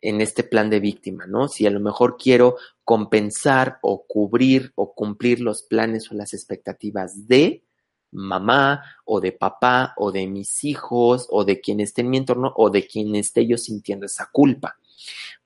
en 0.00 0.20
este 0.20 0.44
plan 0.44 0.70
de 0.70 0.80
víctima, 0.80 1.26
¿no? 1.26 1.48
Si 1.48 1.66
a 1.66 1.70
lo 1.70 1.80
mejor 1.80 2.16
quiero 2.16 2.56
compensar 2.84 3.78
o 3.82 4.06
cubrir 4.06 4.72
o 4.74 4.94
cumplir 4.94 5.40
los 5.40 5.62
planes 5.62 6.10
o 6.10 6.14
las 6.14 6.32
expectativas 6.32 7.26
de, 7.26 7.64
mamá 8.12 8.82
o 9.04 9.20
de 9.20 9.32
papá 9.32 9.94
o 9.96 10.12
de 10.12 10.26
mis 10.26 10.64
hijos 10.64 11.26
o 11.30 11.44
de 11.44 11.60
quien 11.60 11.80
esté 11.80 12.02
en 12.02 12.10
mi 12.10 12.18
entorno 12.18 12.52
o 12.56 12.70
de 12.70 12.86
quien 12.86 13.14
esté 13.16 13.46
yo 13.46 13.58
sintiendo 13.58 14.06
esa 14.06 14.28
culpa. 14.32 14.76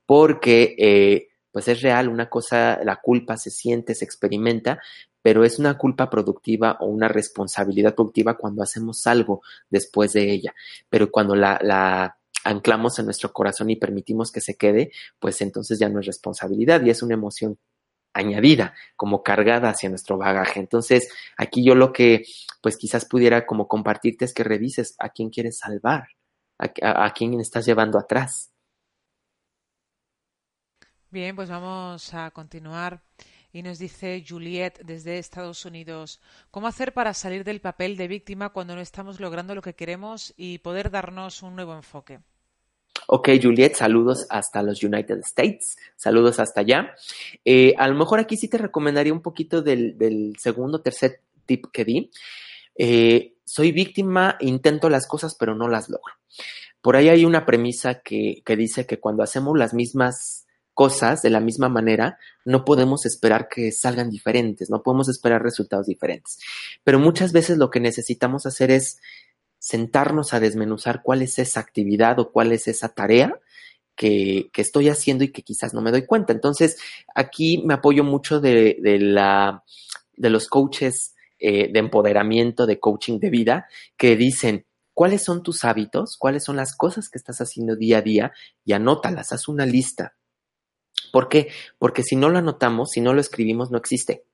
Porque 0.06 0.74
eh, 0.78 1.28
pues 1.52 1.68
es 1.68 1.82
real, 1.82 2.08
una 2.08 2.28
cosa, 2.28 2.80
la 2.84 2.96
culpa 2.96 3.36
se 3.36 3.50
siente, 3.50 3.94
se 3.94 4.04
experimenta, 4.04 4.80
pero 5.22 5.44
es 5.44 5.58
una 5.58 5.76
culpa 5.76 6.08
productiva 6.08 6.78
o 6.80 6.86
una 6.86 7.08
responsabilidad 7.08 7.94
productiva 7.94 8.36
cuando 8.36 8.62
hacemos 8.62 9.06
algo 9.06 9.42
después 9.68 10.12
de 10.12 10.30
ella. 10.30 10.54
Pero 10.88 11.11
cuando 11.11 11.34
la, 11.34 11.58
la 11.62 12.16
anclamos 12.44 12.98
en 12.98 13.06
nuestro 13.06 13.32
corazón 13.32 13.70
y 13.70 13.76
permitimos 13.76 14.32
que 14.32 14.40
se 14.40 14.56
quede, 14.56 14.92
pues 15.18 15.40
entonces 15.40 15.78
ya 15.78 15.88
no 15.88 16.00
es 16.00 16.06
responsabilidad 16.06 16.82
y 16.82 16.90
es 16.90 17.02
una 17.02 17.14
emoción 17.14 17.58
añadida, 18.12 18.74
como 18.96 19.22
cargada 19.22 19.70
hacia 19.70 19.88
nuestro 19.88 20.18
bagaje. 20.18 20.61
Entonces, 20.61 21.08
aquí 21.36 21.64
yo 21.64 21.74
lo 21.74 21.92
que, 21.92 22.24
pues 22.62 22.76
quizás 22.76 23.04
pudiera 23.04 23.46
como 23.46 23.68
compartirte 23.68 24.24
es 24.24 24.34
que 24.34 24.44
revises 24.44 24.94
a 24.98 25.11
quién 25.11 25.30
quieres 25.30 25.58
salvar, 25.58 26.08
a, 26.58 27.12
quién 27.12 27.40
estás 27.40 27.66
llevando 27.66 27.98
atrás. 27.98 28.52
Bien, 31.11 31.34
pues 31.34 31.48
vamos 31.48 32.14
a 32.14 32.30
continuar. 32.30 33.02
Y 33.52 33.62
nos 33.62 33.80
dice 33.80 34.24
Juliet 34.26 34.78
desde 34.84 35.18
Estados 35.18 35.64
Unidos, 35.64 36.20
¿cómo 36.52 36.68
hacer 36.68 36.94
para 36.94 37.14
salir 37.14 37.42
del 37.42 37.61
papel 37.61 37.96
de 37.96 38.06
víctima 38.06 38.50
cuando 38.50 38.76
no 38.76 38.80
estamos 38.80 39.18
logrando 39.18 39.56
lo 39.56 39.62
que 39.62 39.74
queremos 39.74 40.32
y 40.36 40.58
poder 40.58 40.90
darnos 40.90 41.42
un 41.42 41.56
nuevo 41.56 41.74
enfoque? 41.74 42.20
Ok, 43.12 43.28
Juliet, 43.42 43.74
saludos 43.74 44.24
hasta 44.30 44.62
los 44.62 44.84
United 44.84 45.18
States, 45.24 45.76
saludos 45.96 46.38
hasta 46.38 46.61
allá. 46.61 46.94
Eh, 47.44 47.74
a 47.76 47.88
lo 47.88 47.96
mejor 47.96 48.20
aquí 48.20 48.36
sí 48.36 48.46
te 48.46 48.56
recomendaría 48.56 49.12
un 49.12 49.20
poquito 49.20 49.62
del, 49.62 49.98
del 49.98 50.36
segundo, 50.38 50.80
tercer 50.80 51.20
tip 51.44 51.66
que 51.72 51.84
di. 51.84 52.11
Eh, 52.76 53.34
soy 53.44 53.72
víctima, 53.72 54.36
intento 54.38 54.88
las 54.88 55.08
cosas, 55.08 55.34
pero 55.36 55.56
no 55.56 55.66
las 55.66 55.88
logro. 55.88 56.14
Por 56.80 56.94
ahí 56.94 57.08
hay 57.08 57.24
una 57.24 57.44
premisa 57.46 58.00
que, 58.00 58.42
que 58.46 58.54
dice 58.54 58.86
que 58.86 59.00
cuando 59.00 59.24
hacemos 59.24 59.58
las 59.58 59.74
mismas 59.74 60.46
cosas 60.72 61.20
de 61.20 61.30
la 61.30 61.40
misma 61.40 61.68
manera, 61.68 62.16
no 62.44 62.64
podemos 62.64 63.06
esperar 63.06 63.48
que 63.48 63.72
salgan 63.72 64.08
diferentes, 64.08 64.70
no 64.70 64.84
podemos 64.84 65.08
esperar 65.08 65.42
resultados 65.42 65.86
diferentes. 65.86 66.38
Pero 66.84 67.00
muchas 67.00 67.32
veces 67.32 67.58
lo 67.58 67.70
que 67.70 67.80
necesitamos 67.80 68.46
hacer 68.46 68.70
es 68.70 69.00
sentarnos 69.61 70.34
a 70.34 70.40
desmenuzar 70.40 71.02
cuál 71.02 71.22
es 71.22 71.38
esa 71.38 71.61
actividad 71.61 72.18
o 72.18 72.32
cuál 72.32 72.50
es 72.50 72.66
esa 72.66 72.88
tarea 72.88 73.38
que, 73.94 74.50
que, 74.52 74.62
estoy 74.62 74.88
haciendo 74.88 75.22
y 75.22 75.30
que 75.30 75.42
quizás 75.42 75.74
no 75.74 75.82
me 75.82 75.90
doy 75.90 76.06
cuenta. 76.06 76.32
Entonces, 76.32 76.78
aquí 77.14 77.62
me 77.64 77.74
apoyo 77.74 78.02
mucho 78.02 78.40
de, 78.40 78.78
de 78.80 78.98
la, 78.98 79.62
de 80.16 80.30
los 80.30 80.48
coaches 80.48 81.14
eh, 81.38 81.70
de 81.70 81.78
empoderamiento, 81.78 82.66
de 82.66 82.80
coaching 82.80 83.18
de 83.18 83.28
vida, 83.28 83.68
que 83.98 84.16
dicen, 84.16 84.66
¿cuáles 84.94 85.22
son 85.22 85.42
tus 85.42 85.64
hábitos? 85.64 86.16
¿Cuáles 86.18 86.42
son 86.44 86.56
las 86.56 86.74
cosas 86.74 87.11
que 87.11 87.18
estás 87.18 87.42
haciendo 87.42 87.76
día 87.76 87.98
a 87.98 88.02
día? 88.02 88.32
Y 88.64 88.72
anótalas, 88.72 89.32
haz 89.32 89.46
una 89.48 89.66
lista. 89.66 90.16
¿Por 91.12 91.28
qué? 91.28 91.48
Porque 91.78 92.02
si 92.02 92.16
no 92.16 92.30
lo 92.30 92.38
anotamos, 92.38 92.90
si 92.90 93.02
no 93.02 93.12
lo 93.12 93.20
escribimos, 93.20 93.70
no 93.70 93.76
existe. 93.76 94.24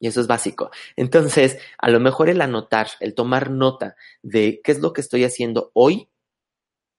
Y 0.00 0.08
eso 0.08 0.20
es 0.20 0.26
básico. 0.26 0.70
Entonces, 0.96 1.58
a 1.78 1.90
lo 1.90 2.00
mejor 2.00 2.28
el 2.28 2.40
anotar, 2.40 2.88
el 3.00 3.14
tomar 3.14 3.50
nota 3.50 3.96
de 4.22 4.60
qué 4.62 4.72
es 4.72 4.80
lo 4.80 4.92
que 4.92 5.00
estoy 5.00 5.24
haciendo 5.24 5.70
hoy, 5.74 6.08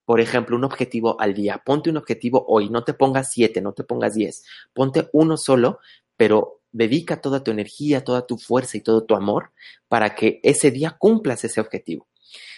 por 0.05 0.21
ejemplo, 0.21 0.55
un 0.55 0.63
objetivo 0.63 1.19
al 1.19 1.33
día. 1.33 1.61
Ponte 1.65 1.89
un 1.89 1.97
objetivo 1.97 2.45
hoy, 2.47 2.69
no 2.69 2.83
te 2.83 2.93
pongas 2.93 3.31
siete, 3.31 3.61
no 3.61 3.73
te 3.73 3.83
pongas 3.83 4.13
diez. 4.13 4.43
Ponte 4.73 5.09
uno 5.13 5.35
solo, 5.35 5.79
pero 6.15 6.61
dedica 6.71 7.21
toda 7.21 7.43
tu 7.43 7.51
energía, 7.51 8.03
toda 8.03 8.27
tu 8.27 8.37
fuerza 8.37 8.77
y 8.77 8.81
todo 8.81 9.05
tu 9.05 9.15
amor 9.15 9.51
para 9.87 10.13
que 10.13 10.39
ese 10.43 10.71
día 10.71 10.95
cumplas 10.99 11.43
ese 11.43 11.61
objetivo. 11.61 12.07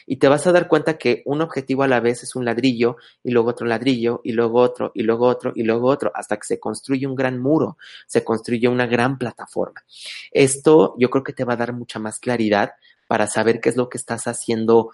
Y 0.05 0.17
te 0.17 0.27
vas 0.27 0.47
a 0.47 0.51
dar 0.51 0.67
cuenta 0.67 0.97
que 0.97 1.21
un 1.25 1.41
objetivo 1.41 1.83
a 1.83 1.87
la 1.87 1.99
vez 1.99 2.23
es 2.23 2.35
un 2.35 2.45
ladrillo 2.45 2.97
y 3.23 3.31
luego 3.31 3.49
otro 3.49 3.67
ladrillo 3.67 4.21
y 4.23 4.31
luego 4.31 4.59
otro 4.59 4.91
y 4.93 5.03
luego 5.03 5.27
otro 5.27 5.51
y 5.55 5.63
luego 5.63 5.87
otro 5.87 6.11
hasta 6.15 6.37
que 6.37 6.45
se 6.45 6.59
construye 6.59 7.05
un 7.07 7.15
gran 7.15 7.39
muro, 7.41 7.77
se 8.05 8.23
construye 8.23 8.67
una 8.67 8.85
gran 8.85 9.17
plataforma. 9.17 9.83
Esto 10.31 10.95
yo 10.97 11.09
creo 11.09 11.23
que 11.23 11.33
te 11.33 11.43
va 11.43 11.53
a 11.53 11.57
dar 11.57 11.73
mucha 11.73 11.99
más 11.99 12.19
claridad 12.19 12.71
para 13.07 13.27
saber 13.27 13.59
qué 13.59 13.69
es 13.69 13.77
lo 13.77 13.89
que 13.89 13.97
estás 13.97 14.27
haciendo 14.27 14.91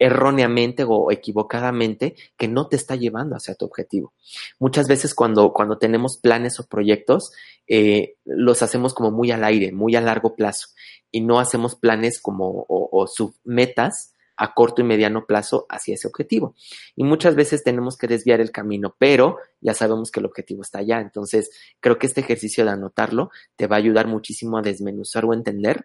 erróneamente 0.00 0.84
o 0.88 1.12
equivocadamente 1.12 2.16
que 2.36 2.48
no 2.48 2.66
te 2.66 2.76
está 2.76 2.96
llevando 2.96 3.36
hacia 3.36 3.54
tu 3.54 3.66
objetivo. 3.66 4.14
Muchas 4.58 4.88
veces 4.88 5.14
cuando, 5.14 5.52
cuando 5.52 5.78
tenemos 5.78 6.16
planes 6.16 6.58
o 6.58 6.66
proyectos, 6.66 7.32
eh, 7.68 8.16
los 8.24 8.62
hacemos 8.62 8.94
como 8.94 9.10
muy 9.10 9.30
al 9.30 9.44
aire, 9.44 9.70
muy 9.72 9.94
a 9.94 10.00
largo 10.00 10.34
plazo 10.34 10.68
y 11.12 11.20
no 11.20 11.38
hacemos 11.38 11.76
planes 11.76 12.18
como 12.20 12.64
o, 12.66 12.88
o 12.90 13.06
submetas 13.06 14.14
a 14.38 14.54
corto 14.54 14.80
y 14.80 14.84
mediano 14.84 15.26
plazo 15.26 15.66
hacia 15.68 15.94
ese 15.94 16.08
objetivo. 16.08 16.54
Y 16.96 17.04
muchas 17.04 17.34
veces 17.34 17.62
tenemos 17.62 17.98
que 17.98 18.06
desviar 18.06 18.40
el 18.40 18.52
camino, 18.52 18.96
pero 18.98 19.36
ya 19.60 19.74
sabemos 19.74 20.10
que 20.10 20.20
el 20.20 20.26
objetivo 20.26 20.62
está 20.62 20.78
allá. 20.78 20.98
Entonces, 21.02 21.50
creo 21.78 21.98
que 21.98 22.06
este 22.06 22.22
ejercicio 22.22 22.64
de 22.64 22.70
anotarlo 22.70 23.30
te 23.56 23.66
va 23.66 23.76
a 23.76 23.80
ayudar 23.80 24.06
muchísimo 24.06 24.56
a 24.56 24.62
desmenuzar 24.62 25.26
o 25.26 25.34
entender 25.34 25.84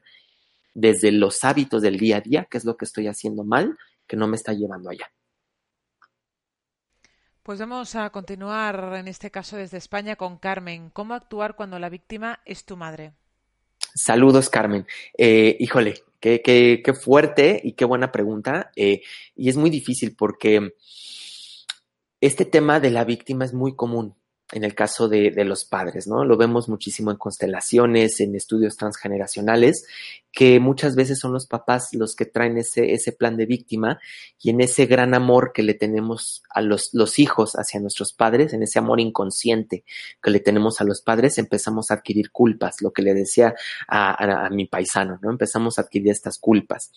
desde 0.74 1.11
los 1.11 1.43
hábitos 1.43 1.82
del 1.82 1.97
día 1.97 2.18
a 2.18 2.22
día 2.22 2.47
qué 2.49 2.57
es 2.57 2.63
lo 2.63 2.78
que 2.78 2.86
estoy 2.86 3.07
haciendo 3.07 3.43
mal 3.43 3.78
que 4.08 4.18
no 4.18 4.28
me 4.28 4.36
está 4.36 4.53
llevando 4.53 4.89
allá. 4.89 5.12
Pues 7.43 7.60
vamos 7.60 7.95
a 7.95 8.10
continuar 8.10 8.95
en 8.95 9.08
este 9.08 9.30
caso 9.30 9.56
desde 9.56 9.78
España 9.78 10.16
con 10.16 10.38
Carmen. 10.38 10.89
¿Cómo 10.89 11.14
actuar 11.14 11.56
cuando 11.56 11.78
la 11.78 11.89
víctima 11.89 12.39
es 12.45 12.66
tu 12.66 12.76
madre? 12.76 13.14
Saludos, 13.93 14.49
Carmen. 14.49 14.88
Eh, 15.18 15.56
híjole, 15.60 15.93
qué, 16.20 16.41
qué, 16.41 16.82
qué, 16.84 16.93
fuerte 16.93 17.62
y 17.64 17.74
qué 17.74 17.86
buena 17.86 18.12
pregunta. 18.12 18.72
Eh, 18.76 19.03
y 19.36 19.49
es 19.49 19.58
muy 19.58 19.70
difícil 19.70 20.16
porque 20.16 20.74
este 22.20 22.45
tema 22.45 22.80
de 22.80 22.89
la 22.89 23.03
víctima 23.03 23.45
es 23.45 23.53
muy 23.53 23.76
común 23.76 24.16
en 24.52 24.64
el 24.64 24.76
caso 24.76 25.08
de, 25.08 25.32
los 25.43 25.66
padres, 25.66 26.08
¿no? 26.08 26.24
Lo 26.24 26.38
vemos 26.38 26.70
muchísimo 26.70 27.10
en 27.10 27.18
constelaciones, 27.18 28.20
en 28.20 28.36
estudios 28.36 28.78
transgeneracionales, 28.78 29.88
que 30.32 30.60
muchas 30.60 30.96
veces 30.96 31.20
son 31.20 31.34
los 31.34 31.48
papás 31.48 31.89
los 31.93 32.16
que 32.16 32.26
traen 32.26 32.58
ese, 32.58 33.12
plan 33.18 33.38
de 33.38 33.48
víctima 33.48 34.00
y 34.39 34.52
en 34.52 34.62
ese 34.62 34.86
gran 34.86 35.16
amor 35.16 35.52
que 35.52 35.64
le 35.64 35.74
tenemos 35.74 36.43
a 36.50 36.62
los, 36.62 36.91
hijos 37.18 37.54
hacia 37.54 37.80
nuestros 37.80 38.14
padres, 38.14 38.54
en 38.54 38.62
ese 38.62 38.78
amor 38.78 39.00
inconsciente 39.00 39.84
que 40.22 40.30
le 40.30 40.39
tenemos 40.39 40.80
a 40.80 40.84
los 40.84 41.02
padres, 41.02 41.39
empezamos 41.39 41.89
a 41.89 41.96
adquirir 41.96 42.32
culpas, 42.32 42.82
lo 42.82 42.91
que 42.91 43.02
le 43.02 43.16
decía 43.16 43.56
a, 43.88 44.50
mi 44.52 44.66
paisano, 44.66 45.18
¿no? 45.24 45.32
Empezamos 45.32 45.80
a 45.80 45.84
adquirir 45.84 46.12
estas 46.12 46.38
culpas. 46.38 46.91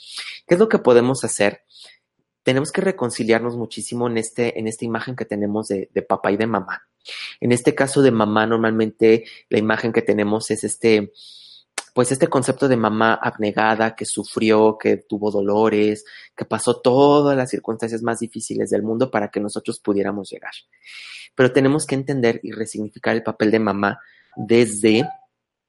¿Qué 0.47 0.55
es 0.55 0.61
lo 0.61 0.69
que 0.69 0.79
podemos 0.79 1.25
hacer? 1.25 1.63
tenemos 2.49 2.73
que 2.73 2.81
reconciliarnos 2.81 3.59
muchísimo 3.59 4.07
en, 4.07 4.17
este, 4.17 4.59
en 4.59 4.69
esta 4.69 4.87
imagen 4.87 5.15
que 5.17 5.27
tenemos 5.27 5.69
de, 5.69 5.87
papá 6.09 6.33
y 6.33 6.39
de 6.39 6.47
mamá. 6.47 6.88
En 7.41 7.53
este 7.53 7.75
caso 7.75 8.03
de 8.03 8.11
mamá, 8.11 8.47
normalmente 8.47 9.25
la 9.49 9.59
imagen 9.59 9.93
que 9.93 10.03
tenemos 10.03 10.51
es 10.51 10.65
este, 10.65 11.13
pues 11.95 12.13
este 12.13 12.29
concepto 12.29 12.69
de 12.69 12.77
mamá 12.77 13.15
abnegada, 13.15 13.95
que 13.95 14.05
sufrió, 14.05 14.77
que 14.79 14.97
tuvo 14.97 15.31
dolores, 15.31 16.05
que 16.37 16.45
pasó 16.45 16.81
todas 16.81 17.37
las 17.37 17.51
circunstancias 17.51 18.03
más 18.03 18.21
difíciles 18.21 18.71
del 18.71 18.83
mundo 18.83 19.11
para 19.11 19.31
que 19.31 19.41
nosotros 19.41 19.81
pudiéramos 19.81 20.31
llegar. 20.31 20.53
Pero 21.35 21.53
tenemos 21.53 21.87
que 21.87 21.95
entender 21.95 22.41
y 22.43 22.53
resignificar 22.53 23.15
el 23.15 23.23
papel 23.23 23.51
de 23.51 23.59
mamá 23.61 24.01
desde 24.37 25.09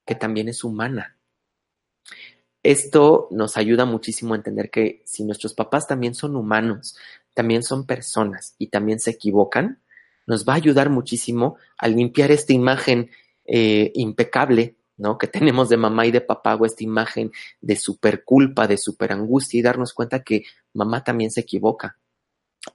que 0.05 0.15
también 0.15 0.49
es 0.49 0.63
humana, 0.63 1.19
esto 2.63 3.29
nos 3.31 3.55
ayuda 3.55 3.85
muchísimo 3.85 4.33
a 4.33 4.37
entender 4.37 4.69
que 4.69 5.01
si 5.05 5.23
nuestros 5.23 5.53
papás 5.53 5.87
también 5.87 6.13
son 6.13 6.35
humanos, 6.35 6.97
también 7.33 7.63
son 7.63 7.85
personas 7.85 8.55
y 8.57 8.67
también 8.67 8.99
se 8.99 9.11
equivocan, 9.11 9.81
nos 10.29 10.45
va 10.45 10.53
a 10.53 10.57
ayudar 10.57 10.91
muchísimo 10.91 11.57
a 11.75 11.87
limpiar 11.87 12.29
esta 12.29 12.53
imagen 12.53 13.09
eh, 13.45 13.91
impecable, 13.95 14.75
¿no? 14.95 15.17
Que 15.17 15.25
tenemos 15.25 15.69
de 15.69 15.77
mamá 15.77 16.05
y 16.05 16.11
de 16.11 16.21
papá 16.21 16.55
o 16.55 16.67
esta 16.67 16.83
imagen 16.83 17.31
de 17.61 17.75
super 17.75 18.23
culpa, 18.23 18.67
de 18.67 18.77
super 18.77 19.11
angustia 19.11 19.59
y 19.59 19.63
darnos 19.63 19.91
cuenta 19.91 20.23
que 20.23 20.43
mamá 20.71 21.03
también 21.03 21.31
se 21.31 21.41
equivoca, 21.41 21.97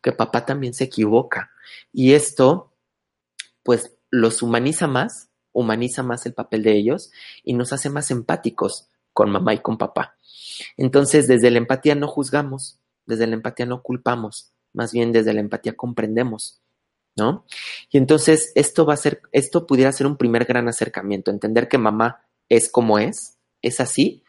que 0.03 0.11
papá 0.11 0.45
también 0.45 0.75
se 0.75 0.83
equivoca. 0.85 1.53
Y 1.93 2.15
esto, 2.15 2.73
pues, 3.63 3.97
los 4.11 4.43
humaniza 4.43 4.89
más, 4.89 5.31
humaniza 5.53 6.03
más 6.03 6.27
el 6.27 6.35
papel 6.35 6.65
de 6.65 6.77
ellos 6.77 7.13
y 7.45 7.55
nos 7.55 7.73
hace 7.73 7.89
más 7.89 8.11
empáticos 8.11 8.89
con 9.13 9.31
mamá 9.31 9.55
y 9.55 9.59
con 9.59 9.79
papá. 9.79 10.17
Entonces, 10.77 11.29
desde 11.29 11.53
la 11.53 11.59
empatía 11.59 11.95
no 11.95 12.09
juzgamos, 12.09 12.81
desde 13.07 13.29
la 13.29 13.35
empatía 13.35 13.65
no 13.65 13.81
culpamos, 13.81 14.53
más 14.73 14.93
bien 14.93 15.13
desde 15.13 15.33
la 15.33 15.41
empatía 15.41 15.77
comprendemos, 15.77 16.64
¿no? 17.17 17.45
Y 17.91 17.99
entonces 17.99 18.53
esto 18.55 18.85
va 18.85 18.95
a 18.95 18.99
ser, 18.99 19.23
esto 19.33 19.67
pudiera 19.67 19.93
ser 19.93 20.07
un 20.07 20.17
primer 20.17 20.45
gran 20.45 20.69
acercamiento, 20.69 21.31
entender 21.31 21.69
que 21.69 21.79
mamá 21.79 22.27
es 22.49 22.71
como 22.71 22.99
es, 22.99 23.39
es 23.63 23.81
así, 23.81 24.23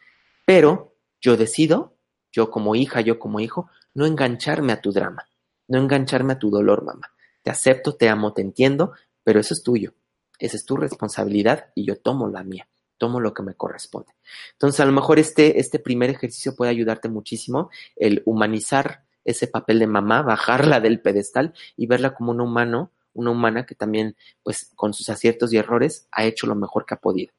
pero 0.44 0.94
yo 1.20 1.36
decido, 1.36 1.96
yo 2.32 2.50
como 2.50 2.74
hija, 2.74 3.00
yo 3.00 3.18
como 3.18 3.40
hijo, 3.40 3.70
no 3.94 4.06
engancharme 4.06 4.72
a 4.72 4.80
tu 4.80 4.92
drama, 4.92 5.28
no 5.68 5.78
engancharme 5.78 6.34
a 6.34 6.38
tu 6.38 6.50
dolor, 6.50 6.84
mamá. 6.84 7.10
Te 7.42 7.50
acepto, 7.50 7.94
te 7.94 8.08
amo, 8.08 8.32
te 8.32 8.42
entiendo, 8.42 8.92
pero 9.22 9.40
eso 9.40 9.54
es 9.54 9.62
tuyo, 9.62 9.94
esa 10.38 10.56
es 10.56 10.64
tu 10.64 10.76
responsabilidad 10.76 11.66
y 11.74 11.86
yo 11.86 11.96
tomo 11.96 12.28
la 12.28 12.42
mía 12.42 12.68
tomo 12.98 13.20
lo 13.20 13.34
que 13.34 13.42
me 13.42 13.54
corresponde. 13.54 14.12
Entonces, 14.52 14.80
a 14.80 14.86
lo 14.86 14.92
mejor 14.92 15.18
este, 15.18 15.60
este 15.60 15.78
primer 15.78 16.10
ejercicio 16.10 16.54
puede 16.56 16.70
ayudarte 16.70 17.08
muchísimo, 17.08 17.70
el 17.94 18.22
humanizar 18.24 19.04
ese 19.26 19.46
papel 19.48 19.78
de 19.80 19.86
mamá, 19.86 20.22
bajarla 20.22 20.80
del 20.80 21.00
pedestal 21.00 21.54
y 21.76 21.86
verla 21.86 22.14
como 22.14 22.32
un 22.32 22.40
humano, 22.40 22.92
una 23.12 23.30
humana 23.30 23.66
que 23.66 23.74
también, 23.74 24.16
pues, 24.42 24.72
con 24.76 24.94
sus 24.94 25.08
aciertos 25.08 25.52
y 25.52 25.58
errores, 25.58 26.08
ha 26.12 26.24
hecho 26.24 26.46
lo 26.46 26.54
mejor 26.54 26.86
que 26.86 26.94
ha 26.94 27.00
podido. 27.00 27.32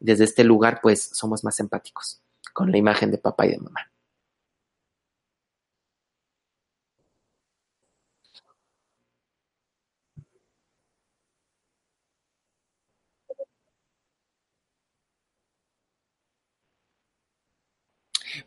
Desde 0.00 0.24
este 0.24 0.44
lugar, 0.44 0.80
pues, 0.82 1.10
somos 1.12 1.44
más 1.44 1.60
empáticos 1.60 2.20
con 2.52 2.72
la 2.72 2.78
imagen 2.78 3.10
de 3.10 3.18
papá 3.18 3.46
y 3.46 3.50
de 3.50 3.58
mamá. 3.58 3.90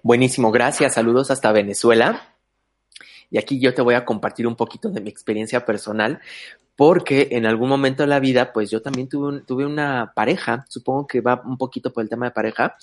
Buenísimo, 0.04 0.52
gracias. 0.52 0.94
Saludos 0.94 1.32
hasta 1.32 1.52
Venezuela. 1.52 2.31
Y 3.32 3.38
aquí 3.40 3.60
yo 3.60 3.74
te 3.74 3.82
voy 3.82 3.96
a 3.96 4.06
compartir 4.06 4.46
un 4.46 4.56
poquito 4.56 4.90
de 4.90 5.02
mi 5.02 5.10
experiencia 5.10 5.66
personal, 5.66 6.20
porque 6.76 7.30
en 7.32 7.46
algún 7.46 7.70
momento 7.70 8.04
de 8.04 8.08
la 8.08 8.20
vida, 8.20 8.54
pues 8.54 8.70
yo 8.70 8.82
también 8.82 9.08
tuve, 9.08 9.42
tuve 9.42 9.66
una 9.66 10.14
pareja, 10.16 10.66
supongo 10.68 11.08
que 11.08 11.22
va 11.22 11.42
un 11.46 11.58
poquito 11.58 11.94
por 11.94 12.04
el 12.04 12.10
tema 12.10 12.26
de 12.26 12.32
pareja, 12.32 12.76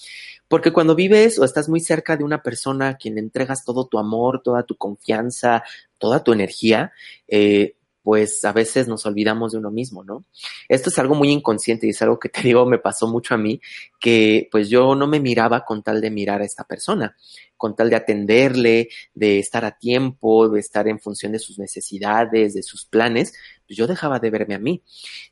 porque 0.49 0.73
cuando 0.73 0.95
vives 0.95 1.39
o 1.39 1.45
estás 1.45 1.69
muy 1.69 1.81
cerca 1.81 2.17
de 2.17 2.25
una 2.25 2.43
persona 2.43 2.89
a 2.89 2.97
quien 2.97 3.19
entregas 3.19 3.65
todo 3.65 3.87
tu 3.87 3.99
amor, 3.99 4.43
toda 4.43 4.63
tu 4.63 4.77
confianza, 4.77 5.63
toda 5.99 6.25
tu 6.25 6.33
energía, 6.33 6.93
eh, 7.27 7.75
pues 8.09 8.43
a 8.47 8.55
veces 8.55 8.89
nos 8.89 9.05
olvidamos 9.05 9.53
de 9.53 9.59
uno 9.59 9.71
mismo, 9.71 10.03
¿no? 10.03 10.25
Esto 10.67 10.89
es 10.89 10.99
algo 10.99 11.15
muy 11.15 11.29
inconsciente 11.29 11.87
y 11.87 11.91
es 11.91 12.01
algo 12.01 12.19
que 12.19 12.31
te 12.31 12.41
digo, 12.43 12.65
me 12.65 12.79
pasó 12.79 13.07
mucho 13.07 13.35
a 13.35 13.37
mí, 13.37 13.61
que 14.01 14.49
pues 14.51 14.71
yo 14.71 14.95
no 14.95 15.07
me 15.07 15.21
miraba 15.21 15.67
con 15.67 15.83
tal 15.83 16.01
de 16.01 16.11
mirar 16.11 16.41
a 16.41 16.47
esta 16.47 16.65
persona, 16.65 17.15
con 17.59 17.77
tal 17.77 17.91
de 17.91 17.97
atenderle, 17.97 18.89
de 19.13 19.39
estar 19.39 19.67
a 19.67 19.73
tiempo, 19.73 20.49
de 20.49 20.59
estar 20.59 20.89
en 20.89 20.99
función 20.99 21.33
de 21.33 21.39
sus 21.39 21.59
necesidades, 21.59 22.55
de 22.55 22.63
sus 22.63 22.87
planes, 22.87 23.35
pues 23.67 23.77
yo 23.77 23.87
dejaba 23.87 24.19
de 24.21 24.31
verme 24.31 24.55
a 24.55 24.59
mí. 24.59 24.83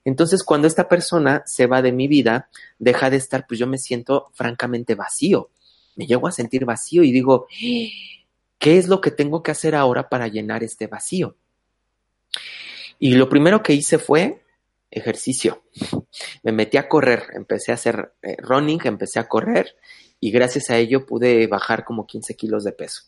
Entonces, 0.05 0.45
cuando 0.45 0.69
esta 0.69 0.87
persona 0.87 1.45
se 1.47 1.67
va 1.67 1.81
de 1.81 1.93
mi 1.93 2.09
vida, 2.09 2.51
deja 2.79 3.09
de 3.09 3.17
estar, 3.17 3.47
pues 3.47 3.59
yo 3.59 3.67
me 3.67 3.79
siento 3.79 4.27
francamente 4.35 4.95
vacío. 4.95 5.49
Me 5.95 6.07
llego 6.07 6.29
a 6.29 6.33
sentir 6.33 6.67
vacío 6.67 7.03
y 7.05 7.11
digo, 7.11 7.47
¿qué 8.59 8.77
es 8.77 8.87
lo 8.87 9.01
que 9.01 9.13
tengo 9.13 9.43
que 9.43 9.53
hacer 9.53 9.75
ahora 9.75 10.11
para 10.11 10.29
llenar 10.29 10.63
este 10.63 10.89
vacío? 10.89 11.37
Y 12.99 13.15
lo 13.15 13.29
primero 13.29 13.63
que 13.63 13.75
hice 13.75 13.99
fue 13.99 14.43
ejercicio. 14.91 15.63
Me 16.43 16.53
metí 16.53 16.77
a 16.77 16.89
correr, 16.89 17.25
empecé 17.35 17.73
a 17.73 17.75
hacer 17.75 18.15
eh, 18.23 18.37
running, 18.39 18.81
empecé 18.85 19.19
a 19.19 19.29
correr 19.29 19.77
y 20.21 20.31
gracias 20.31 20.71
a 20.71 20.79
ello 20.79 21.07
pude 21.07 21.47
bajar 21.47 21.85
como 21.85 22.07
15 22.07 22.35
kilos 22.35 22.65
de 22.65 22.73
peso. 22.73 23.03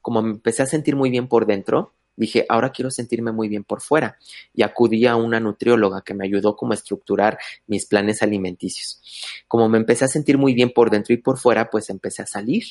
Como 0.00 0.22
me 0.22 0.30
empecé 0.30 0.62
a 0.62 0.66
sentir 0.66 0.96
muy 0.96 1.10
bien 1.10 1.28
por 1.28 1.46
dentro, 1.46 1.94
dije, 2.16 2.44
ahora 2.48 2.72
quiero 2.72 2.90
sentirme 2.90 3.32
muy 3.32 3.48
bien 3.48 3.64
por 3.64 3.80
fuera. 3.80 4.18
Y 4.52 4.62
acudí 4.62 5.06
a 5.06 5.16
una 5.16 5.40
nutrióloga 5.40 6.02
que 6.02 6.14
me 6.14 6.26
ayudó 6.26 6.56
como 6.56 6.72
a 6.72 6.74
estructurar 6.74 7.38
mis 7.66 7.86
planes 7.86 8.22
alimenticios. 8.22 9.00
Como 9.46 9.68
me 9.68 9.78
empecé 9.78 10.04
a 10.04 10.08
sentir 10.08 10.36
muy 10.36 10.54
bien 10.54 10.70
por 10.70 10.90
dentro 10.90 11.14
y 11.14 11.18
por 11.18 11.38
fuera, 11.38 11.70
pues 11.70 11.88
empecé 11.90 12.22
a 12.22 12.26
salir 12.26 12.64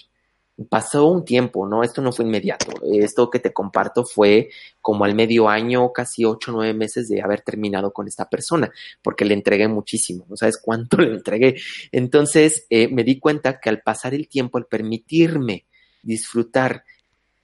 pasó 0.70 1.06
un 1.06 1.24
tiempo, 1.24 1.68
¿no? 1.68 1.84
Esto 1.84 2.02
no 2.02 2.12
fue 2.12 2.26
inmediato. 2.26 2.68
Esto 2.92 3.30
que 3.30 3.40
te 3.40 3.54
comparto 3.54 4.04
fue 4.04 4.50
como 4.82 5.06
al 5.06 5.14
medio 5.14 5.50
año, 5.50 5.92
casi 5.94 6.26
ocho, 6.26 6.52
nueve 6.52 6.74
meses 6.74 7.08
de 7.08 7.22
haber 7.22 7.42
terminado 7.42 7.92
con 7.92 8.08
esta 8.08 8.28
persona, 8.28 8.72
porque 9.02 9.26
le 9.26 9.36
entregué 9.36 9.68
muchísimo. 9.68 10.26
No 10.28 10.36
sabes 10.36 10.58
cuánto 10.62 10.98
le 10.98 11.14
entregué. 11.14 11.56
Entonces 11.92 12.66
eh, 12.70 12.88
me 12.88 13.04
di 13.04 13.20
cuenta 13.20 13.60
que 13.60 13.70
al 13.70 13.82
pasar 13.82 14.14
el 14.14 14.28
tiempo, 14.28 14.58
al 14.58 14.66
permitirme 14.66 15.66
disfrutar 16.02 16.84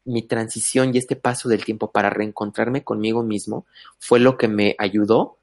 mi 0.05 0.23
transición 0.23 0.93
y 0.93 0.97
este 0.97 1.15
paso 1.15 1.47
del 1.47 1.63
tiempo 1.63 1.91
para 1.91 2.09
reencontrarme 2.09 2.83
conmigo 2.83 3.23
mismo, 3.23 3.65
fue 3.99 4.19
lo 4.19 4.37
que 4.37 4.47
me 4.47 4.75
ayudó 4.77 5.37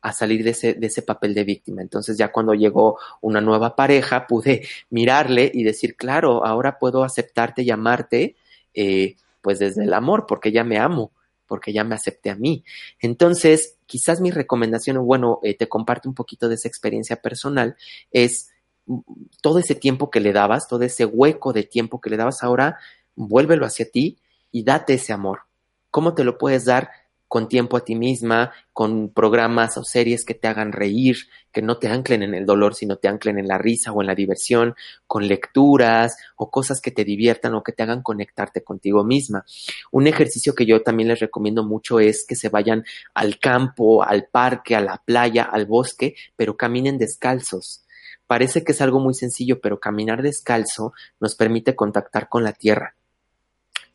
a 0.00 0.12
salir 0.12 0.44
de 0.44 0.50
ese, 0.50 0.74
de 0.74 0.86
ese 0.86 1.02
papel 1.02 1.34
de 1.34 1.44
víctima. 1.44 1.82
Entonces 1.82 2.16
ya 2.16 2.30
cuando 2.30 2.54
llegó 2.54 2.98
una 3.20 3.40
nueva 3.40 3.74
pareja 3.74 4.26
pude 4.26 4.66
mirarle 4.90 5.50
y 5.52 5.64
decir, 5.64 5.96
claro, 5.96 6.44
ahora 6.44 6.78
puedo 6.78 7.02
aceptarte 7.02 7.62
y 7.62 7.70
amarte 7.70 8.36
eh, 8.74 9.16
pues 9.40 9.58
desde 9.58 9.84
el 9.84 9.94
amor, 9.94 10.26
porque 10.26 10.52
ya 10.52 10.64
me 10.64 10.78
amo, 10.78 11.12
porque 11.46 11.72
ya 11.72 11.84
me 11.84 11.94
acepté 11.94 12.30
a 12.30 12.36
mí. 12.36 12.64
Entonces, 13.00 13.76
quizás 13.86 14.20
mi 14.20 14.30
recomendación, 14.30 15.04
bueno, 15.06 15.40
eh, 15.42 15.56
te 15.56 15.68
comparto 15.68 16.08
un 16.08 16.14
poquito 16.14 16.48
de 16.48 16.56
esa 16.56 16.68
experiencia 16.68 17.16
personal, 17.16 17.76
es 18.10 18.50
mm, 18.86 18.98
todo 19.40 19.58
ese 19.58 19.74
tiempo 19.74 20.10
que 20.10 20.20
le 20.20 20.32
dabas, 20.32 20.68
todo 20.68 20.82
ese 20.82 21.04
hueco 21.04 21.52
de 21.52 21.62
tiempo 21.62 22.00
que 22.00 22.10
le 22.10 22.16
dabas 22.16 22.42
ahora, 22.42 22.78
vuélvelo 23.14 23.66
hacia 23.66 23.90
ti 23.90 24.18
y 24.52 24.64
date 24.64 24.94
ese 24.94 25.12
amor. 25.12 25.42
¿Cómo 25.90 26.14
te 26.14 26.24
lo 26.24 26.38
puedes 26.38 26.64
dar? 26.64 26.90
Con 27.28 27.48
tiempo 27.48 27.76
a 27.76 27.84
ti 27.84 27.94
misma, 27.94 28.52
con 28.72 29.10
programas 29.10 29.76
o 29.78 29.84
series 29.84 30.24
que 30.24 30.34
te 30.34 30.48
hagan 30.48 30.72
reír, 30.72 31.16
que 31.50 31.62
no 31.62 31.78
te 31.78 31.88
anclen 31.88 32.22
en 32.22 32.34
el 32.34 32.46
dolor, 32.46 32.74
sino 32.74 32.96
te 32.96 33.08
anclen 33.08 33.38
en 33.38 33.48
la 33.48 33.58
risa 33.58 33.92
o 33.92 34.00
en 34.00 34.06
la 34.06 34.14
diversión, 34.14 34.74
con 35.06 35.26
lecturas 35.26 36.16
o 36.36 36.50
cosas 36.50 36.80
que 36.80 36.90
te 36.90 37.04
diviertan 37.04 37.54
o 37.54 37.62
que 37.62 37.72
te 37.72 37.82
hagan 37.82 38.02
conectarte 38.02 38.62
contigo 38.62 39.04
misma. 39.04 39.44
Un 39.90 40.06
ejercicio 40.06 40.54
que 40.54 40.66
yo 40.66 40.82
también 40.82 41.08
les 41.08 41.20
recomiendo 41.20 41.64
mucho 41.64 42.00
es 42.00 42.24
que 42.26 42.36
se 42.36 42.48
vayan 42.48 42.84
al 43.14 43.38
campo, 43.38 44.04
al 44.04 44.26
parque, 44.26 44.76
a 44.76 44.80
la 44.80 45.02
playa, 45.04 45.44
al 45.44 45.66
bosque, 45.66 46.14
pero 46.36 46.56
caminen 46.56 46.98
descalzos. 46.98 47.82
Parece 48.26 48.64
que 48.64 48.72
es 48.72 48.80
algo 48.80 49.00
muy 49.00 49.14
sencillo, 49.14 49.60
pero 49.60 49.78
caminar 49.78 50.22
descalzo 50.22 50.92
nos 51.20 51.36
permite 51.36 51.76
contactar 51.76 52.28
con 52.28 52.42
la 52.42 52.52
tierra 52.52 52.94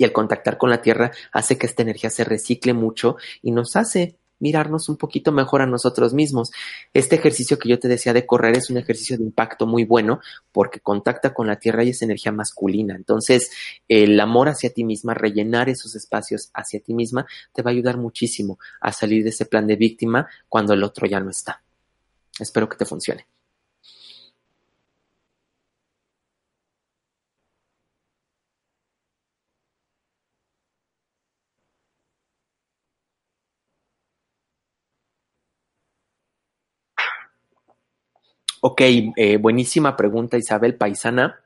y 0.01 0.03
el 0.03 0.11
contactar 0.11 0.57
con 0.57 0.71
la 0.71 0.81
tierra 0.81 1.11
hace 1.31 1.59
que 1.59 1.67
esta 1.67 1.83
energía 1.83 2.09
se 2.09 2.23
recicle 2.23 2.73
mucho 2.73 3.17
y 3.43 3.51
nos 3.51 3.75
hace 3.75 4.17
mirarnos 4.39 4.89
un 4.89 4.97
poquito 4.97 5.31
mejor 5.31 5.61
a 5.61 5.67
nosotros 5.67 6.15
mismos. 6.15 6.49
Este 6.91 7.17
ejercicio 7.17 7.59
que 7.59 7.69
yo 7.69 7.77
te 7.77 7.87
decía 7.87 8.11
de 8.11 8.25
correr 8.25 8.57
es 8.57 8.71
un 8.71 8.77
ejercicio 8.77 9.15
de 9.15 9.23
impacto 9.23 9.67
muy 9.67 9.85
bueno 9.85 10.19
porque 10.51 10.79
contacta 10.79 11.35
con 11.35 11.45
la 11.45 11.57
tierra 11.57 11.83
y 11.83 11.89
es 11.89 12.01
energía 12.01 12.31
masculina. 12.31 12.95
Entonces, 12.95 13.51
el 13.87 14.19
amor 14.19 14.49
hacia 14.49 14.73
ti 14.73 14.83
misma, 14.83 15.13
rellenar 15.13 15.69
esos 15.69 15.95
espacios 15.95 16.49
hacia 16.55 16.79
ti 16.79 16.95
misma, 16.95 17.27
te 17.53 17.61
va 17.61 17.69
a 17.69 17.73
ayudar 17.73 17.97
muchísimo 17.97 18.57
a 18.81 18.91
salir 18.91 19.23
de 19.23 19.29
ese 19.29 19.45
plan 19.45 19.67
de 19.67 19.75
víctima 19.75 20.27
cuando 20.49 20.73
el 20.73 20.83
otro 20.83 21.05
ya 21.05 21.19
no 21.19 21.29
está. 21.29 21.61
Espero 22.39 22.67
que 22.67 22.77
te 22.77 22.85
funcione. 22.85 23.27
Ok, 38.61 38.81
eh, 38.81 39.37
buenísima 39.37 39.97
pregunta 39.97 40.37
Isabel 40.37 40.75
Paisana. 40.75 41.41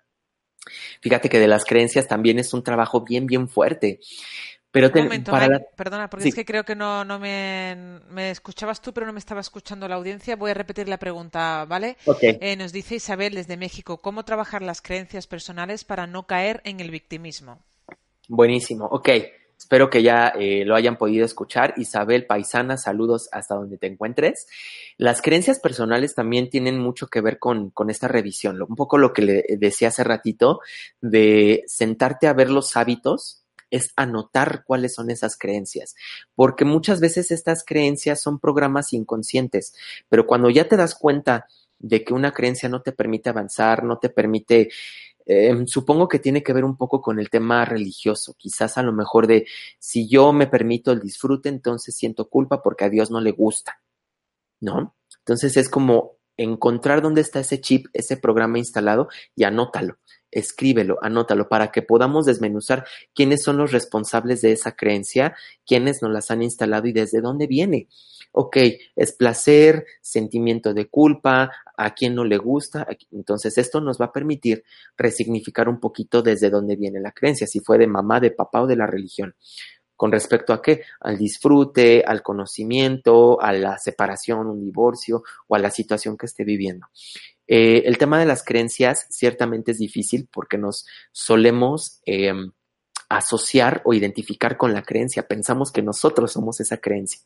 Fíjate 0.99 1.30
que 1.30 1.39
de 1.39 1.47
las 1.47 1.63
creencias 1.63 2.07
también 2.07 2.39
es 2.39 2.53
un 2.53 2.63
trabajo 2.63 3.01
bien, 3.01 3.26
bien 3.26 3.47
fuerte. 3.47 3.99
Pero 4.72 4.91
un 4.93 5.03
momento, 5.03 5.32
perdona, 5.78 6.09
porque 6.09 6.28
es 6.28 6.36
que 6.36 6.43
creo 6.43 6.66
que 6.66 6.76
no, 6.76 7.05
no 7.05 7.18
me, 7.18 8.01
me, 8.09 8.30
escuchabas 8.30 8.82
tú, 8.82 8.93
pero 8.93 9.05
no 9.05 9.13
me 9.13 9.20
estaba 9.20 9.39
escuchando 9.39 9.88
la 9.88 9.95
audiencia. 9.95 10.36
Voy 10.36 10.51
a 10.51 10.53
repetir 10.53 10.89
la 10.89 10.97
pregunta, 10.97 11.63
¿vale? 11.63 11.95
Okay. 12.05 12.38
Eh, 12.41 12.57
nos 12.57 12.74
dice 12.74 12.95
Isabel 12.95 13.36
desde 13.36 13.55
México, 13.55 14.01
¿cómo 14.01 14.26
trabajar 14.26 14.61
las 14.61 14.82
creencias 14.82 15.28
personales 15.28 15.86
para 15.86 16.07
no 16.07 16.28
caer 16.28 16.59
en 16.66 16.82
el 16.82 16.91
victimismo? 16.91 17.59
Buenísimo, 18.28 18.88
ok. 18.91 19.09
Espero 19.57 19.89
que 19.89 20.03
ya 20.03 20.27
eh, 20.29 20.63
lo 20.65 20.75
hayan 20.75 20.97
podido 20.97 21.25
escuchar. 21.25 21.73
Isabel 21.77 22.25
Paisana, 22.25 22.77
saludos 22.77 23.29
hasta 23.31 23.55
donde 23.55 23.77
te 23.77 23.87
encuentres. 23.87 24.47
Las 24.97 25.21
creencias 25.21 25.59
personales 25.59 26.13
también 26.13 26.49
tienen 26.49 26.79
mucho 26.79 27.07
que 27.07 27.21
ver 27.21 27.39
con, 27.39 27.69
con 27.71 27.89
esta 27.89 28.07
revisión. 28.07 28.61
Un 28.61 28.75
poco 28.75 28.97
lo 28.97 29.13
que 29.13 29.21
le 29.21 29.45
decía 29.57 29.87
hace 29.87 30.03
ratito 30.03 30.59
de 31.01 31.63
sentarte 31.67 32.27
a 32.27 32.33
ver 32.33 32.49
los 32.49 32.75
hábitos 32.77 33.45
es 33.71 33.91
anotar 33.95 34.63
cuáles 34.65 34.93
son 34.93 35.09
esas 35.09 35.37
creencias, 35.37 35.95
porque 36.35 36.65
muchas 36.65 36.99
veces 36.99 37.31
estas 37.31 37.63
creencias 37.65 38.21
son 38.21 38.39
programas 38.39 38.93
inconscientes, 38.93 39.73
pero 40.07 40.25
cuando 40.25 40.49
ya 40.49 40.67
te 40.67 40.77
das 40.77 40.95
cuenta 40.95 41.47
de 41.79 42.03
que 42.03 42.13
una 42.13 42.31
creencia 42.31 42.69
no 42.69 42.81
te 42.81 42.91
permite 42.91 43.29
avanzar, 43.29 43.83
no 43.83 43.97
te 43.97 44.09
permite 44.09 44.69
Em, 45.26 45.65
supongo 45.65 46.07
que 46.07 46.19
tiene 46.19 46.43
que 46.43 46.53
ver 46.53 46.63
un 46.63 46.78
poco 46.78 47.01
con 47.01 47.19
el 47.19 47.30
tema 47.30 47.65
religioso, 47.65 48.36
quizás 48.38 48.78
a 48.78 48.84
lo 48.84 48.93
mejor 48.93 49.26
de 49.26 49.47
si 49.80 50.07
yo 50.07 50.32
me 50.34 50.47
permito 50.47 50.91
el 50.91 50.99
disfrute, 50.99 51.49
entonces 51.49 51.95
siento 51.95 52.30
culpa 52.30 52.61
porque 52.61 52.86
a 52.86 52.89
Dios 52.89 53.09
no 53.09 53.19
le 53.19 53.32
gusta, 53.32 53.82
¿no? 54.61 54.95
Entonces 55.19 55.57
es 55.57 55.69
como 55.69 56.17
encontrar 56.38 57.01
dónde 57.01 57.21
está 57.21 57.39
ese 57.39 57.59
chip, 57.59 57.88
ese 57.93 58.17
programa 58.17 58.59
instalado 58.59 59.07
y 59.36 59.45
anótalo, 59.45 59.97
escríbelo, 60.36 60.99
anótalo 61.01 61.49
para 61.49 61.71
que 61.71 61.81
podamos 61.81 62.27
desmenuzar 62.27 62.86
quiénes 63.15 63.41
son 63.43 63.57
los 63.57 63.71
responsables 63.71 64.41
de 64.41 64.51
esa 64.51 64.75
creencia, 64.75 65.36
quiénes 65.65 66.03
nos 66.03 66.11
las 66.11 66.29
han 66.29 66.43
instalado 66.43 66.88
y 66.88 66.93
desde 66.93 67.21
dónde 67.21 67.47
viene 67.47 67.88
ok, 68.38 68.57
es 68.95 69.13
placer, 69.13 69.86
sentimiento 70.01 70.73
de 70.73 70.88
culpa, 70.88 71.51
a 71.77 71.93
quien 71.95 72.15
no 72.15 72.25
le 72.25 72.38
gusta. 72.38 72.86
Entonces, 73.11 73.57
esto 73.57 73.79
nos 73.79 73.99
va 73.99 74.05
a 74.05 74.11
permitir 74.11 74.63
resignificar 74.97 75.69
un 75.69 75.79
poquito 75.79 76.21
desde 76.21 76.49
dónde 76.49 76.75
viene 76.75 76.99
la 76.99 77.13
creencia, 77.13 77.47
si 77.47 77.61
fue 77.61 77.77
de 77.77 77.88
mamá, 77.88 78.19
de 78.19 78.31
papá 78.31 78.61
o 78.61 78.67
de 78.67 78.75
la 78.75 78.88
religión. 78.88 79.36
¿Con 79.95 80.11
respecto 80.11 80.51
a 80.51 80.61
qué? 80.61 80.81
Al 80.99 81.17
disfrute, 81.17 82.03
al 82.05 82.21
conocimiento, 82.21 83.41
a 83.41 83.53
la 83.53 83.77
separación, 83.77 84.47
un 84.47 84.59
divorcio 84.59 85.23
o 85.47 85.55
a 85.55 85.59
la 85.59 85.71
situación 85.71 86.17
que 86.17 86.25
esté 86.25 86.43
viviendo. 86.43 86.88
Eh, 87.47 87.83
el 87.85 87.97
tema 87.97 88.19
de 88.19 88.25
las 88.25 88.43
creencias 88.43 89.05
ciertamente 89.09 89.71
es 89.71 89.77
difícil 89.77 90.27
porque 90.31 90.57
nos 90.57 90.85
solemos 91.11 92.01
eh, 92.05 92.33
asociar 93.09 93.81
o 93.85 93.93
identificar 93.93 94.57
con 94.57 94.73
la 94.73 94.83
creencia. 94.83 95.27
Pensamos 95.27 95.71
que 95.71 95.81
nosotros 95.81 96.31
somos 96.31 96.59
esa 96.59 96.77
creencia. 96.77 97.21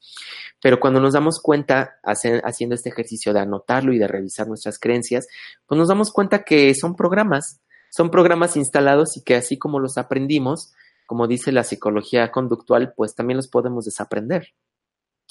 Pero 0.61 0.80
cuando 0.80 0.99
nos 0.99 1.13
damos 1.13 1.41
cuenta, 1.41 1.99
haciendo 2.03 2.76
este 2.76 2.89
ejercicio 2.89 3.34
de 3.34 3.39
anotarlo 3.39 3.93
y 3.93 3.97
de 3.97 4.07
revisar 4.07 4.47
nuestras 4.47 4.80
creencias, 4.80 5.28
pues 5.65 5.78
nos 5.78 5.88
damos 5.88 6.11
cuenta 6.11 6.43
que 6.43 6.74
son 6.76 6.95
programas, 6.95 7.61
son 7.91 8.11
programas 8.11 8.57
instalados 8.57 9.17
y 9.17 9.24
que 9.24 9.36
así 9.36 9.57
como 9.57 9.80
los 9.80 9.97
aprendimos, 9.97 10.74
como 11.05 11.28
dice 11.28 11.51
la 11.51 11.63
psicología 11.63 12.32
conductual, 12.32 12.93
pues 12.95 13.15
también 13.15 13.38
los 13.38 13.47
podemos 13.47 13.86
desaprender. 13.86 14.53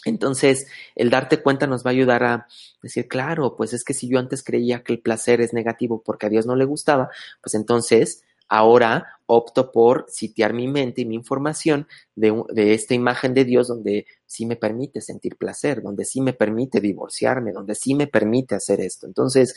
Entonces, 0.05 0.67
el 0.95 1.11
darte 1.11 1.43
cuenta 1.43 1.67
nos 1.67 1.85
va 1.85 1.91
a 1.91 1.93
ayudar 1.93 2.23
a 2.25 2.47
decir, 2.83 3.09
claro, 3.09 3.57
pues 3.57 3.73
es 3.73 3.85
que 3.85 3.95
si 3.95 4.09
yo 4.09 4.19
antes 4.19 4.45
creía 4.45 4.83
que 4.83 4.93
el 4.93 5.01
placer 5.01 5.41
es 5.41 5.53
negativo 5.53 6.03
porque 6.03 6.27
a 6.27 6.29
Dios 6.31 6.47
no 6.47 6.57
le 6.57 6.65
gustaba, 6.65 7.11
pues 7.43 7.55
entonces 7.55 8.23
Ahora 8.49 9.21
opto 9.27 9.71
por 9.71 10.07
sitiar 10.09 10.55
mi 10.55 10.69
mente 10.69 11.03
y 11.03 11.05
mi 11.05 11.15
información 11.15 11.87
de, 12.15 12.45
de, 12.49 12.73
esta 12.73 12.95
imagen 12.95 13.35
de 13.35 13.45
Dios 13.45 13.69
donde 13.69 14.07
sí 14.25 14.47
me 14.47 14.57
permite 14.57 15.03
sentir 15.03 15.37
placer, 15.37 15.83
donde 15.83 16.07
sí 16.07 16.23
me 16.23 16.33
permite 16.33 16.81
divorciarme, 16.81 17.53
donde 17.53 17.75
sí 17.75 17.95
me 17.95 18.07
permite 18.07 18.55
hacer 18.55 18.81
esto. 18.81 19.07
Entonces, 19.07 19.55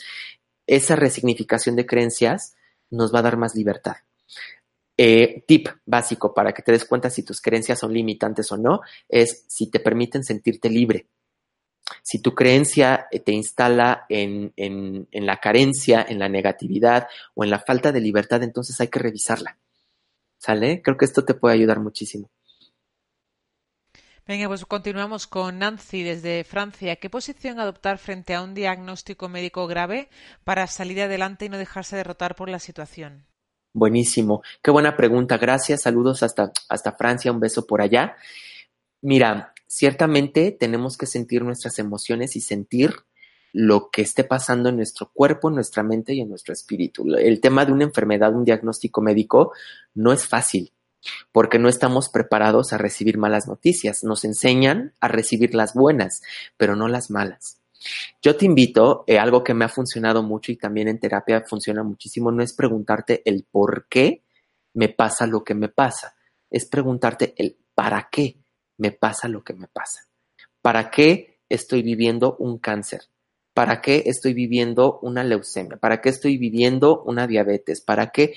esa 0.66 0.94
resignificación 0.94 1.74
de 1.74 1.86
creencias 1.86 2.54
nos 2.90 3.14
va 3.14 3.20
a 3.20 3.22
dar 3.22 3.38
más 3.38 3.54
libertad. 3.54 3.96
Eh, 5.04 5.42
tip 5.48 5.66
básico 5.84 6.32
para 6.32 6.52
que 6.52 6.62
te 6.62 6.70
des 6.70 6.84
cuenta 6.84 7.10
si 7.10 7.24
tus 7.24 7.40
creencias 7.40 7.80
son 7.80 7.92
limitantes 7.92 8.52
o 8.52 8.56
no 8.56 8.82
es 9.08 9.44
si 9.48 9.68
te 9.68 9.80
permiten 9.80 10.22
sentirte 10.22 10.70
libre 10.70 11.08
si 12.04 12.20
tu 12.20 12.36
creencia 12.36 13.08
eh, 13.10 13.18
te 13.18 13.32
instala 13.32 14.06
en, 14.08 14.52
en, 14.56 15.08
en, 15.10 15.26
la 15.26 15.38
carencia, 15.38 16.06
en 16.08 16.20
la 16.20 16.28
negatividad 16.28 17.08
o 17.34 17.42
en 17.42 17.50
la 17.50 17.58
falta 17.58 17.90
de 17.90 18.00
libertad, 18.00 18.44
entonces 18.44 18.80
hay 18.80 18.88
que 18.88 19.00
revisarla. 19.00 19.58
¿Sale? 20.38 20.82
Creo 20.82 20.96
que 20.96 21.04
esto 21.04 21.24
te 21.24 21.34
puede 21.34 21.56
ayudar 21.56 21.80
muchísimo. 21.80 22.30
Venga, 24.26 24.46
pues 24.46 24.64
continuamos 24.66 25.26
con 25.26 25.58
Nancy 25.58 26.04
desde 26.04 26.44
Francia. 26.44 26.94
¿Qué 26.96 27.10
posición 27.10 27.58
adoptar 27.58 27.98
frente 27.98 28.34
a 28.34 28.42
un 28.42 28.54
diagnóstico 28.54 29.28
médico 29.28 29.66
grave 29.66 30.08
para 30.44 30.68
salir 30.68 31.02
adelante 31.02 31.46
y 31.46 31.48
no 31.48 31.58
dejarse 31.58 31.96
derrotar 31.96 32.36
por 32.36 32.48
la 32.48 32.60
situación? 32.60 33.26
Buenísimo. 33.72 34.42
Qué 34.62 34.70
buena 34.70 34.96
pregunta. 34.96 35.38
Gracias. 35.38 35.82
Saludos 35.82 36.22
hasta, 36.22 36.52
hasta 36.68 36.92
Francia. 36.92 37.32
Un 37.32 37.40
beso 37.40 37.66
por 37.66 37.80
allá. 37.80 38.16
Mira, 39.00 39.52
ciertamente 39.66 40.52
tenemos 40.52 40.96
que 40.96 41.06
sentir 41.06 41.42
nuestras 41.42 41.78
emociones 41.78 42.36
y 42.36 42.40
sentir 42.40 42.94
lo 43.52 43.90
que 43.90 44.02
esté 44.02 44.24
pasando 44.24 44.68
en 44.68 44.76
nuestro 44.76 45.10
cuerpo, 45.12 45.48
en 45.48 45.56
nuestra 45.56 45.82
mente 45.82 46.14
y 46.14 46.20
en 46.20 46.28
nuestro 46.28 46.52
espíritu. 46.52 47.04
El 47.14 47.40
tema 47.40 47.64
de 47.64 47.72
una 47.72 47.84
enfermedad, 47.84 48.34
un 48.34 48.44
diagnóstico 48.44 49.02
médico, 49.02 49.52
no 49.94 50.12
es 50.12 50.26
fácil 50.26 50.72
porque 51.32 51.58
no 51.58 51.68
estamos 51.68 52.08
preparados 52.08 52.72
a 52.72 52.78
recibir 52.78 53.18
malas 53.18 53.48
noticias. 53.48 54.04
Nos 54.04 54.24
enseñan 54.24 54.92
a 55.00 55.08
recibir 55.08 55.54
las 55.54 55.74
buenas, 55.74 56.22
pero 56.56 56.76
no 56.76 56.88
las 56.88 57.10
malas. 57.10 57.61
Yo 58.20 58.36
te 58.36 58.44
invito, 58.44 59.04
eh, 59.06 59.18
algo 59.18 59.42
que 59.42 59.54
me 59.54 59.64
ha 59.64 59.68
funcionado 59.68 60.22
mucho 60.22 60.52
y 60.52 60.56
también 60.56 60.88
en 60.88 60.98
terapia 60.98 61.42
funciona 61.46 61.82
muchísimo, 61.82 62.30
no 62.30 62.42
es 62.42 62.54
preguntarte 62.54 63.22
el 63.24 63.44
por 63.50 63.86
qué 63.88 64.22
me 64.74 64.88
pasa 64.88 65.26
lo 65.26 65.44
que 65.44 65.54
me 65.54 65.68
pasa, 65.68 66.14
es 66.50 66.66
preguntarte 66.66 67.34
el 67.36 67.56
para 67.74 68.08
qué 68.10 68.36
me 68.78 68.92
pasa 68.92 69.28
lo 69.28 69.42
que 69.42 69.54
me 69.54 69.68
pasa. 69.68 70.08
¿Para 70.60 70.90
qué 70.90 71.40
estoy 71.48 71.82
viviendo 71.82 72.36
un 72.38 72.58
cáncer? 72.58 73.02
¿Para 73.54 73.82
qué 73.82 74.04
estoy 74.06 74.32
viviendo 74.32 74.98
una 75.02 75.24
leucemia? 75.24 75.76
¿Para 75.76 76.00
qué 76.00 76.08
estoy 76.08 76.38
viviendo 76.38 77.02
una 77.02 77.26
diabetes? 77.26 77.82
¿Para 77.82 78.10
qué? 78.10 78.32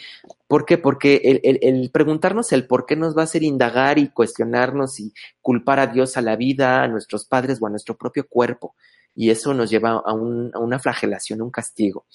¿Por 0.48 0.66
qué? 0.66 0.78
Porque 0.78 1.40
el, 1.42 1.90
preguntarnos 1.90 2.52
el 2.52 2.68
por 2.68 2.86
qué 2.86 2.98
nos 2.98 3.16
va 3.16 3.22
a 3.22 3.24
hacer 3.24 3.44
indagar 3.44 3.98
y 3.98 4.10
cuestionarnos 4.10 5.00
y 5.00 5.14
culpar 5.42 5.80
a 5.80 5.88
Dios, 5.88 6.18
a 6.18 6.22
la 6.22 6.36
vida, 6.36 6.84
a 6.84 6.88
nuestros 6.90 7.26
padres 7.26 7.60
o 7.62 7.68
a 7.68 7.70
nuestro 7.70 7.96
propio 7.98 8.28
cuerpo. 8.28 8.76
Y 9.16 9.30
eso 9.30 9.54
nos 9.54 9.70
lleva 9.70 9.92
a, 10.06 10.14
una 10.14 10.80
flagelación, 10.80 11.42
a 11.42 11.44
un 11.44 11.52
castigo. 11.52 12.06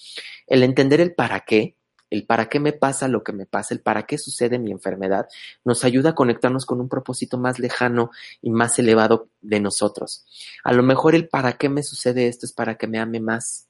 El 0.47 0.63
entender 0.63 1.01
el 1.01 1.15
para 1.15 1.41
qué 1.41 1.77
el 2.11 2.27
para 2.27 2.49
qué 2.49 2.59
me 2.59 2.73
pasa 2.73 3.09
lo 3.09 3.23
que 3.23 3.33
me 3.33 3.47
pasa, 3.47 3.73
el 3.73 3.81
para 3.81 4.05
qué 4.05 4.19
sucede 4.19 4.59
mi 4.59 4.73
enfermedad, 4.73 5.29
nos 5.65 5.85
ayuda 5.85 6.11
a 6.11 6.15
conectarnos 6.15 6.67
con 6.67 6.81
un 6.81 6.89
propósito 6.89 7.39
más 7.39 7.59
lejano 7.59 8.11
y 8.43 8.51
más 8.51 8.79
elevado 8.79 9.29
de 9.41 9.61
nosotros. 9.61 10.27
A 10.65 10.73
lo 10.73 10.83
mejor 10.83 11.15
el 11.15 11.29
para 11.29 11.53
qué 11.53 11.69
me 11.69 11.85
sucede 11.85 12.27
esto 12.27 12.47
es 12.47 12.53
para 12.53 12.77
que 12.77 12.89
me 12.89 12.99
ame 12.99 13.21
más, 13.21 13.69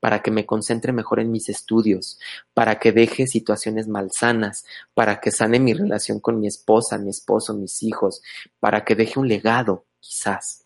para 0.00 0.22
que 0.22 0.30
me 0.30 0.46
concentre 0.46 0.92
mejor 0.92 1.20
en 1.20 1.30
mis 1.30 1.48
estudios, 1.48 2.18
para 2.52 2.78
que 2.78 2.92
deje 2.92 3.26
situaciones 3.26 3.86
malsanas, 3.86 4.64
para 4.94 5.20
que 5.20 5.30
sane 5.30 5.60
mi 5.60 5.74
relación 5.74 6.20
con 6.20 6.40
mi 6.40 6.46
esposa, 6.46 6.98
mi 6.98 7.10
esposo, 7.10 7.54
mis 7.54 7.82
hijos, 7.82 8.22
para 8.60 8.84
que 8.84 8.94
deje 8.94 9.18
un 9.18 9.28
legado, 9.28 9.86
quizás. 10.00 10.64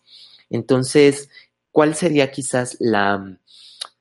Entonces, 0.49 1.29
¿cuál 1.79 1.95
sería 1.95 2.29
quizás 2.29 2.75
la, 2.81 3.39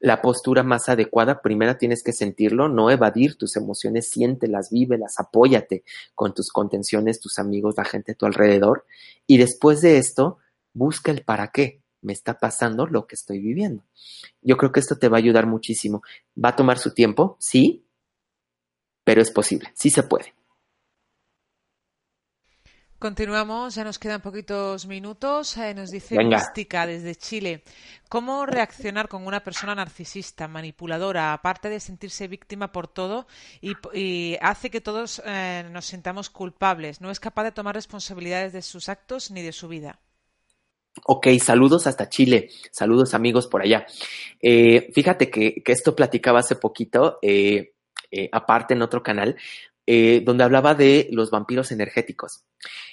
la 0.01 0.21
postura 0.21 0.65
más 0.65 0.89
adecuada, 0.89 1.43
primero 1.43 1.77
tienes 1.77 2.03
que 2.03 2.13
sentirlo, 2.13 2.69
no 2.69 2.91
evadir 2.91 3.37
tus 3.37 3.55
emociones, 3.55 4.11
siéntelas, 4.11 4.71
vívelas, 4.73 5.21
apóyate 5.21 5.85
con 6.17 6.35
tus 6.35 6.51
contenciones, 6.51 7.21
tus 7.21 7.39
amigos, 7.39 7.77
la 7.77 7.85
gente 7.85 8.11
a 8.11 8.15
tu 8.17 8.27
alrededor. 8.27 8.85
Y 9.29 9.39
después 9.39 9.81
de 9.81 9.99
esto, 9.99 10.39
busca 10.73 11.13
el 11.13 11.23
para 11.23 11.53
qué 11.53 11.81
me 12.03 12.13
está 12.13 12.41
pasando 12.41 12.89
lo 12.89 13.07
que 13.07 13.15
estoy 13.15 13.39
viviendo. 13.39 13.85
Yo 14.43 14.57
creo 14.57 14.73
que 14.73 14.81
esto 14.81 14.97
te 14.97 15.09
va 15.09 15.19
a 15.19 15.21
ayudar 15.21 15.47
muchísimo. 15.47 16.03
¿Va 16.35 16.49
a 16.49 16.57
tomar 16.57 16.79
su 16.79 16.93
tiempo? 16.95 17.37
Sí, 17.39 17.85
pero 19.05 19.23
es 19.23 19.31
posible, 19.31 19.71
sí 19.77 19.91
se 19.91 20.03
puede. 20.03 20.35
Continuamos, 22.99 23.77
ya 23.77 23.85
nos 23.85 23.97
quedan 23.97 24.21
poquitos 24.21 24.87
minutos. 24.87 25.57
Eh, 25.57 25.73
nos 25.73 25.93
dice 25.93 26.19
Mística 26.19 26.85
desde 26.85 27.15
Chile. 27.15 27.63
¿Cómo 28.09 28.45
reaccionar 28.45 29.07
con 29.07 29.25
una 29.25 29.45
persona 29.45 29.73
narcisista, 29.77 30.49
manipuladora, 30.49 31.33
aparte 31.33 31.69
de 31.69 31.79
sentirse 31.79 32.27
víctima 32.27 32.73
por 32.73 32.89
todo 32.89 33.29
y, 33.61 34.37
hace 34.41 34.71
que 34.71 34.81
todos 34.81 35.23
eh, 35.25 35.65
nos 35.71 35.85
sintamos 35.85 36.29
culpables? 36.29 37.01
No 37.01 37.13
es 37.13 37.21
capaz 37.21 37.45
de 37.45 37.53
tomar 37.53 37.77
responsabilidades 37.77 38.53
de 38.53 38.63
sus 38.63 38.89
actos 38.89 39.31
ni 39.31 39.43
de 39.43 39.53
su 39.53 39.69
vida. 39.69 40.01
Ok, 41.05 41.29
saludos 41.41 41.87
hasta 41.87 42.09
Chile, 42.09 42.51
saludos 42.73 43.15
amigos 43.15 43.47
por 43.47 43.63
allá. 43.63 43.87
Eh, 44.43 44.91
fíjate 44.93 45.31
que, 45.31 45.63
esto 45.67 45.95
platicaba 45.95 46.41
hace 46.41 46.57
poquito, 46.57 47.21
aparte 48.33 48.75
en 48.75 48.83
otro 48.83 49.05
canal, 49.05 49.37
eh, 49.91 50.21
donde 50.23 50.45
hablaba 50.45 50.75
de 50.75 51.09
los 51.13 51.31
vampiros 51.31 51.73
energéticos. 51.73 52.45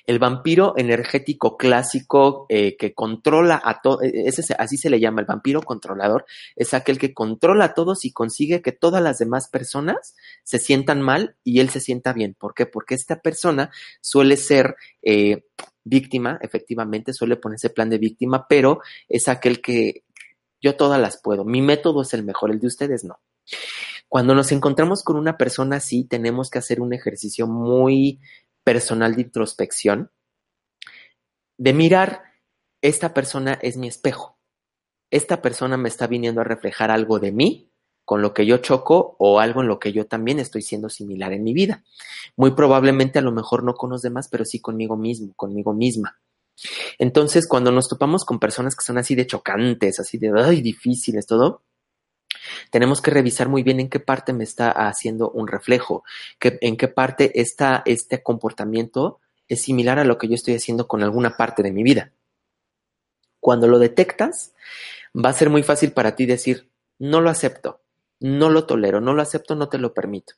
El 0.07 0.17
vampiro 0.17 0.75
energético 0.77 1.57
clásico 1.57 2.45
eh, 2.47 2.77
que 2.77 2.93
controla 2.93 3.61
a 3.61 3.81
todos, 3.81 4.01
e, 4.03 4.31
así 4.57 4.77
se 4.77 4.89
le 4.89 5.01
llama, 5.01 5.19
el 5.19 5.27
vampiro 5.27 5.61
controlador, 5.61 6.25
es 6.55 6.73
aquel 6.73 6.97
que 6.97 7.13
controla 7.13 7.65
a 7.65 7.73
todos 7.73 8.05
y 8.05 8.13
consigue 8.13 8.61
que 8.61 8.71
todas 8.71 9.03
las 9.03 9.17
demás 9.17 9.49
personas 9.49 10.15
se 10.45 10.57
sientan 10.57 11.01
mal 11.01 11.35
y 11.43 11.59
él 11.59 11.69
se 11.69 11.81
sienta 11.81 12.13
bien. 12.13 12.33
¿Por 12.33 12.53
qué? 12.53 12.65
Porque 12.65 12.95
esta 12.95 13.19
persona 13.19 13.71
suele 13.99 14.37
ser 14.37 14.77
eh, 15.01 15.43
víctima, 15.83 16.39
efectivamente, 16.41 17.11
suele 17.11 17.35
ponerse 17.35 17.71
plan 17.71 17.89
de 17.89 17.97
víctima, 17.97 18.47
pero 18.47 18.79
es 19.09 19.27
aquel 19.27 19.59
que 19.59 20.05
yo 20.61 20.77
todas 20.77 21.01
las 21.01 21.21
puedo. 21.21 21.43
Mi 21.43 21.61
método 21.61 22.03
es 22.03 22.13
el 22.13 22.23
mejor, 22.23 22.51
el 22.51 22.61
de 22.61 22.67
ustedes 22.67 23.03
no. 23.03 23.19
Cuando 24.09 24.35
nos 24.35 24.51
encontramos 24.51 25.03
con 25.03 25.17
una 25.17 25.37
persona 25.37 25.77
así, 25.77 26.03
tenemos 26.03 26.49
que 26.49 26.59
hacer 26.59 26.79
un 26.81 26.93
ejercicio 26.93 27.47
muy 27.47 28.19
personal 28.63 29.15
de 29.15 29.23
introspección, 29.23 30.11
de 31.57 31.73
mirar, 31.73 32.23
esta 32.81 33.13
persona 33.13 33.53
es 33.61 33.77
mi 33.77 33.87
espejo. 33.87 34.37
Esta 35.09 35.41
persona 35.41 35.77
me 35.77 35.89
está 35.89 36.07
viniendo 36.07 36.41
a 36.41 36.43
reflejar 36.43 36.91
algo 36.91 37.19
de 37.19 37.31
mí 37.31 37.71
con 38.05 38.21
lo 38.21 38.33
que 38.33 38.45
yo 38.45 38.57
choco 38.57 39.15
o 39.17 39.39
algo 39.39 39.61
en 39.61 39.67
lo 39.67 39.79
que 39.79 39.91
yo 39.91 40.05
también 40.05 40.39
estoy 40.39 40.61
siendo 40.61 40.89
similar 40.89 41.33
en 41.33 41.43
mi 41.43 41.53
vida. 41.53 41.83
Muy 42.37 42.51
probablemente 42.51 43.19
a 43.19 43.23
lo 43.23 43.31
mejor 43.31 43.63
no 43.63 43.73
con 43.73 43.89
los 43.89 44.01
demás, 44.01 44.27
pero 44.29 44.45
sí 44.45 44.59
conmigo 44.59 44.95
mismo, 44.95 45.33
conmigo 45.35 45.73
misma. 45.73 46.19
Entonces, 46.99 47.47
cuando 47.47 47.71
nos 47.71 47.89
topamos 47.89 48.23
con 48.23 48.39
personas 48.39 48.75
que 48.75 48.85
son 48.85 48.97
así 48.97 49.15
de 49.15 49.27
chocantes, 49.27 49.99
así 49.99 50.17
de, 50.17 50.31
ay, 50.35 50.61
difíciles, 50.61 51.25
todo, 51.25 51.63
tenemos 52.71 53.01
que 53.01 53.11
revisar 53.11 53.49
muy 53.49 53.63
bien 53.63 53.79
en 53.79 53.89
qué 53.89 53.99
parte 53.99 54.33
me 54.33 54.43
está 54.43 54.71
haciendo 54.71 55.29
un 55.29 55.47
reflejo, 55.47 56.03
en 56.39 56.77
qué 56.77 56.87
parte 56.87 57.39
está 57.39 57.83
este 57.85 58.21
comportamiento 58.23 59.19
es 59.47 59.61
similar 59.61 59.99
a 59.99 60.03
lo 60.03 60.17
que 60.17 60.27
yo 60.27 60.35
estoy 60.35 60.55
haciendo 60.55 60.87
con 60.87 61.03
alguna 61.03 61.37
parte 61.37 61.63
de 61.63 61.71
mi 61.71 61.83
vida. 61.83 62.11
Cuando 63.39 63.67
lo 63.67 63.79
detectas, 63.79 64.53
va 65.15 65.29
a 65.29 65.33
ser 65.33 65.49
muy 65.49 65.63
fácil 65.63 65.91
para 65.91 66.15
ti 66.15 66.25
decir, 66.25 66.69
no 66.97 67.21
lo 67.21 67.29
acepto, 67.29 67.81
no 68.19 68.49
lo 68.49 68.65
tolero, 68.65 69.01
no 69.01 69.13
lo 69.13 69.21
acepto, 69.21 69.55
no 69.55 69.69
te 69.69 69.77
lo 69.77 69.93
permito. 69.93 70.33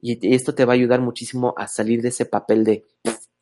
Y 0.00 0.34
esto 0.34 0.54
te 0.54 0.64
va 0.64 0.72
a 0.72 0.74
ayudar 0.74 1.00
muchísimo 1.00 1.54
a 1.56 1.68
salir 1.68 2.02
de 2.02 2.08
ese 2.08 2.24
papel 2.24 2.64
de, 2.64 2.86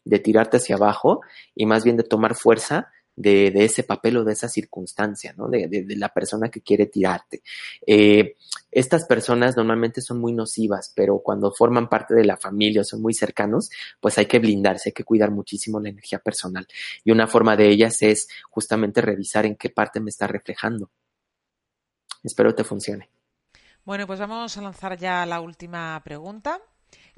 de 0.04 0.18
tirarte 0.18 0.58
hacia 0.58 0.76
abajo 0.76 1.20
y 1.54 1.66
más 1.66 1.84
bien 1.84 1.96
de 1.96 2.02
tomar 2.02 2.34
fuerza 2.34 2.90
de, 3.16 3.50
de, 3.50 3.64
ese 3.64 3.82
papel 3.82 4.18
o 4.18 4.24
de 4.24 4.34
esa 4.34 4.48
circunstancia, 4.48 5.34
¿no? 5.36 5.48
De, 5.48 5.66
de, 5.68 5.96
la 5.96 6.10
persona 6.10 6.50
que 6.50 6.60
quiere 6.60 6.86
tirarte. 6.86 7.42
Eh, 7.86 8.36
estas 8.70 9.06
personas 9.06 9.56
normalmente 9.56 10.02
son 10.02 10.20
muy 10.20 10.32
nocivas, 10.32 10.92
pero 10.94 11.20
cuando 11.20 11.50
forman 11.50 11.88
parte 11.88 12.14
de 12.14 12.24
la 12.24 12.36
familia 12.36 12.82
o 12.82 12.84
son 12.84 13.00
muy 13.00 13.14
cercanos, 13.14 13.70
pues 14.00 14.18
hay 14.18 14.26
que 14.26 14.38
blindarse, 14.38 14.90
hay 14.90 14.92
que 14.92 15.04
cuidar 15.04 15.30
muchísimo 15.30 15.80
la 15.80 15.88
energía 15.88 16.18
personal. 16.18 16.66
Y 17.02 17.10
una 17.10 17.26
forma 17.26 17.56
de 17.56 17.68
ellas 17.68 18.02
es 18.02 18.28
justamente 18.50 19.00
revisar 19.00 19.46
en 19.46 19.56
qué 19.56 19.70
parte 19.70 19.98
me 20.00 20.10
está 20.10 20.26
reflejando. 20.26 20.90
Espero 22.22 22.54
te 22.54 22.64
funcione. 22.64 23.08
Bueno, 23.84 24.06
pues 24.06 24.18
vamos 24.18 24.56
a 24.56 24.62
lanzar 24.62 24.98
ya 24.98 25.24
la 25.26 25.40
última 25.40 26.02
pregunta. 26.04 26.60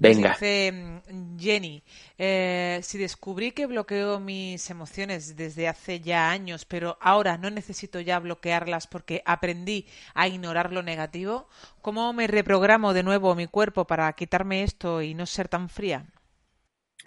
Venga. 0.01 0.31
Dice 0.31 0.71
mm, 0.73 1.39
Jenny, 1.39 1.83
eh, 2.17 2.79
si 2.85 2.99
descubrí 2.99 3.51
que 3.51 3.67
bloqueo 3.67 4.21
mis 4.21 4.71
emociones 4.71 5.37
desde 5.37 5.67
hace 5.67 5.99
ya 5.99 6.31
años, 6.31 6.65
pero 6.65 6.97
ahora 7.01 7.37
no 7.37 7.51
necesito 7.51 7.99
ya 7.99 8.21
bloquearlas 8.21 8.87
porque 8.87 9.23
aprendí 9.27 9.87
a 10.15 10.29
ignorar 10.29 10.73
lo 10.73 10.85
negativo, 10.85 11.49
¿cómo 11.83 12.13
me 12.13 12.29
reprogramo 12.29 12.95
de 12.95 13.03
nuevo 13.03 13.35
mi 13.35 13.49
cuerpo 13.49 13.87
para 13.87 14.13
quitarme 14.13 14.63
esto 14.63 15.03
y 15.03 15.15
no 15.15 15.27
ser 15.27 15.49
tan 15.49 15.69
fría? 15.69 16.07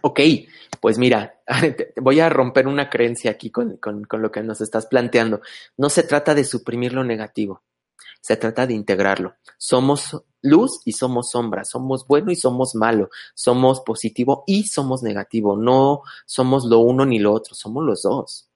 Ok, 0.04 0.20
pues 0.82 0.98
mira, 0.98 1.40
voy 1.96 2.20
a 2.20 2.28
romper 2.28 2.68
una 2.68 2.90
creencia 2.90 3.32
aquí 3.32 3.52
con, 3.52 3.78
con, 3.78 4.04
con 4.04 4.22
lo 4.22 4.32
que 4.34 4.44
nos 4.44 4.60
estás 4.60 4.88
planteando. 4.88 5.42
No 5.78 5.90
se 5.90 6.04
trata 6.04 6.36
de 6.36 6.44
suprimir 6.44 6.92
lo 6.92 7.06
negativo 7.06 7.62
se 8.22 8.38
trata 8.38 8.68
de 8.68 8.74
integrarlo. 8.74 9.36
Somos 9.58 10.24
luz 10.42 10.82
y 10.86 10.94
somos 10.94 11.32
sombra, 11.32 11.66
somos 11.66 12.08
bueno 12.08 12.32
y 12.32 12.36
somos 12.36 12.76
malo, 12.76 13.10
somos 13.36 13.82
positivo 13.82 14.44
y 14.48 14.64
somos 14.64 15.04
negativo, 15.04 15.58
no 15.58 16.02
somos 16.26 16.66
lo 16.66 16.80
uno 16.80 17.06
ni 17.06 17.20
lo 17.20 17.34
otro, 17.34 17.56
somos 17.56 17.84
los 17.84 18.04
dos. 18.04 18.51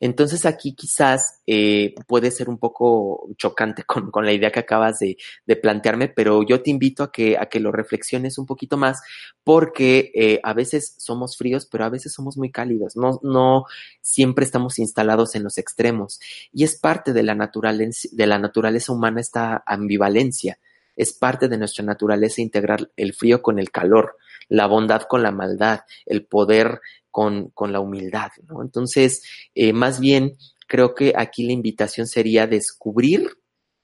Entonces 0.00 0.46
aquí 0.46 0.74
quizás 0.74 1.40
eh, 1.46 1.94
puede 2.06 2.30
ser 2.30 2.48
un 2.48 2.58
poco 2.58 3.28
chocante 3.36 3.84
con, 3.84 4.24
la 4.24 4.32
idea 4.32 4.50
que 4.50 4.60
acabas 4.60 4.98
de, 4.98 5.16
plantearme, 5.56 6.08
pero 6.08 6.42
yo 6.42 6.62
te 6.62 6.70
invito 6.70 7.04
a 7.04 7.12
que, 7.12 7.38
lo 7.60 7.70
reflexiones 7.70 8.36
un 8.38 8.46
poquito 8.46 8.76
más 8.76 9.00
porque 9.44 10.10
eh, 10.14 10.40
a 10.42 10.52
veces 10.52 10.96
somos 10.98 11.36
fríos, 11.36 11.66
pero 11.70 11.84
a 11.84 11.88
veces 11.88 12.12
somos 12.12 12.36
muy 12.36 12.50
cálidos, 12.50 12.96
no, 12.96 13.20
no 13.22 13.64
siempre 14.00 14.44
estamos 14.44 14.78
instalados 14.78 15.34
en 15.36 15.44
los 15.44 15.56
extremos 15.56 16.20
y 16.52 16.64
es 16.64 16.78
parte 16.78 17.12
de 17.12 17.22
la 17.22 17.34
de 17.34 18.26
la 18.26 18.38
naturaleza 18.38 18.92
humana 18.92 19.20
esta 19.20 19.62
ambivalencia, 19.66 20.58
es 20.96 21.12
parte 21.12 21.48
de 21.48 21.58
nuestra 21.58 21.84
naturaleza 21.84 22.42
integrar 22.42 22.90
el 22.96 23.14
frío 23.14 23.40
con 23.40 23.58
el 23.58 23.70
calor, 23.70 24.16
la 24.48 24.66
bondad 24.66 25.02
con 25.02 25.22
la 25.22 25.30
maldad, 25.30 25.80
el 26.06 26.24
poder 26.26 26.80
con, 27.10 27.50
con 27.50 27.72
la 27.72 27.80
humildad, 27.80 28.30
¿no? 28.48 28.62
Entonces, 28.62 29.22
eh, 29.54 29.72
más 29.72 30.00
bien 30.00 30.36
creo 30.66 30.94
que 30.94 31.12
aquí 31.16 31.46
la 31.46 31.52
invitación 31.52 32.06
sería 32.06 32.46
descubrir 32.46 33.38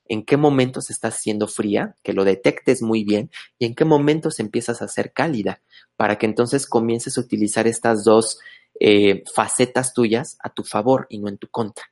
en 0.06 0.24
qué 0.24 0.36
momentos 0.36 0.90
estás 0.90 1.14
siendo 1.14 1.46
fría, 1.46 1.96
que 2.02 2.12
lo 2.12 2.24
detectes 2.24 2.82
muy 2.82 3.04
bien, 3.04 3.30
y 3.60 3.66
en 3.66 3.76
qué 3.76 3.84
momentos 3.84 4.40
empiezas 4.40 4.82
a 4.82 4.88
ser 4.88 5.12
cálida, 5.12 5.62
para 5.96 6.18
que 6.18 6.26
entonces 6.26 6.66
comiences 6.66 7.16
a 7.16 7.20
utilizar 7.20 7.68
estas 7.68 8.02
dos 8.02 8.40
eh, 8.80 9.22
facetas 9.32 9.94
tuyas 9.94 10.36
a 10.42 10.50
tu 10.50 10.64
favor 10.64 11.06
y 11.10 11.20
no 11.20 11.28
en 11.28 11.38
tu 11.38 11.46
contra. 11.48 11.84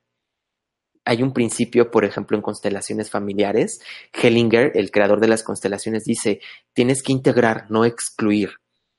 Hay 1.09 1.23
un 1.23 1.33
principio, 1.33 1.89
por 1.89 2.05
ejemplo, 2.05 2.37
en 2.37 2.43
constelaciones 2.43 3.09
familiares. 3.09 3.81
Hellinger, 4.13 4.73
el 4.75 4.91
creador 4.91 5.19
de 5.19 5.27
las 5.27 5.41
constelaciones, 5.41 6.03
dice, 6.03 6.39
tienes 6.73 7.01
que 7.01 7.11
integrar, 7.11 7.65
no 7.71 7.83
excluir. 7.83 8.51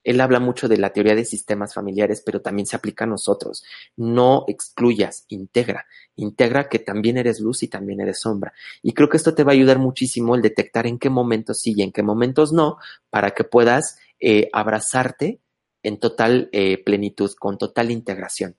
Él 0.03 0.21
habla 0.21 0.41
mucho 0.41 0.67
de 0.67 0.77
la 0.77 0.93
teoría 0.93 1.15
de 1.15 1.25
sistemas 1.25 1.73
familiares, 1.73 2.21
pero 2.27 2.43
también 2.43 2.67
se 2.67 2.75
aplica 2.75 3.05
a 3.05 3.07
nosotros. 3.07 3.63
No 3.97 4.43
excluyas, 4.49 5.25
integra. 5.29 5.87
Integra 6.17 6.69
que 6.69 6.81
también 6.81 7.17
eres 7.17 7.39
luz 7.39 7.63
y 7.63 7.69
también 7.69 8.01
eres 8.01 8.19
sombra. 8.19 8.55
Y 8.83 8.93
creo 8.93 9.09
que 9.09 9.17
esto 9.17 9.37
te 9.37 9.45
va 9.45 9.53
a 9.53 9.55
ayudar 9.55 9.79
muchísimo 9.79 10.35
el 10.35 10.43
detectar 10.43 10.89
en 10.89 10.99
qué 10.99 11.11
momentos 11.11 11.61
sí 11.61 11.75
y 11.77 11.83
en 11.83 11.93
qué 11.93 12.03
momentos 12.03 12.53
no, 12.53 12.79
para 13.11 13.31
que 13.37 13.45
puedas 13.45 14.01
eh, 14.19 14.51
abrazarte 14.53 15.39
en 15.85 16.01
total 16.01 16.49
eh, 16.51 16.83
plenitud, 16.83 17.31
con 17.39 17.57
total 17.57 17.93
integración. 17.93 18.57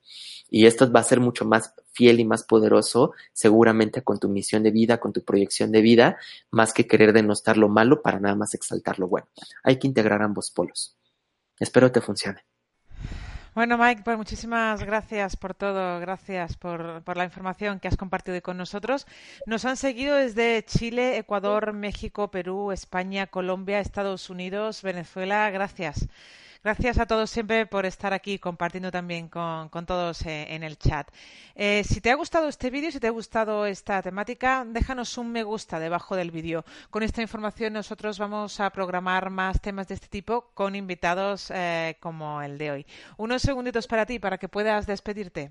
Y 0.48 0.64
esto 0.64 0.90
va 0.90 1.00
a 1.00 1.04
ser 1.04 1.20
mucho 1.20 1.44
más 1.44 1.74
fiel 1.92 2.20
y 2.20 2.24
más 2.24 2.42
poderoso, 2.42 3.12
seguramente 3.32 4.02
con 4.02 4.18
tu 4.18 4.28
misión 4.28 4.62
de 4.62 4.70
vida, 4.70 4.98
con 4.98 5.12
tu 5.12 5.22
proyección 5.22 5.72
de 5.72 5.82
vida, 5.82 6.16
más 6.50 6.72
que 6.72 6.86
querer 6.86 7.12
denostar 7.12 7.56
lo 7.56 7.68
malo 7.68 8.02
para 8.02 8.20
nada 8.20 8.34
más 8.34 8.54
exaltar 8.54 8.98
lo 8.98 9.08
bueno. 9.08 9.28
Hay 9.62 9.78
que 9.78 9.86
integrar 9.86 10.22
ambos 10.22 10.50
polos. 10.50 10.96
Espero 11.58 11.92
te 11.92 12.00
funcione. 12.00 12.44
Bueno, 13.54 13.76
Mike, 13.76 14.00
pues 14.02 14.16
muchísimas 14.16 14.82
gracias 14.82 15.36
por 15.36 15.52
todo, 15.52 16.00
gracias 16.00 16.56
por, 16.56 17.02
por, 17.02 17.18
la 17.18 17.24
información 17.24 17.80
que 17.80 17.88
has 17.88 17.98
compartido 17.98 18.40
con 18.40 18.56
nosotros. 18.56 19.06
Nos 19.44 19.66
han 19.66 19.76
seguido 19.76 20.16
desde 20.16 20.64
Chile, 20.64 21.18
Ecuador, 21.18 21.74
México, 21.74 22.30
Perú, 22.30 22.72
España, 22.72 23.26
Colombia, 23.26 23.80
Estados 23.80 24.30
Unidos, 24.30 24.80
Venezuela. 24.80 25.50
Gracias. 25.50 26.08
Gracias 26.64 26.98
a 26.98 27.06
todos 27.06 27.28
siempre 27.28 27.66
por 27.66 27.86
estar 27.86 28.12
aquí 28.12 28.38
compartiendo 28.38 28.92
también 28.92 29.28
con, 29.28 29.68
todos 29.84 30.24
eh, 30.26 30.46
en 30.54 30.62
el 30.62 30.78
chat. 30.78 31.08
Eh, 31.56 31.82
si 31.82 32.00
te 32.00 32.12
ha 32.12 32.14
gustado 32.14 32.46
este 32.46 32.70
vídeo, 32.70 32.92
si 32.92 33.00
te 33.00 33.08
ha 33.08 33.10
gustado 33.10 33.66
esta 33.66 34.00
temática, 34.00 34.64
déjanos 34.64 35.18
un 35.18 35.32
me 35.32 35.42
gusta 35.42 35.80
debajo 35.80 36.14
del 36.14 36.30
vídeo. 36.30 36.64
Con 36.88 37.02
esta 37.02 37.20
información 37.20 37.72
nosotros 37.72 38.16
vamos 38.20 38.60
a 38.60 38.70
programar 38.70 39.28
más 39.30 39.60
temas 39.60 39.88
de 39.88 39.94
este 39.94 40.06
tipo 40.06 40.52
con 40.54 40.76
invitados 40.76 41.50
eh, 41.50 41.96
como 41.98 42.40
el 42.42 42.56
de 42.58 42.70
hoy. 42.70 42.86
Unos 43.16 43.42
segunditos 43.42 43.88
para 43.88 44.06
ti, 44.06 44.20
para 44.20 44.38
que 44.38 44.48
puedas 44.48 44.86
despedirte. 44.86 45.50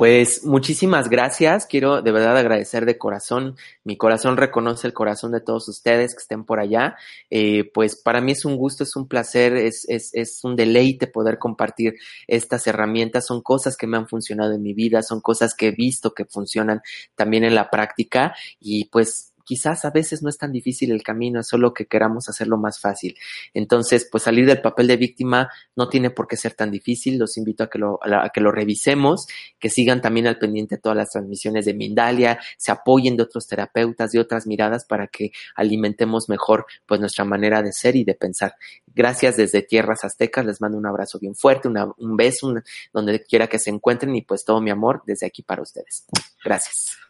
Pues 0.00 0.46
muchísimas 0.46 1.10
gracias. 1.10 1.66
Quiero 1.66 2.00
de 2.00 2.10
verdad 2.10 2.34
agradecer 2.34 2.86
de 2.86 2.96
corazón. 2.96 3.56
Mi 3.84 3.98
corazón 3.98 4.38
reconoce 4.38 4.86
el 4.86 4.94
corazón 4.94 5.30
de 5.30 5.42
todos 5.42 5.68
ustedes 5.68 6.14
que 6.14 6.22
estén 6.22 6.46
por 6.46 6.58
allá. 6.58 6.96
Eh, 7.28 7.70
pues 7.74 7.96
para 7.96 8.22
mí 8.22 8.32
es 8.32 8.46
un 8.46 8.56
gusto, 8.56 8.82
es 8.82 8.96
un 8.96 9.08
placer, 9.08 9.54
es, 9.56 9.84
es, 9.90 10.08
es 10.14 10.42
un 10.42 10.56
deleite 10.56 11.06
poder 11.06 11.38
compartir 11.38 11.96
estas 12.26 12.66
herramientas. 12.66 13.26
Son 13.26 13.42
cosas 13.42 13.76
que 13.76 13.86
me 13.86 13.98
han 13.98 14.08
funcionado 14.08 14.54
en 14.54 14.62
mi 14.62 14.72
vida, 14.72 15.02
son 15.02 15.20
cosas 15.20 15.54
que 15.54 15.68
he 15.68 15.72
visto 15.72 16.14
que 16.14 16.24
funcionan 16.24 16.80
también 17.14 17.44
en 17.44 17.54
la 17.54 17.68
práctica 17.68 18.34
y 18.58 18.86
pues 18.86 19.29
quizás 19.50 19.84
a 19.84 19.90
veces 19.90 20.22
no 20.22 20.28
es 20.28 20.38
tan 20.38 20.52
difícil 20.52 20.92
el 20.92 21.02
camino, 21.02 21.40
es 21.40 21.48
solo 21.48 21.74
que 21.74 21.86
queramos 21.86 22.28
hacerlo 22.28 22.56
más 22.56 22.78
fácil. 22.78 23.16
Entonces, 23.52 24.08
pues 24.08 24.22
salir 24.22 24.46
del 24.46 24.60
papel 24.60 24.86
de 24.86 24.96
víctima 24.96 25.50
no 25.74 25.88
tiene 25.88 26.10
por 26.10 26.28
qué 26.28 26.36
ser 26.36 26.54
tan 26.54 26.70
difícil. 26.70 27.18
Los 27.18 27.36
invito 27.36 27.64
a 27.64 27.68
que 27.68 27.80
lo, 27.80 28.52
revisemos, 28.52 29.26
que 29.58 29.68
sigan 29.68 30.00
también 30.00 30.28
al 30.28 30.38
pendiente 30.38 30.78
todas 30.78 30.96
las 30.96 31.10
transmisiones 31.10 31.64
de 31.64 31.74
Mindalia, 31.74 32.38
se 32.58 32.70
apoyen 32.70 33.16
de 33.16 33.24
otros 33.24 33.48
terapeutas, 33.48 34.12
de 34.12 34.20
otras 34.20 34.46
miradas 34.46 34.84
para 34.84 35.08
que 35.08 35.32
alimentemos 35.56 36.28
mejor 36.28 36.66
pues 36.86 37.00
nuestra 37.00 37.24
manera 37.24 37.60
de 37.60 37.72
ser 37.72 37.96
y 37.96 38.04
de 38.04 38.14
pensar. 38.14 38.54
Gracias 38.86 39.36
desde 39.36 39.62
Tierras 39.62 40.04
Aztecas, 40.04 40.46
les 40.46 40.60
mando 40.60 40.78
un 40.78 40.86
abrazo 40.86 41.18
bien 41.18 41.34
fuerte, 41.34 41.66
un 41.66 42.16
beso, 42.16 42.54
donde 42.92 43.24
quiera 43.24 43.48
que 43.48 43.58
se 43.58 43.70
encuentren 43.70 44.14
y 44.14 44.22
pues 44.22 44.44
todo 44.44 44.60
mi 44.60 44.70
amor 44.70 45.02
desde 45.04 45.26
aquí 45.26 45.42
para 45.42 45.60
ustedes. 45.60 46.06
Gracias. 46.44 47.09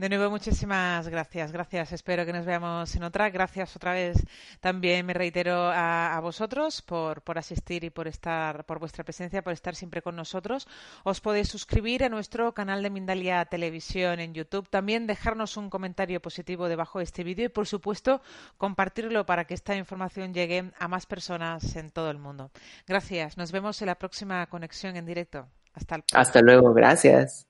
De 0.00 0.08
nuevo, 0.08 0.30
muchísimas 0.30 1.06
gracias. 1.08 1.52
Gracias. 1.52 1.92
Espero 1.92 2.24
que 2.24 2.32
nos 2.32 2.46
veamos 2.46 2.96
en 2.96 3.02
otra. 3.02 3.28
Gracias 3.28 3.76
otra 3.76 3.92
vez. 3.92 4.16
También 4.58 5.04
me 5.04 5.12
reitero 5.12 5.70
a, 5.70 6.18
vosotros 6.22 6.80
por, 6.80 7.20
por, 7.20 7.36
asistir 7.36 7.84
y 7.84 7.90
por 7.90 8.08
estar, 8.08 8.64
por 8.64 8.78
vuestra 8.78 9.04
presencia, 9.04 9.42
por 9.42 9.52
estar 9.52 9.76
siempre 9.76 10.00
con 10.00 10.16
nosotros. 10.16 10.66
Os 11.04 11.20
podéis 11.20 11.50
suscribir 11.50 12.02
a 12.02 12.08
nuestro 12.08 12.54
canal 12.54 12.82
de 12.82 12.88
Mindalia 12.88 13.44
Televisión 13.44 14.20
en 14.20 14.32
YouTube. 14.32 14.70
También 14.70 15.06
dejarnos 15.06 15.58
un 15.58 15.68
comentario 15.68 16.22
positivo 16.22 16.70
debajo 16.70 17.00
de 17.00 17.04
este 17.04 17.22
vídeo 17.22 17.44
y, 17.44 17.50
por 17.50 17.66
supuesto, 17.66 18.22
compartirlo 18.56 19.26
para 19.26 19.44
que 19.44 19.52
esta 19.52 19.76
información 19.76 20.32
llegue 20.32 20.72
a 20.78 20.88
más 20.88 21.04
personas 21.04 21.76
en 21.76 21.90
todo 21.90 22.10
el 22.10 22.16
mundo. 22.16 22.50
Gracias. 22.86 23.36
Nos 23.36 23.52
vemos 23.52 23.82
en 23.82 23.88
la 23.88 23.96
próxima 23.96 24.46
conexión 24.46 24.96
en 24.96 25.04
directo. 25.04 25.46
Hasta, 25.74 26.02
Hasta 26.14 26.40
luego. 26.40 26.72
Gracias. 26.72 27.49